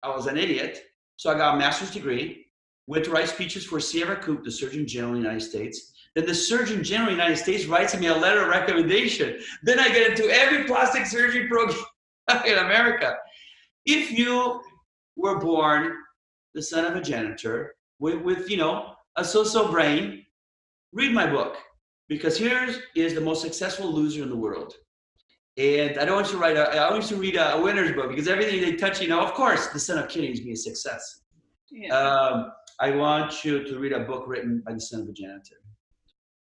I 0.03 0.15
was 0.15 0.27
an 0.27 0.37
idiot. 0.37 0.83
So 1.15 1.31
I 1.31 1.37
got 1.37 1.55
a 1.55 1.57
master's 1.57 1.91
degree, 1.91 2.47
went 2.87 3.05
to 3.05 3.11
write 3.11 3.29
speeches 3.29 3.65
for 3.65 3.79
C. 3.79 4.01
Everett 4.01 4.21
Koop, 4.21 4.43
the 4.43 4.51
Surgeon 4.51 4.85
General 4.85 5.13
of 5.13 5.19
the 5.19 5.23
United 5.23 5.45
States. 5.45 5.93
Then 6.15 6.25
the 6.25 6.35
Surgeon 6.35 6.83
General 6.83 7.09
of 7.09 7.17
the 7.17 7.23
United 7.23 7.41
States 7.41 7.65
writes 7.65 7.97
me 7.97 8.07
a 8.07 8.15
letter 8.15 8.41
of 8.41 8.49
recommendation. 8.49 9.39
Then 9.63 9.79
I 9.79 9.87
get 9.87 10.11
into 10.11 10.29
every 10.29 10.65
plastic 10.65 11.05
surgery 11.05 11.47
program 11.47 11.77
in 12.45 12.57
America. 12.57 13.15
If 13.85 14.11
you 14.11 14.61
were 15.15 15.39
born 15.39 15.93
the 16.53 16.61
son 16.61 16.85
of 16.85 16.95
a 16.95 17.01
janitor 17.01 17.75
with, 17.99 18.21
with 18.21 18.49
you 18.49 18.57
know, 18.57 18.93
a 19.15 19.23
so-so 19.23 19.71
brain, 19.71 20.25
read 20.91 21.13
my 21.13 21.29
book 21.29 21.57
because 22.09 22.37
here 22.37 22.69
is 22.95 23.13
the 23.13 23.21
most 23.21 23.41
successful 23.41 23.91
loser 23.91 24.23
in 24.23 24.29
the 24.29 24.35
world. 24.35 24.73
And 25.55 25.99
I 25.99 26.05
don't 26.05 26.15
want 26.15 26.27
you 26.27 26.33
to 26.33 26.39
write. 26.39 26.57
A, 26.57 26.67
I 26.79 26.89
want 26.89 27.03
you 27.03 27.15
to 27.15 27.21
read 27.21 27.35
a, 27.35 27.55
a 27.55 27.61
winner's 27.61 27.91
book 27.91 28.09
because 28.09 28.27
everything 28.27 28.61
they 28.61 28.75
touch, 28.75 28.99
you 29.01 29.07
know, 29.07 29.21
of 29.21 29.33
course, 29.33 29.67
the 29.67 29.79
son 29.79 29.99
of 29.99 30.09
Kennedy 30.09 30.33
is 30.33 30.39
being 30.39 30.53
a 30.53 30.55
success. 30.55 31.21
Yeah. 31.71 31.95
Um, 31.95 32.51
I 32.79 32.91
want 32.91 33.45
you 33.45 33.63
to 33.63 33.77
read 33.77 33.91
a 33.93 33.99
book 33.99 34.23
written 34.27 34.63
by 34.65 34.73
the 34.73 34.81
son 34.81 35.01
of 35.01 35.07
a 35.07 35.11
janitor. 35.11 35.57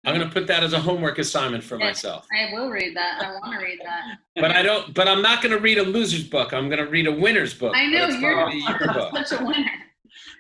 I'm 0.05 0.15
going 0.15 0.25
to 0.27 0.33
put 0.33 0.45
that 0.47 0.63
as 0.63 0.73
a 0.73 0.79
homework 0.79 1.17
assignment 1.17 1.63
for 1.63 1.77
Yeah. 1.79 1.87
myself. 1.87 2.27
I 2.31 2.53
will 2.53 2.69
read 2.69 2.95
that. 2.95 3.21
I 3.21 3.31
want 3.31 3.59
to 3.59 3.65
read 3.65 3.79
that. 3.83 4.17
But 4.41 4.51
I 4.51 4.61
don't. 4.61 4.93
But 4.93 5.07
I'm 5.07 5.21
not 5.21 5.41
going 5.41 5.51
to 5.53 5.59
read 5.59 5.77
a 5.77 5.83
loser's 5.83 6.23
book. 6.23 6.53
I'm 6.53 6.69
going 6.69 6.83
to 6.83 6.89
read 6.89 7.07
a 7.07 7.11
winner's 7.11 7.53
book. 7.53 7.73
I 7.75 7.85
but 7.91 8.09
know 8.09 8.17
you're 8.17 8.33
probably 8.33 8.59
your 8.59 8.93
book. 8.93 9.11
such 9.27 9.39
a 9.41 9.43
winner. 9.43 9.71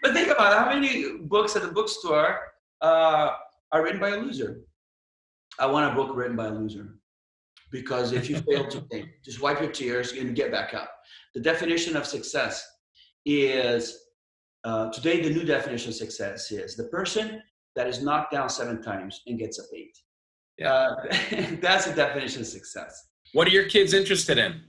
But 0.01 0.13
think 0.13 0.29
about 0.29 0.53
it, 0.53 0.59
how 0.59 0.79
many 0.79 1.17
books 1.17 1.55
at 1.55 1.61
the 1.63 1.69
bookstore 1.69 2.39
uh, 2.81 3.31
are 3.71 3.83
written 3.83 3.99
by 3.99 4.09
a 4.09 4.17
loser. 4.17 4.61
I 5.59 5.65
want 5.65 5.91
a 5.91 5.95
book 5.95 6.15
written 6.15 6.35
by 6.37 6.47
a 6.47 6.51
loser 6.51 6.95
because 7.75 8.13
if 8.13 8.29
you 8.29 8.37
fail 8.37 8.65
today, 8.65 9.03
just 9.21 9.41
wipe 9.41 9.59
your 9.59 9.69
tears 9.69 10.13
and 10.13 10.33
get 10.33 10.49
back 10.49 10.73
up. 10.73 10.89
The 11.33 11.41
definition 11.41 11.97
of 11.97 12.05
success 12.05 12.65
is 13.25 13.97
uh, 14.63 14.89
today 14.91 15.21
the 15.21 15.29
new 15.29 15.43
definition 15.43 15.89
of 15.89 15.95
success 15.95 16.51
is 16.53 16.77
the 16.77 16.85
person 16.85 17.41
that 17.75 17.87
is 17.87 18.01
knocked 18.01 18.31
down 18.31 18.47
seven 18.47 18.81
times 18.81 19.21
and 19.27 19.37
gets 19.37 19.59
up 19.59 19.65
eight. 19.75 19.97
Yeah. 20.57 20.71
Uh, 20.71 20.95
that's 21.61 21.85
the 21.85 21.93
definition 21.93 22.41
of 22.41 22.47
success. 22.47 23.09
What 23.33 23.45
are 23.49 23.51
your 23.51 23.67
kids 23.67 23.93
interested 23.93 24.37
in? 24.37 24.61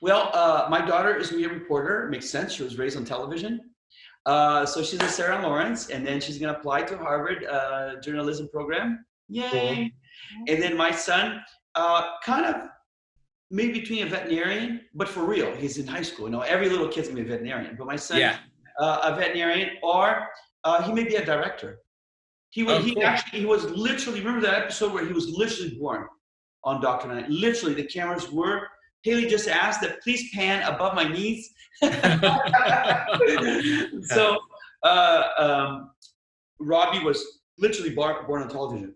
Well, 0.00 0.30
uh, 0.32 0.68
my 0.70 0.80
daughter 0.80 1.14
is 1.14 1.30
a 1.30 1.34
media 1.34 1.50
reporter. 1.50 2.08
Makes 2.10 2.30
sense. 2.30 2.54
She 2.54 2.62
was 2.62 2.78
raised 2.78 2.96
on 2.96 3.04
television. 3.04 3.60
Uh, 4.24 4.64
so 4.64 4.82
she's 4.82 5.02
a 5.02 5.08
Sarah 5.08 5.42
Lawrence, 5.42 5.90
and 5.90 6.06
then 6.06 6.20
she's 6.20 6.38
going 6.38 6.52
to 6.52 6.58
apply 6.58 6.82
to 6.82 6.96
Harvard 6.96 7.44
uh, 7.44 8.00
journalism 8.00 8.48
program. 8.48 9.04
Yay! 9.28 9.92
And 10.48 10.62
then 10.62 10.76
my 10.76 10.90
son, 10.90 11.40
uh, 11.76 12.02
kind 12.24 12.46
of 12.46 12.68
maybe 13.50 13.80
between 13.80 14.06
a 14.06 14.10
veterinarian, 14.10 14.80
but 14.94 15.08
for 15.08 15.24
real, 15.24 15.54
he's 15.54 15.78
in 15.78 15.86
high 15.86 16.02
school. 16.02 16.26
You 16.26 16.32
know, 16.32 16.40
every 16.40 16.68
little 16.68 16.88
kid's 16.88 17.08
to 17.08 17.14
be 17.14 17.20
a 17.20 17.24
veterinarian. 17.24 17.76
But 17.76 17.86
my 17.86 17.96
son, 17.96 18.18
Yeah. 18.18 18.38
uh, 18.80 19.00
a 19.04 19.14
veterinarian, 19.14 19.76
or 19.82 20.26
uh, 20.64 20.82
he 20.82 20.92
may 20.92 21.04
be 21.04 21.16
a 21.16 21.24
director. 21.24 21.78
He 22.50 22.62
was. 22.62 22.78
Oh, 22.78 22.82
he 22.82 22.94
cool. 22.94 23.04
actually. 23.04 23.40
He 23.40 23.46
was 23.46 23.64
literally. 23.70 24.20
Remember 24.20 24.40
that 24.40 24.54
episode 24.54 24.92
where 24.92 25.06
he 25.06 25.12
was 25.12 25.28
literally 25.28 25.76
born 25.78 26.06
on 26.64 26.80
Doctor 26.80 27.08
Night. 27.08 27.28
Literally, 27.30 27.74
the 27.74 27.84
cameras 27.84 28.30
were. 28.32 28.68
Haley 29.02 29.28
just 29.28 29.46
asked 29.46 29.82
that 29.82 30.02
please 30.02 30.32
pan 30.34 30.64
above 30.64 30.96
my 30.96 31.06
knees. 31.06 31.54
so 34.08 34.36
uh, 34.82 35.22
um, 35.38 35.90
Robbie 36.58 37.04
was 37.04 37.40
literally 37.56 37.90
born, 37.90 38.26
born 38.26 38.42
on 38.42 38.48
television. 38.48 38.95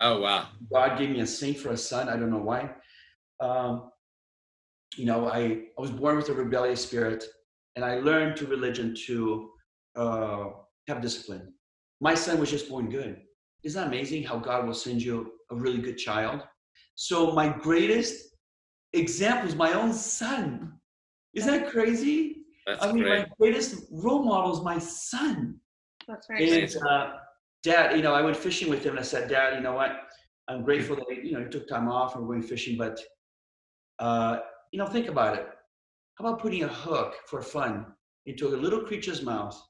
Oh 0.00 0.20
wow. 0.20 0.48
God 0.72 0.98
gave 0.98 1.10
me 1.10 1.20
a 1.20 1.26
saint 1.26 1.58
for 1.58 1.70
a 1.70 1.76
son. 1.76 2.08
I 2.08 2.16
don't 2.16 2.30
know 2.30 2.38
why. 2.38 2.70
Um, 3.40 3.90
you 4.96 5.04
know, 5.04 5.28
I, 5.28 5.40
I 5.40 5.80
was 5.80 5.90
born 5.90 6.16
with 6.16 6.28
a 6.30 6.34
rebellious 6.34 6.82
spirit, 6.82 7.24
and 7.76 7.84
I 7.84 8.00
learned 8.00 8.36
to 8.38 8.46
religion 8.46 8.94
to 9.06 9.50
uh, 9.96 10.44
have 10.88 11.00
discipline. 11.00 11.52
My 12.00 12.14
son 12.14 12.40
was 12.40 12.50
just 12.50 12.68
born 12.68 12.88
good. 12.88 13.20
Isn't 13.62 13.80
that 13.80 13.88
amazing 13.88 14.24
how 14.24 14.38
God 14.38 14.66
will 14.66 14.74
send 14.74 15.02
you 15.02 15.32
a 15.50 15.54
really 15.54 15.78
good 15.78 15.98
child? 15.98 16.42
So 16.94 17.32
my 17.32 17.48
greatest 17.48 18.34
example 18.94 19.48
is 19.48 19.54
my 19.54 19.74
own 19.74 19.92
son. 19.92 20.72
Isn't 21.34 21.50
that 21.50 21.70
crazy? 21.70 22.36
That's 22.66 22.82
I 22.84 22.92
mean, 22.92 23.04
great. 23.04 23.20
my 23.20 23.26
greatest 23.38 23.84
role 23.90 24.24
model 24.24 24.52
is 24.52 24.62
my 24.62 24.78
son. 24.78 25.56
That's 26.08 26.26
very 26.26 26.62
And 26.62 26.76
uh, 26.88 27.12
dad, 27.62 27.96
you 27.96 28.02
know, 28.02 28.14
I 28.14 28.22
went 28.22 28.36
fishing 28.36 28.70
with 28.70 28.84
him 28.84 28.92
and 28.92 29.00
I 29.00 29.02
said, 29.02 29.28
Dad, 29.28 29.54
you 29.54 29.60
know 29.60 29.74
what? 29.74 29.92
I'm 30.48 30.64
grateful 30.64 30.96
that 30.96 31.06
you 31.24 31.32
know 31.32 31.40
he 31.40 31.48
took 31.48 31.68
time 31.68 31.88
off 31.88 32.14
and 32.14 32.26
we're 32.26 32.34
going 32.34 32.42
fishing, 32.42 32.76
but 32.76 32.98
uh, 33.98 34.38
you 34.72 34.78
know, 34.78 34.86
think 34.86 35.08
about 35.08 35.36
it. 35.36 35.46
How 36.14 36.26
about 36.26 36.40
putting 36.40 36.64
a 36.64 36.68
hook 36.68 37.14
for 37.28 37.40
fun 37.40 37.86
into 38.26 38.48
a 38.48 38.56
little 38.56 38.80
creature's 38.80 39.22
mouth 39.22 39.60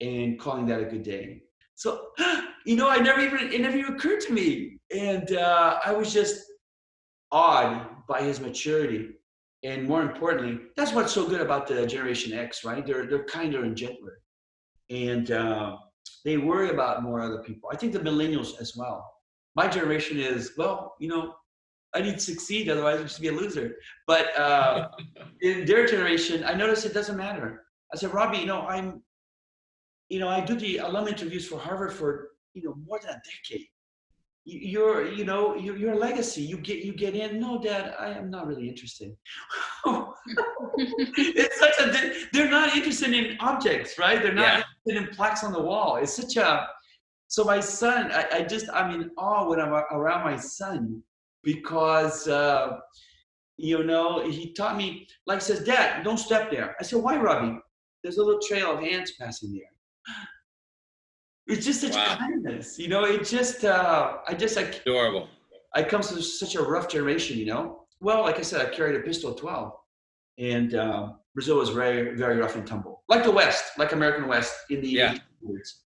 and 0.00 0.38
calling 0.38 0.66
that 0.66 0.80
a 0.80 0.84
good 0.84 1.02
day? 1.02 1.42
So, 1.76 2.08
you 2.66 2.76
know, 2.76 2.90
I 2.90 2.98
never 2.98 3.20
even 3.20 3.52
it 3.52 3.60
never 3.60 3.76
even 3.76 3.94
occurred 3.94 4.20
to 4.22 4.32
me, 4.32 4.78
and 4.94 5.32
uh, 5.32 5.78
I 5.84 5.92
was 5.92 6.12
just 6.12 6.42
awed 7.30 7.86
by 8.06 8.22
his 8.22 8.38
maturity, 8.38 9.10
and 9.62 9.88
more 9.88 10.02
importantly, 10.02 10.60
that's 10.76 10.92
what's 10.92 11.12
so 11.12 11.26
good 11.26 11.40
about 11.40 11.66
the 11.66 11.86
Generation 11.86 12.34
X, 12.34 12.64
right? 12.64 12.86
They're 12.86 13.06
they're 13.06 13.24
kinder 13.24 13.64
and 13.64 13.74
gentler, 13.74 14.20
and 14.90 15.30
uh, 15.30 15.76
they 16.24 16.36
worry 16.36 16.70
about 16.70 17.02
more 17.02 17.20
other 17.20 17.38
people. 17.42 17.70
I 17.72 17.76
think 17.76 17.92
the 17.92 17.98
millennials 18.00 18.60
as 18.60 18.76
well. 18.76 19.12
My 19.54 19.68
generation 19.68 20.18
is 20.18 20.52
well, 20.56 20.94
you 20.98 21.08
know, 21.08 21.34
I 21.94 22.00
need 22.00 22.14
to 22.14 22.20
succeed, 22.20 22.68
otherwise 22.70 22.98
I'm 23.00 23.06
just 23.06 23.20
be 23.20 23.28
a 23.28 23.32
loser. 23.32 23.76
But 24.06 24.36
uh, 24.38 24.88
in 25.42 25.64
their 25.66 25.86
generation, 25.86 26.42
I 26.44 26.54
notice 26.54 26.84
it 26.84 26.94
doesn't 26.94 27.16
matter. 27.16 27.64
I 27.92 27.96
said, 27.98 28.14
Robbie, 28.14 28.38
you 28.38 28.46
know, 28.46 28.62
I'm, 28.62 29.02
you 30.08 30.18
know, 30.18 30.28
I 30.28 30.40
do 30.40 30.54
the 30.54 30.78
alum 30.78 31.08
interviews 31.08 31.46
for 31.46 31.58
Harvard 31.58 31.92
for 31.92 32.30
you 32.54 32.62
know 32.64 32.74
more 32.86 32.98
than 33.00 33.10
a 33.10 33.20
decade. 33.30 33.66
You- 34.44 34.60
You're, 34.72 35.12
you 35.12 35.24
know, 35.24 35.54
you're, 35.56 35.76
you're 35.76 35.92
a 35.92 35.98
legacy. 35.98 36.42
You 36.42 36.56
get, 36.58 36.78
you 36.84 36.92
get 36.94 37.14
in. 37.14 37.38
No, 37.40 37.60
Dad, 37.60 37.94
I 37.98 38.08
am 38.10 38.30
not 38.30 38.46
really 38.46 38.68
interested. 38.68 39.14
it's 40.76 41.58
such 41.58 41.74
a. 41.80 42.26
They're 42.32 42.50
not 42.50 42.74
interested 42.76 43.12
in 43.12 43.36
objects, 43.40 43.98
right? 43.98 44.22
They're 44.22 44.32
not 44.34 44.42
Yeah. 44.42 44.62
interested 44.86 45.10
in 45.10 45.16
plaques 45.16 45.42
on 45.44 45.52
the 45.52 45.60
wall. 45.62 45.96
It's 45.96 46.14
such 46.14 46.36
a. 46.36 46.68
So 47.28 47.44
my 47.44 47.60
son, 47.60 48.12
I, 48.12 48.26
I 48.30 48.42
just, 48.42 48.66
I'm 48.74 48.90
in 49.00 49.10
awe 49.16 49.48
when 49.48 49.58
I'm 49.58 49.72
around 49.72 50.22
my 50.24 50.36
son 50.36 51.02
because, 51.42 52.28
uh, 52.28 52.76
you 53.56 53.82
know, 53.84 54.28
he 54.28 54.52
taught 54.52 54.76
me, 54.76 55.06
like 55.26 55.40
says, 55.40 55.64
Dad, 55.64 56.02
don't 56.04 56.18
step 56.18 56.50
there. 56.50 56.76
I 56.78 56.82
said, 56.82 57.02
why, 57.02 57.16
Robbie? 57.16 57.58
There's 58.02 58.18
a 58.18 58.22
little 58.22 58.40
trail 58.46 58.76
of 58.76 58.84
ants 58.84 59.12
passing 59.18 59.50
there. 59.54 59.70
It's 61.46 61.64
just 61.64 61.80
such 61.80 61.94
Wow. 61.94 62.16
kindness, 62.18 62.78
you 62.78 62.88
know. 62.88 63.04
It 63.04 63.24
just, 63.24 63.64
uh, 63.64 64.18
I 64.28 64.34
just, 64.34 64.54
like, 64.56 64.82
Adorable. 64.82 65.28
I 65.74 65.82
come 65.82 66.02
from 66.02 66.20
such 66.20 66.54
a 66.54 66.62
rough 66.62 66.88
generation, 66.88 67.38
you 67.38 67.46
know. 67.46 67.86
Well, 68.00 68.22
like 68.22 68.38
I 68.38 68.42
said, 68.42 68.60
I 68.66 68.74
carried 68.74 68.96
a 68.96 69.00
pistol 69.00 69.30
at 69.30 69.38
12, 69.38 69.72
and 70.38 70.74
um, 70.74 71.18
Brazil 71.34 71.58
was 71.58 71.70
very, 71.70 72.14
very 72.16 72.36
rough 72.38 72.56
and 72.56 72.66
tumble, 72.66 73.02
like 73.08 73.24
the 73.24 73.30
West, 73.30 73.64
like 73.78 73.92
American 73.92 74.28
West 74.28 74.54
in 74.70 74.80
the 74.80 74.88
Yeah. 74.88 75.14
1800s. 75.42 75.82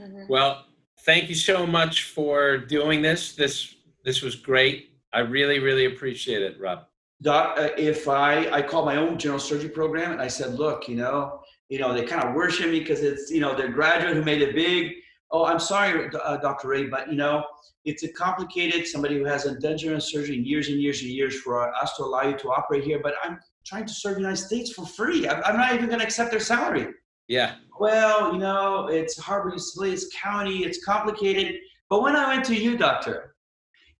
Mhm. 0.00 0.28
Well, 0.28 0.64
thank 1.04 1.28
you 1.28 1.34
so 1.34 1.66
much 1.66 2.04
for 2.10 2.58
doing 2.58 3.02
this. 3.02 3.34
This 3.34 3.74
this 4.04 4.22
was 4.22 4.36
great. 4.36 4.90
I 5.12 5.20
really, 5.20 5.58
really 5.58 5.86
appreciate 5.86 6.42
it, 6.42 6.58
Rob. 6.60 6.86
Doc, 7.20 7.58
uh, 7.58 7.70
if 7.76 8.06
I 8.08 8.48
I 8.50 8.62
called 8.62 8.86
my 8.86 8.96
own 8.96 9.18
general 9.18 9.40
surgery 9.40 9.70
program 9.70 10.12
and 10.12 10.20
I 10.22 10.28
said, 10.28 10.54
look, 10.54 10.88
you 10.88 10.94
know, 10.96 11.40
you 11.68 11.78
know, 11.80 11.92
they 11.92 12.04
kind 12.04 12.22
of 12.24 12.34
worship 12.34 12.70
me 12.70 12.78
because 12.78 13.02
it's 13.02 13.30
you 13.30 13.40
know 13.40 13.54
the 13.54 13.68
graduate 13.68 14.14
who 14.16 14.22
made 14.22 14.40
it 14.42 14.54
big. 14.54 14.92
Oh, 15.30 15.44
I'm 15.44 15.58
sorry, 15.58 16.08
uh, 16.24 16.36
Dr. 16.38 16.68
Rey, 16.68 16.86
but 16.86 17.10
you 17.10 17.16
know, 17.16 17.44
it's 17.84 18.02
a 18.02 18.08
complicated. 18.12 18.86
Somebody 18.86 19.18
who 19.18 19.24
hasn't 19.24 19.60
done 19.60 19.76
general 19.76 20.00
surgery 20.00 20.36
in 20.38 20.44
years 20.44 20.68
and 20.68 20.80
years 20.80 21.02
and 21.02 21.10
years 21.10 21.38
for 21.40 21.74
us 21.82 21.96
to 21.96 22.04
allow 22.04 22.22
you 22.22 22.36
to 22.38 22.48
operate 22.50 22.84
here. 22.84 23.00
But 23.02 23.14
I'm 23.22 23.38
trying 23.68 23.86
to 23.86 23.92
serve 23.92 24.14
the 24.14 24.20
United 24.20 24.42
States 24.42 24.72
for 24.72 24.86
free. 24.86 25.28
I'm, 25.28 25.42
I'm 25.44 25.56
not 25.56 25.74
even 25.74 25.86
going 25.86 26.00
to 26.00 26.04
accept 26.04 26.30
their 26.30 26.40
salary. 26.40 26.88
Yeah. 27.28 27.56
Well, 27.78 28.32
you 28.32 28.38
know, 28.38 28.88
it's 28.88 29.18
Harbor, 29.18 29.52
it's 29.54 30.16
county, 30.16 30.64
it's 30.64 30.84
complicated. 30.84 31.56
But 31.90 32.02
when 32.02 32.16
I 32.16 32.28
went 32.28 32.44
to 32.46 32.54
you, 32.54 32.78
doctor, 32.78 33.34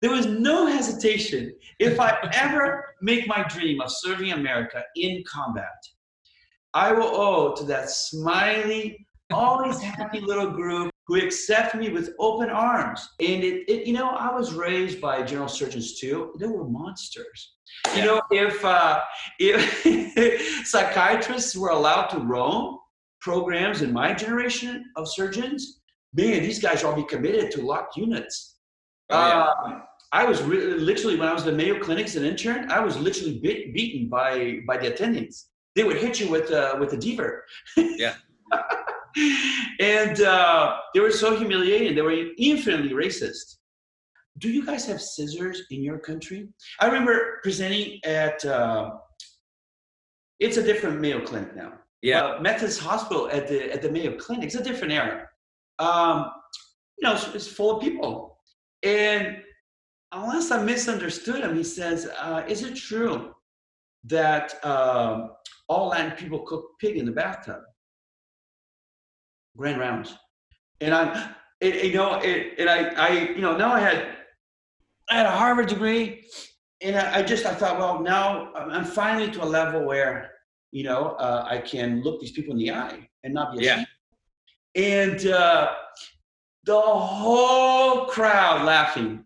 there 0.01 0.11
was 0.11 0.27
no 0.27 0.66
hesitation. 0.66 1.53
If 1.79 2.01
I 2.01 2.16
ever 2.33 2.85
make 3.03 3.29
my 3.29 3.45
dream 3.45 3.81
of 3.81 3.91
serving 3.91 4.33
America 4.33 4.83
in 4.97 5.23
combat, 5.31 5.66
I 6.73 6.93
will 6.93 7.14
owe 7.14 7.55
to 7.57 7.64
that 7.64 7.91
smiley, 7.91 9.07
always 9.31 9.81
happy 9.81 10.21
little 10.21 10.51
group 10.51 10.91
who 11.09 11.17
accept 11.17 11.75
me 11.75 11.89
with 11.89 12.15
open 12.19 12.51
arms. 12.51 13.09
And 13.19 13.43
it, 13.43 13.65
it 13.69 13.87
you 13.87 13.95
know, 13.95 14.11
I 14.11 14.33
was 14.33 14.53
raised 14.53 15.01
by 15.01 15.23
general 15.23 15.49
surgeons 15.49 15.99
too. 15.99 16.35
They 16.39 16.47
were 16.47 16.69
monsters. 16.69 17.55
You 17.97 18.05
know, 18.05 18.23
if 18.31 18.63
uh, 18.65 19.01
if 19.39 20.67
psychiatrists 20.67 21.57
were 21.57 21.71
allowed 21.71 22.09
to 22.09 22.19
roam 22.19 22.79
programs 23.21 23.83
in 23.83 23.93
my 23.93 24.13
generation 24.13 24.85
of 24.97 25.09
surgeons, 25.09 25.81
man, 26.15 26.43
these 26.43 26.61
guys 26.61 26.85
all 26.85 26.95
be 26.95 27.05
committed 27.05 27.51
to 27.53 27.63
locked 27.63 27.97
units. 27.97 28.57
Oh, 29.11 29.29
yeah. 29.29 29.53
Um, 29.65 29.83
I 30.13 30.25
was 30.25 30.43
really, 30.43 30.79
literally 30.79 31.17
when 31.17 31.29
I 31.29 31.33
was 31.33 31.43
at 31.47 31.51
the 31.51 31.57
Mayo 31.57 31.79
Clinic 31.79 32.07
as 32.07 32.17
an 32.17 32.25
intern, 32.25 32.71
I 32.71 32.81
was 32.81 32.99
literally 32.99 33.39
bit, 33.39 33.73
beaten 33.73 34.09
by 34.09 34.59
by 34.67 34.77
the 34.77 34.91
attendings. 34.91 35.45
They 35.75 35.85
would 35.85 35.97
hit 35.97 36.21
you 36.21 36.29
with 36.29 36.51
uh, 36.51 36.77
with 36.79 36.93
a 36.93 36.99
deaver. 36.99 37.41
Yeah. 37.77 38.15
And 39.81 40.21
uh, 40.21 40.77
they 40.95 41.01
were 41.01 41.11
so 41.11 41.37
humiliating. 41.37 41.95
They 41.95 42.03
were 42.03 42.16
infinitely 42.39 42.91
racist. 42.91 43.57
Do 44.39 44.51
you 44.51 44.64
guys 44.64 44.87
have 44.87 45.01
scissors 45.01 45.62
in 45.71 45.83
your 45.83 45.99
country? 45.99 46.49
I 46.81 46.87
remember 46.87 47.41
presenting 47.43 48.01
at. 48.05 48.45
Uh, 48.45 48.91
it's 50.41 50.57
a 50.57 50.62
different 50.62 51.01
Mayo 51.01 51.21
Clinic 51.25 51.57
now. 51.57 51.73
Yeah. 52.03 52.23
Uh, 52.23 52.41
Methodist 52.41 52.81
Hospital 52.81 53.29
at 53.31 53.49
the 53.49 53.73
at 53.73 53.83
the 53.83 53.91
Mayo 53.91 54.16
Clinic. 54.16 54.47
It's 54.47 54.55
a 54.55 54.62
different 54.62 54.93
area. 54.93 55.27
Um, 55.79 56.31
you 56.97 57.09
know, 57.09 57.14
it's, 57.14 57.27
it's 57.35 57.49
full 57.49 57.77
of 57.77 57.83
people, 57.83 58.39
and 58.83 59.39
unless 60.12 60.51
I 60.51 60.62
misunderstood 60.62 61.41
him, 61.41 61.57
he 61.57 61.64
says, 61.64 62.09
uh, 62.21 62.43
"Is 62.49 62.62
it 62.62 62.75
true 62.75 63.35
that 64.05 64.64
um, 64.64 65.33
all 65.69 65.89
Latin 65.89 66.12
people 66.12 66.41
cook 66.41 66.79
pig 66.81 66.97
in 66.97 67.07
the 67.07 67.12
bathtub?" 67.12 67.61
Grand 69.59 69.81
rounds, 69.81 70.15
and 70.81 70.95
I'm, 70.95 71.35
it, 71.61 71.85
you 71.87 71.95
know, 71.95 72.21
it, 72.23 72.55
and 72.61 72.71
I, 72.71 72.79
I, 72.91 73.09
you 73.35 73.41
know, 73.41 73.57
now 73.57 73.73
I 73.73 73.81
had, 73.81 73.99
I 75.11 75.17
had 75.17 75.27
a 75.27 75.31
Harvard 75.33 75.67
degree, 75.67 76.25
and 76.81 76.97
I, 76.97 77.19
I 77.19 77.23
just, 77.23 77.45
I 77.45 77.55
thought, 77.55 77.77
well, 77.77 78.01
now 78.01 78.53
I'm 78.55 78.85
finally 78.85 79.29
to 79.33 79.43
a 79.43 79.45
level 79.45 79.85
where, 79.85 80.31
you 80.71 80.85
know, 80.85 81.17
uh, 81.19 81.45
I 81.51 81.59
can 81.59 82.03
look 82.03 82.21
these 82.21 82.31
people 82.31 82.53
in 82.53 82.59
the 82.59 82.71
eye 82.71 83.09
and 83.25 83.35
not 83.35 83.57
be 83.57 83.65
Yeah. 83.65 83.85
And 84.77 85.27
uh, 85.27 85.73
the 86.65 86.81
whole 86.81 88.05
crowd 88.07 88.65
laughing. 88.65 89.25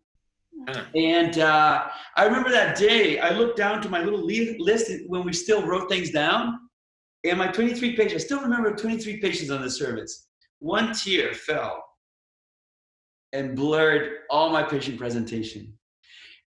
Huh. 0.67 0.85
And 0.95 1.39
uh, 1.41 1.89
I 2.17 2.25
remember 2.25 2.51
that 2.51 2.79
day, 2.79 3.19
I 3.19 3.31
looked 3.31 3.59
down 3.59 3.83
to 3.83 3.91
my 3.91 4.01
little 4.01 4.25
li- 4.25 4.57
list 4.59 4.91
when 5.09 5.25
we 5.25 5.35
still 5.35 5.67
wrote 5.67 5.91
things 5.91 6.11
down. 6.11 6.59
And 7.25 7.39
my 7.39 7.49
23 7.49 7.97
patients, 7.97 8.15
I 8.15 8.27
still 8.27 8.41
remember 8.41 8.75
23 8.75 9.19
patients 9.19 9.51
on 9.51 9.63
the 9.63 9.71
service. 9.71 10.27
One 10.59 10.93
tear 10.93 11.35
fell 11.35 11.85
and 13.33 13.57
blurred 13.57 14.19
all 14.31 14.51
my 14.51 14.63
patient 14.63 14.99
presentation. 14.99 15.73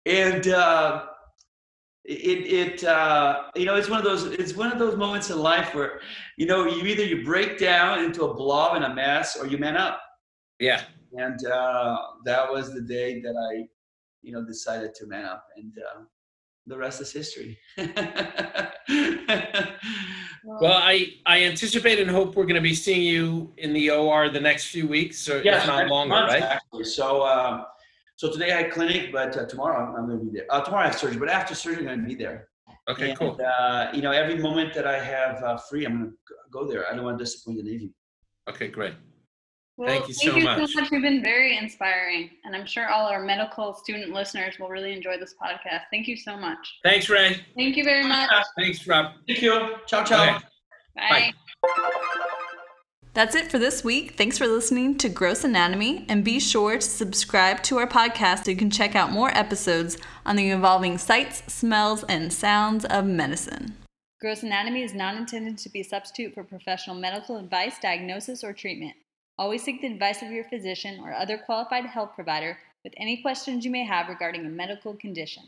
And 0.05 0.47
uh, 0.47 1.05
it, 2.03 2.79
it 2.79 2.83
uh, 2.83 3.43
you 3.55 3.65
know, 3.65 3.75
it's 3.75 3.89
one 3.89 3.99
of 3.99 4.05
those, 4.05 4.25
it's 4.25 4.53
one 4.55 4.71
of 4.71 4.79
those 4.79 4.97
moments 4.97 5.29
in 5.29 5.39
life 5.39 5.73
where, 5.73 6.01
you 6.37 6.45
know, 6.45 6.65
you 6.65 6.85
either 6.85 7.03
you 7.03 7.23
break 7.23 7.57
down 7.57 8.03
into 8.03 8.25
a 8.25 8.33
blob 8.33 8.75
and 8.75 8.83
a 8.85 8.93
mess, 8.93 9.37
or 9.37 9.47
you 9.47 9.57
man 9.57 9.77
up. 9.77 10.01
Yeah. 10.59 10.81
And 11.13 11.45
uh, 11.45 11.97
that 12.25 12.51
was 12.51 12.73
the 12.73 12.81
day 12.81 13.21
that 13.21 13.35
I, 13.35 13.67
you 14.21 14.33
know, 14.33 14.43
decided 14.43 14.95
to 14.95 15.05
man 15.05 15.25
up, 15.25 15.45
and 15.55 15.73
uh, 15.77 16.01
the 16.65 16.77
rest 16.77 17.01
is 17.01 17.11
history. 17.11 17.57
Well, 20.45 20.73
I, 20.73 21.15
I 21.25 21.43
anticipate 21.45 21.99
and 21.99 22.09
hope 22.09 22.35
we're 22.35 22.43
going 22.43 22.55
to 22.55 22.61
be 22.61 22.75
seeing 22.75 23.01
you 23.01 23.53
in 23.57 23.71
the 23.73 23.91
OR 23.91 24.29
the 24.29 24.39
next 24.39 24.67
few 24.67 24.87
weeks, 24.87 25.29
or 25.29 25.37
if 25.37 25.45
not 25.45 25.87
longer, 25.87 26.15
month, 26.15 26.31
right? 26.31 26.43
Actually, 26.43 26.83
so 26.83 27.25
um, 27.25 27.65
so 28.17 28.31
today 28.31 28.51
I 28.51 28.63
had 28.63 28.71
clinic, 28.71 29.11
but 29.11 29.35
uh, 29.37 29.45
tomorrow 29.45 29.85
I'm, 29.85 29.95
I'm 29.95 30.07
going 30.07 30.19
to 30.19 30.25
be 30.25 30.31
there. 30.37 30.45
Uh, 30.49 30.61
tomorrow 30.61 30.83
I 30.83 30.87
have 30.87 30.97
surgery, 30.97 31.19
but 31.19 31.29
after 31.29 31.55
surgery 31.55 31.87
I'm 31.87 31.99
going 31.99 32.01
to 32.01 32.07
be 32.07 32.15
there. 32.15 32.49
Okay, 32.89 33.11
and, 33.11 33.19
cool. 33.19 33.39
Uh, 33.41 33.87
you 33.93 34.01
know, 34.01 34.11
every 34.11 34.37
moment 34.37 34.73
that 34.73 34.85
I 34.85 34.99
have 34.99 35.41
uh, 35.43 35.57
free, 35.57 35.85
I'm 35.85 35.97
going 35.99 36.11
to 36.11 36.17
go 36.51 36.67
there. 36.67 36.89
I 36.89 36.95
don't 36.95 37.05
want 37.05 37.17
to 37.17 37.23
disappoint 37.23 37.57
the 37.57 37.63
Navy. 37.63 37.91
Okay, 38.49 38.67
great. 38.67 38.95
Well, 39.75 39.89
Thank 39.89 40.07
you 40.07 40.13
so 40.13 40.31
Thank 40.31 40.37
you 40.37 40.43
much. 40.43 40.71
so 40.71 40.81
much. 40.81 40.91
You've 40.91 41.01
been 41.01 41.23
very 41.23 41.57
inspiring, 41.57 42.29
and 42.45 42.55
I'm 42.55 42.65
sure 42.67 42.89
all 42.89 43.07
our 43.07 43.23
medical 43.23 43.73
student 43.73 44.11
listeners 44.11 44.59
will 44.59 44.69
really 44.69 44.93
enjoy 44.93 45.17
this 45.17 45.33
podcast. 45.33 45.81
Thank 45.89 46.07
you 46.07 46.15
so 46.15 46.37
much. 46.37 46.59
Thanks, 46.83 47.09
Rey. 47.09 47.43
Thank 47.55 47.75
you 47.75 47.83
very 47.83 48.05
much. 48.07 48.29
Thanks, 48.55 48.85
Rob. 48.87 49.13
Thank 49.27 49.41
you. 49.41 49.75
Ciao, 49.87 50.03
ciao. 50.03 50.35
Okay. 50.35 50.45
Bye. 50.95 51.33
That's 53.15 53.35
it 53.35 53.49
for 53.49 53.57
this 53.57 53.83
week. 53.83 54.15
Thanks 54.15 54.37
for 54.37 54.47
listening 54.47 54.97
to 54.99 55.09
Gross 55.09 55.43
Anatomy, 55.43 56.05
and 56.07 56.23
be 56.23 56.39
sure 56.39 56.75
to 56.75 56.81
subscribe 56.81 57.63
to 57.63 57.77
our 57.77 57.87
podcast 57.87 58.45
so 58.45 58.51
you 58.51 58.57
can 58.57 58.69
check 58.69 58.95
out 58.95 59.11
more 59.11 59.35
episodes 59.35 59.97
on 60.23 60.35
the 60.35 60.51
evolving 60.51 60.99
sights, 60.99 61.41
smells, 61.51 62.03
and 62.03 62.31
sounds 62.31 62.85
of 62.85 63.05
medicine. 63.05 63.75
Gross 64.21 64.43
Anatomy 64.43 64.83
is 64.83 64.93
not 64.93 65.15
intended 65.15 65.57
to 65.57 65.69
be 65.69 65.81
a 65.81 65.83
substitute 65.83 66.33
for 66.33 66.43
professional 66.43 66.95
medical 66.95 67.37
advice, 67.37 67.75
diagnosis, 67.81 68.43
or 68.43 68.53
treatment. 68.53 68.93
Always 69.37 69.63
seek 69.63 69.81
the 69.81 69.87
advice 69.87 70.21
of 70.21 70.31
your 70.31 70.43
physician 70.43 70.99
or 70.99 71.13
other 71.13 71.37
qualified 71.37 71.85
health 71.85 72.11
provider 72.13 72.59
with 72.83 72.93
any 72.97 73.21
questions 73.21 73.65
you 73.65 73.71
may 73.71 73.83
have 73.83 74.07
regarding 74.07 74.45
a 74.45 74.49
medical 74.49 74.95
condition. 74.95 75.43